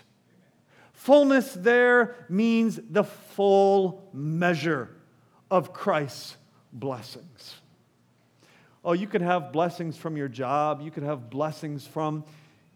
Fullness 0.92 1.52
there 1.52 2.16
means 2.28 2.80
the 2.90 3.04
full 3.04 4.08
measure 4.12 4.90
of 5.50 5.72
Christ's 5.72 6.36
blessings. 6.72 7.54
Oh, 8.84 8.92
you 8.92 9.06
can 9.06 9.22
have 9.22 9.52
blessings 9.52 9.96
from 9.96 10.16
your 10.16 10.28
job, 10.28 10.80
you 10.82 10.90
can 10.90 11.04
have 11.04 11.30
blessings 11.30 11.86
from 11.86 12.24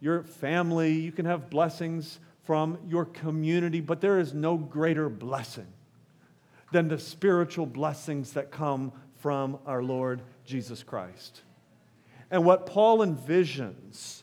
your 0.01 0.23
family, 0.23 0.95
you 0.95 1.13
can 1.13 1.27
have 1.27 1.51
blessings 1.51 2.19
from 2.45 2.79
your 2.89 3.05
community, 3.05 3.81
but 3.81 4.01
there 4.01 4.19
is 4.19 4.35
no 4.35 4.57
greater 4.57 5.09
blessing 5.09 5.67
than 6.73 6.89
the 6.89 6.99
spiritual 6.99 7.67
blessings 7.67 8.33
that 8.33 8.51
come 8.51 8.93
from 9.21 9.59
our 9.67 9.83
Lord 9.83 10.23
Jesus 10.45 10.83
Christ. 10.83 11.43
And 12.31 12.45
what 12.45 12.67
Paul 12.67 12.99
envisions 12.99 14.23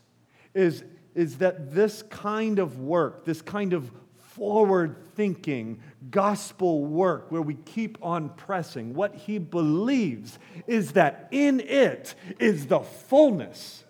is, 0.54 0.84
is 1.14 1.38
that 1.38 1.74
this 1.74 2.04
kind 2.04 2.58
of 2.60 2.80
work, 2.80 3.26
this 3.26 3.42
kind 3.42 3.74
of 3.74 3.92
forward 4.16 4.96
thinking 5.16 5.80
gospel 6.10 6.86
work 6.86 7.32
where 7.32 7.42
we 7.42 7.56
keep 7.56 7.98
on 8.02 8.30
pressing, 8.30 8.94
what 8.94 9.14
he 9.16 9.38
believes 9.38 10.40
is 10.68 10.94
that 10.94 11.28
in 11.32 11.60
it 11.60 12.16
is 12.40 12.68
the 12.68 12.80
fullness 12.80 13.84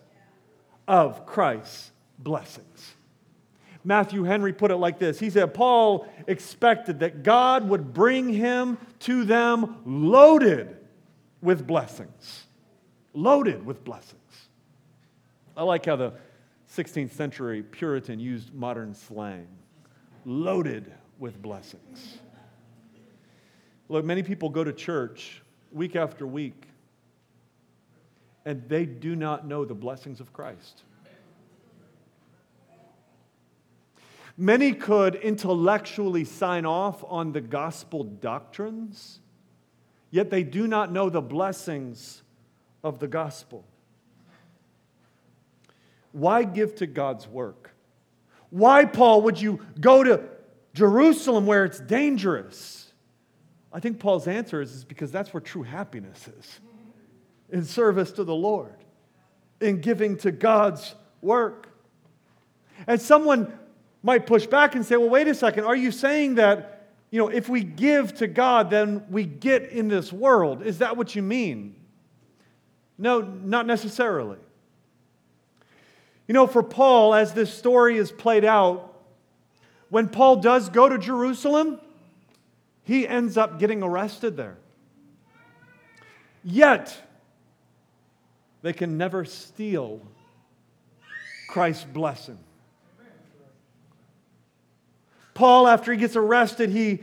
of 0.88 1.24
Christ's 1.24 1.92
blessings. 2.18 2.94
Matthew 3.84 4.24
Henry 4.24 4.52
put 4.52 4.72
it 4.72 4.76
like 4.76 4.98
this 4.98 5.20
He 5.20 5.30
said, 5.30 5.54
Paul 5.54 6.08
expected 6.26 6.98
that 7.00 7.22
God 7.22 7.68
would 7.68 7.94
bring 7.94 8.28
him 8.28 8.76
to 9.00 9.24
them 9.24 9.76
loaded 9.84 10.76
with 11.40 11.64
blessings 11.64 12.46
loaded 13.18 13.66
with 13.66 13.84
blessings. 13.84 14.48
I 15.56 15.64
like 15.64 15.86
how 15.86 15.96
the 15.96 16.12
16th 16.72 17.12
century 17.12 17.62
Puritan 17.62 18.20
used 18.20 18.54
modern 18.54 18.94
slang 18.94 19.48
loaded 20.24 20.92
with 21.18 21.40
blessings. 21.42 22.18
Look, 23.88 24.04
many 24.04 24.22
people 24.22 24.50
go 24.50 24.62
to 24.62 24.72
church 24.72 25.42
week 25.72 25.96
after 25.96 26.26
week 26.26 26.67
and 28.48 28.66
they 28.66 28.86
do 28.86 29.14
not 29.14 29.46
know 29.46 29.66
the 29.66 29.74
blessings 29.74 30.20
of 30.20 30.32
Christ. 30.32 30.82
Many 34.38 34.72
could 34.72 35.16
intellectually 35.16 36.24
sign 36.24 36.64
off 36.64 37.04
on 37.06 37.32
the 37.32 37.42
gospel 37.42 38.04
doctrines, 38.04 39.20
yet 40.10 40.30
they 40.30 40.44
do 40.44 40.66
not 40.66 40.90
know 40.90 41.10
the 41.10 41.20
blessings 41.20 42.22
of 42.82 43.00
the 43.00 43.06
gospel. 43.06 43.66
Why 46.12 46.44
give 46.44 46.74
to 46.76 46.86
God's 46.86 47.28
work? 47.28 47.74
Why, 48.48 48.86
Paul, 48.86 49.20
would 49.22 49.38
you 49.38 49.60
go 49.78 50.02
to 50.02 50.22
Jerusalem 50.72 51.44
where 51.44 51.66
it's 51.66 51.80
dangerous? 51.80 52.94
I 53.70 53.80
think 53.80 53.98
Paul's 53.98 54.26
answer 54.26 54.62
is, 54.62 54.72
is 54.72 54.84
because 54.86 55.12
that's 55.12 55.34
where 55.34 55.42
true 55.42 55.64
happiness 55.64 56.28
is 56.28 56.60
in 57.50 57.64
service 57.64 58.12
to 58.12 58.24
the 58.24 58.34
Lord, 58.34 58.74
in 59.60 59.80
giving 59.80 60.16
to 60.18 60.30
God's 60.30 60.94
work. 61.22 61.68
And 62.86 63.00
someone 63.00 63.52
might 64.02 64.26
push 64.26 64.46
back 64.46 64.74
and 64.74 64.84
say, 64.84 64.96
well, 64.96 65.08
wait 65.08 65.28
a 65.28 65.34
second, 65.34 65.64
are 65.64 65.76
you 65.76 65.90
saying 65.90 66.36
that, 66.36 66.92
you 67.10 67.18
know, 67.18 67.28
if 67.28 67.48
we 67.48 67.62
give 67.62 68.14
to 68.16 68.26
God, 68.26 68.70
then 68.70 69.04
we 69.10 69.24
get 69.24 69.70
in 69.70 69.88
this 69.88 70.12
world? 70.12 70.62
Is 70.62 70.78
that 70.78 70.96
what 70.96 71.14
you 71.14 71.22
mean? 71.22 71.74
No, 72.96 73.20
not 73.20 73.66
necessarily. 73.66 74.38
You 76.26 76.34
know, 76.34 76.46
for 76.46 76.62
Paul, 76.62 77.14
as 77.14 77.32
this 77.32 77.52
story 77.52 77.96
is 77.96 78.12
played 78.12 78.44
out, 78.44 78.94
when 79.88 80.08
Paul 80.08 80.36
does 80.36 80.68
go 80.68 80.88
to 80.88 80.98
Jerusalem, 80.98 81.80
he 82.84 83.08
ends 83.08 83.36
up 83.36 83.58
getting 83.58 83.82
arrested 83.82 84.36
there. 84.36 84.58
Yet, 86.44 86.96
they 88.62 88.72
can 88.72 88.98
never 88.98 89.24
steal 89.24 90.00
Christ's 91.48 91.84
blessing. 91.84 92.38
Paul, 95.34 95.68
after 95.68 95.92
he 95.92 95.98
gets 95.98 96.16
arrested, 96.16 96.70
he 96.70 97.00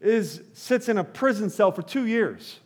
is, 0.00 0.40
sits 0.54 0.88
in 0.88 0.96
a 0.96 1.04
prison 1.04 1.50
cell 1.50 1.72
for 1.72 1.82
two 1.82 2.06
years. 2.06 2.60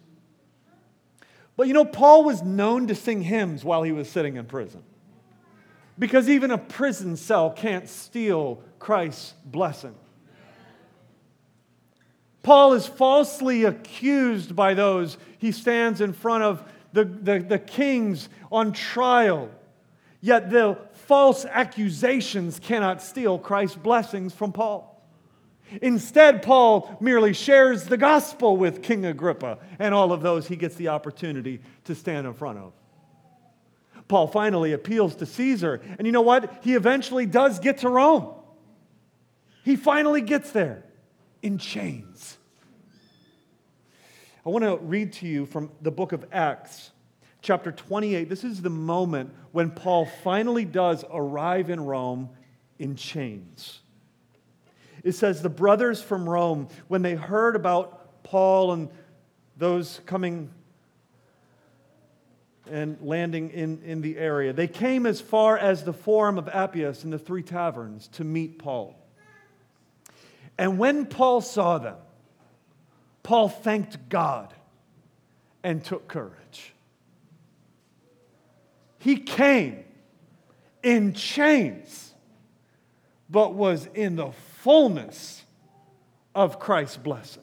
But 1.56 1.66
you 1.66 1.74
know, 1.74 1.84
Paul 1.84 2.24
was 2.24 2.42
known 2.42 2.86
to 2.88 2.94
sing 2.94 3.22
hymns 3.22 3.64
while 3.64 3.82
he 3.82 3.92
was 3.92 4.08
sitting 4.08 4.36
in 4.36 4.44
prison. 4.44 4.82
Because 5.98 6.28
even 6.28 6.50
a 6.50 6.58
prison 6.58 7.16
cell 7.16 7.50
can't 7.50 7.88
steal 7.88 8.62
Christ's 8.78 9.34
blessing. 9.44 9.94
Paul 12.42 12.74
is 12.74 12.86
falsely 12.86 13.64
accused 13.64 14.56
by 14.56 14.74
those 14.74 15.16
he 15.38 15.52
stands 15.52 16.00
in 16.00 16.12
front 16.12 16.42
of 16.42 16.62
the, 16.92 17.04
the, 17.04 17.38
the 17.38 17.58
kings 17.58 18.28
on 18.50 18.72
trial. 18.72 19.50
Yet 20.20 20.50
the 20.50 20.78
false 20.92 21.44
accusations 21.44 22.60
cannot 22.60 23.02
steal 23.02 23.38
Christ's 23.38 23.76
blessings 23.76 24.32
from 24.32 24.52
Paul. 24.52 24.88
Instead, 25.80 26.42
Paul 26.42 26.96
merely 27.00 27.32
shares 27.32 27.84
the 27.84 27.96
gospel 27.96 28.56
with 28.56 28.82
King 28.82 29.06
Agrippa 29.06 29.58
and 29.78 29.94
all 29.94 30.12
of 30.12 30.20
those 30.20 30.46
he 30.46 30.56
gets 30.56 30.74
the 30.74 30.88
opportunity 30.88 31.60
to 31.84 31.94
stand 31.94 32.26
in 32.26 32.34
front 32.34 32.58
of. 32.58 32.72
Paul 34.08 34.26
finally 34.26 34.72
appeals 34.72 35.14
to 35.16 35.26
Caesar, 35.26 35.80
and 35.98 36.06
you 36.06 36.12
know 36.12 36.20
what? 36.20 36.60
He 36.62 36.74
eventually 36.74 37.24
does 37.24 37.58
get 37.58 37.78
to 37.78 37.88
Rome. 37.88 38.34
He 39.64 39.76
finally 39.76 40.20
gets 40.20 40.50
there 40.50 40.84
in 41.40 41.56
chains. 41.58 42.36
I 44.44 44.48
want 44.48 44.64
to 44.64 44.76
read 44.76 45.12
to 45.14 45.28
you 45.28 45.46
from 45.46 45.70
the 45.82 45.92
book 45.92 46.10
of 46.10 46.26
Acts, 46.32 46.90
chapter 47.42 47.70
28. 47.70 48.28
This 48.28 48.42
is 48.42 48.60
the 48.60 48.70
moment 48.70 49.32
when 49.52 49.70
Paul 49.70 50.04
finally 50.24 50.64
does 50.64 51.04
arrive 51.12 51.70
in 51.70 51.84
Rome 51.84 52.28
in 52.76 52.96
chains. 52.96 53.78
It 55.04 55.12
says, 55.12 55.42
The 55.42 55.48
brothers 55.48 56.02
from 56.02 56.28
Rome, 56.28 56.66
when 56.88 57.02
they 57.02 57.14
heard 57.14 57.54
about 57.54 58.24
Paul 58.24 58.72
and 58.72 58.88
those 59.58 60.00
coming 60.06 60.50
and 62.68 62.98
landing 63.00 63.50
in, 63.50 63.80
in 63.84 64.00
the 64.00 64.18
area, 64.18 64.52
they 64.52 64.66
came 64.66 65.06
as 65.06 65.20
far 65.20 65.56
as 65.56 65.84
the 65.84 65.92
Forum 65.92 66.36
of 66.36 66.48
Appius 66.48 67.04
and 67.04 67.12
the 67.12 67.18
Three 67.18 67.44
Taverns 67.44 68.08
to 68.14 68.24
meet 68.24 68.58
Paul. 68.58 68.96
And 70.58 70.80
when 70.80 71.06
Paul 71.06 71.42
saw 71.42 71.78
them, 71.78 71.96
Paul 73.22 73.48
thanked 73.48 74.08
God 74.08 74.52
and 75.62 75.84
took 75.84 76.08
courage. 76.08 76.74
He 78.98 79.16
came 79.16 79.84
in 80.82 81.12
chains, 81.12 82.14
but 83.30 83.54
was 83.54 83.88
in 83.94 84.16
the 84.16 84.32
fullness 84.60 85.44
of 86.34 86.58
Christ's 86.58 86.96
blessing. 86.96 87.42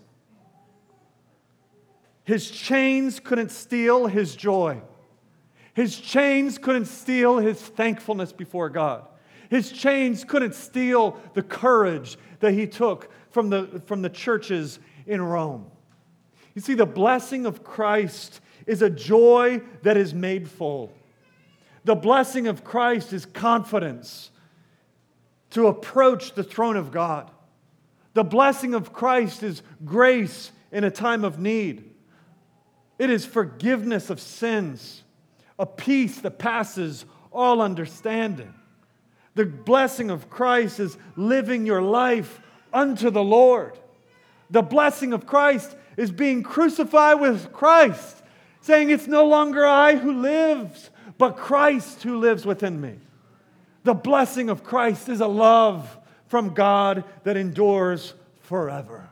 His 2.24 2.52
chains 2.52 3.20
couldn't 3.20 3.50
steal 3.50 4.08
his 4.08 4.36
joy. 4.36 4.82
His 5.74 6.00
chains 6.00 6.58
couldn't 6.58 6.86
steal 6.86 7.38
his 7.40 7.60
thankfulness 7.60 8.32
before 8.32 8.70
God. 8.70 9.08
His 9.50 9.72
chains 9.72 10.24
couldn't 10.24 10.54
steal 10.54 11.20
the 11.34 11.42
courage 11.42 12.18
that 12.40 12.54
he 12.54 12.68
took 12.68 13.10
from 13.32 13.50
the, 13.50 13.82
from 13.86 14.02
the 14.02 14.10
churches 14.10 14.80
in 15.10 15.22
Rome. 15.22 15.66
You 16.54 16.62
see, 16.62 16.76
the 16.76 16.86
blessing 16.86 17.46
of 17.46 17.64
Christ 17.64 18.40
is 18.66 18.82
a 18.82 18.90
joy 18.90 19.62
that 19.82 19.98
is 19.98 20.14
made 20.14 20.48
full. 20.48 20.94
The 21.84 21.96
blessing 21.96 22.48
of 22.48 22.64
Christ 22.64 23.12
is 23.12 23.26
confidence 23.26 24.30
to 25.50 25.68
approach 25.68 26.34
the 26.36 26.44
throne 26.44 26.78
of 26.78 26.92
God. 26.92 27.32
The 28.14 28.24
blessing 28.24 28.76
of 28.76 28.94
Christ 28.94 29.42
is 29.42 29.64
grace 29.84 30.52
in 30.72 30.84
a 30.84 30.92
time 30.92 31.24
of 31.24 31.40
need. 31.40 31.90
It 33.00 33.10
is 33.10 33.26
forgiveness 33.26 34.12
of 34.12 34.20
sins, 34.20 35.04
a 35.58 35.66
peace 35.66 36.20
that 36.20 36.38
passes 36.38 37.06
all 37.32 37.62
understanding. 37.62 38.54
The 39.34 39.46
blessing 39.46 40.12
of 40.12 40.30
Christ 40.30 40.80
is 40.80 40.98
living 41.16 41.66
your 41.66 41.82
life 41.82 42.42
unto 42.72 43.10
the 43.10 43.24
Lord. 43.24 43.80
The 44.50 44.62
blessing 44.62 45.14
of 45.14 45.26
Christ 45.26 45.76
is 45.98 46.12
being 46.12 46.44
crucified 46.44 47.20
with 47.20 47.52
Christ, 47.54 48.22
saying, 48.62 48.90
It's 48.90 49.08
no 49.08 49.26
longer 49.26 49.66
I 49.66 49.96
who 49.96 50.14
lives, 50.22 50.90
but 51.18 51.38
Christ 51.38 52.04
who 52.04 52.18
lives 52.18 52.46
within 52.46 52.80
me. 52.80 52.96
The 53.84 53.94
blessing 53.94 54.50
of 54.50 54.64
Christ 54.64 55.10
is 55.10 55.22
a 55.22 55.28
love 55.28 55.98
from 56.28 56.54
God 56.54 57.04
that 57.24 57.38
endures 57.38 58.14
forever. 58.42 59.10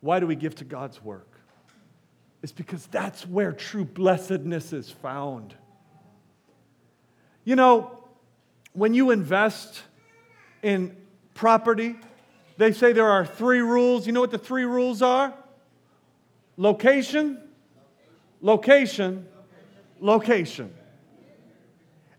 Why 0.00 0.20
do 0.20 0.26
we 0.26 0.36
give 0.36 0.54
to 0.56 0.64
God's 0.64 1.02
work? 1.02 1.28
It's 2.42 2.52
because 2.52 2.86
that's 2.86 3.26
where 3.26 3.52
true 3.52 3.84
blessedness 3.84 4.72
is 4.72 4.90
found. 4.90 5.54
You 7.44 7.56
know, 7.56 8.04
when 8.72 8.94
you 8.94 9.10
invest 9.10 9.82
in 10.62 10.96
property, 11.34 11.96
they 12.58 12.72
say 12.72 12.92
there 12.92 13.08
are 13.08 13.24
three 13.24 13.60
rules. 13.60 14.06
You 14.06 14.12
know 14.12 14.20
what 14.20 14.32
the 14.32 14.38
three 14.38 14.64
rules 14.64 15.00
are? 15.00 15.32
Location, 16.56 17.40
location, 18.42 19.26
location. 20.00 20.74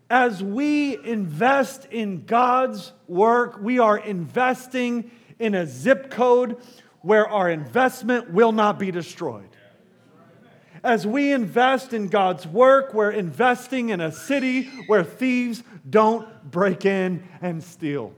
As 0.08 0.42
we 0.42 0.98
invest 1.04 1.84
in 1.84 2.24
God's 2.24 2.92
work, 3.06 3.60
we 3.60 3.78
are 3.78 3.98
investing 3.98 5.10
in 5.38 5.54
a 5.54 5.66
zip 5.66 6.10
code 6.10 6.56
where 7.02 7.28
our 7.28 7.48
investment 7.48 8.30
will 8.30 8.52
not 8.52 8.78
be 8.78 8.90
destroyed. 8.90 9.48
As 10.82 11.06
we 11.06 11.32
invest 11.32 11.92
in 11.92 12.08
God's 12.08 12.46
work, 12.46 12.94
we're 12.94 13.10
investing 13.10 13.90
in 13.90 14.00
a 14.00 14.10
city 14.10 14.64
where 14.86 15.04
thieves 15.04 15.62
don't 15.88 16.50
break 16.50 16.86
in 16.86 17.22
and 17.42 17.62
steal. 17.62 18.14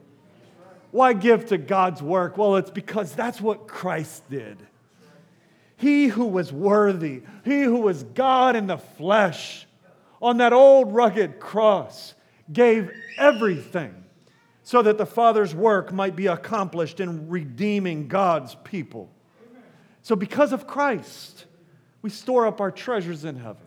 Why 0.92 1.14
give 1.14 1.46
to 1.46 1.58
God's 1.58 2.02
work? 2.02 2.38
Well, 2.38 2.56
it's 2.56 2.70
because 2.70 3.12
that's 3.14 3.40
what 3.40 3.66
Christ 3.66 4.28
did. 4.30 4.58
He 5.76 6.06
who 6.06 6.26
was 6.26 6.52
worthy, 6.52 7.22
he 7.44 7.62
who 7.62 7.80
was 7.80 8.04
God 8.04 8.54
in 8.54 8.68
the 8.68 8.78
flesh, 8.78 9.66
on 10.20 10.36
that 10.36 10.52
old 10.52 10.94
rugged 10.94 11.40
cross, 11.40 12.14
gave 12.52 12.90
everything 13.18 14.04
so 14.62 14.82
that 14.82 14.98
the 14.98 15.06
Father's 15.06 15.54
work 15.54 15.92
might 15.92 16.14
be 16.14 16.26
accomplished 16.28 17.00
in 17.00 17.28
redeeming 17.28 18.06
God's 18.06 18.54
people. 18.62 19.10
So, 20.02 20.14
because 20.14 20.52
of 20.52 20.66
Christ, 20.66 21.46
we 22.02 22.10
store 22.10 22.46
up 22.46 22.60
our 22.60 22.70
treasures 22.70 23.24
in 23.24 23.36
heaven, 23.36 23.66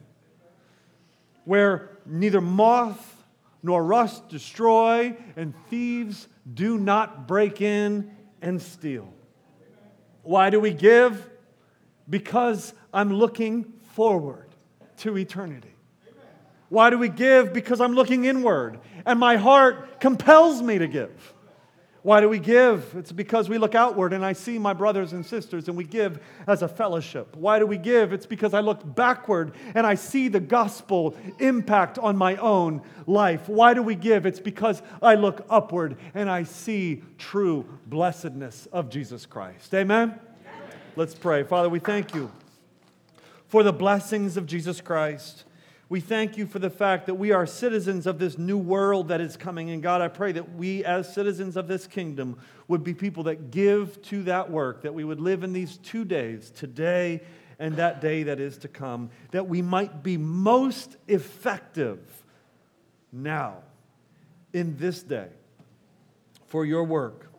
where 1.44 1.98
neither 2.06 2.40
moth 2.40 3.24
nor 3.64 3.84
rust 3.84 4.30
destroy, 4.30 5.18
and 5.36 5.54
thieves 5.70 6.28
do 6.52 6.78
not 6.78 7.28
break 7.28 7.62
in 7.62 8.12
and 8.42 8.62
steal. 8.62 9.12
Why 10.24 10.50
do 10.50 10.60
we 10.60 10.72
give? 10.72 11.30
Because 12.10 12.74
I'm 12.94 13.14
looking 13.14 13.74
forward 13.94 14.48
to 14.98 15.18
eternity. 15.18 15.74
Why 16.70 16.90
do 16.90 16.98
we 16.98 17.10
give? 17.10 17.54
Because 17.54 17.80
I'm 17.80 17.94
looking 17.94 18.26
inward 18.26 18.80
and 19.06 19.20
my 19.20 19.38
heart 19.38 20.00
compels 20.00 20.62
me 20.62 20.80
to 20.80 20.88
give. 20.88 21.35
Why 22.06 22.22
do 22.22 22.30
we 22.30 22.38
give? 22.38 22.94
It's 22.96 23.12
because 23.12 23.50
we 23.50 23.58
look 23.58 23.74
outward 23.74 24.14
and 24.14 24.24
I 24.24 24.34
see 24.34 24.60
my 24.60 24.74
brothers 24.74 25.14
and 25.14 25.26
sisters 25.26 25.68
and 25.68 25.76
we 25.76 25.86
give 25.86 26.20
as 26.46 26.62
a 26.62 26.68
fellowship. 26.68 27.36
Why 27.36 27.58
do 27.58 27.66
we 27.66 27.80
give? 27.80 28.14
It's 28.14 28.28
because 28.28 28.54
I 28.54 28.60
look 28.60 28.96
backward 28.96 29.54
and 29.74 29.88
I 29.88 29.96
see 29.96 30.28
the 30.28 30.40
gospel 30.40 31.18
impact 31.40 31.98
on 31.98 32.16
my 32.16 32.36
own 32.36 32.84
life. 33.08 33.50
Why 33.50 33.74
do 33.74 33.82
we 33.82 33.96
give? 33.96 34.28
It's 34.28 34.40
because 34.40 34.84
I 35.02 35.16
look 35.16 35.48
upward 35.50 35.98
and 36.14 36.30
I 36.30 36.44
see 36.44 37.02
true 37.18 37.66
blessedness 37.88 38.68
of 38.68 38.92
Jesus 38.92 39.26
Christ. 39.26 39.74
Amen? 39.74 40.10
Amen. 40.10 40.20
Let's 40.96 41.16
pray. 41.16 41.42
Father, 41.42 41.70
we 41.70 41.80
thank 41.80 42.14
you 42.14 42.32
for 43.48 43.64
the 43.64 43.74
blessings 43.74 44.38
of 44.38 44.46
Jesus 44.46 44.80
Christ. 44.80 45.46
We 45.88 46.00
thank 46.00 46.36
you 46.38 46.48
for 46.48 46.58
the 46.58 46.70
fact 46.70 47.06
that 47.06 47.16
we 47.16 47.32
are 47.32 47.46
citizens 47.46 48.08
of 48.08 48.18
this 48.18 48.38
new 48.38 48.58
world 48.58 49.10
that 49.10 49.22
is 49.22 49.38
coming. 49.38 49.70
And 49.70 49.84
God, 49.84 50.02
I 50.02 50.08
pray 50.08 50.32
that 50.32 50.56
we, 50.56 50.84
as 50.84 51.14
citizens 51.14 51.56
of 51.56 51.68
this 51.68 51.86
kingdom, 51.86 52.40
would 52.68 52.84
be 52.84 52.94
people 52.94 53.24
that 53.24 53.52
give 53.52 54.02
to 54.04 54.24
that 54.24 54.50
work, 54.50 54.82
that 54.82 54.94
we 54.94 55.04
would 55.04 55.20
live 55.20 55.44
in 55.44 55.54
these 55.54 55.78
two 55.78 56.04
days, 56.04 56.50
today 56.50 57.22
and 57.60 57.76
that 57.76 58.02
day 58.02 58.24
that 58.24 58.40
is 58.40 58.58
to 58.60 58.68
come, 58.68 59.10
that 59.32 59.48
we 59.48 59.62
might 59.62 60.02
be 60.04 60.18
most 60.18 60.98
effective 61.08 62.00
now, 63.12 63.60
in 64.54 64.78
this 64.78 65.04
day, 65.04 65.28
for 66.48 66.66
your 66.66 66.84
work, 66.84 67.30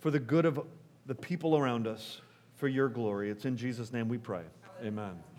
for 0.00 0.10
the 0.10 0.18
good 0.18 0.44
of 0.44 0.66
the 1.06 1.14
people 1.14 1.56
around 1.56 1.86
us, 1.86 2.20
for 2.56 2.66
your 2.66 2.88
glory. 2.88 3.30
It's 3.30 3.44
in 3.44 3.56
Jesus' 3.56 3.92
name 3.92 4.08
we 4.08 4.18
pray. 4.18 4.42
Amen. 4.82 5.29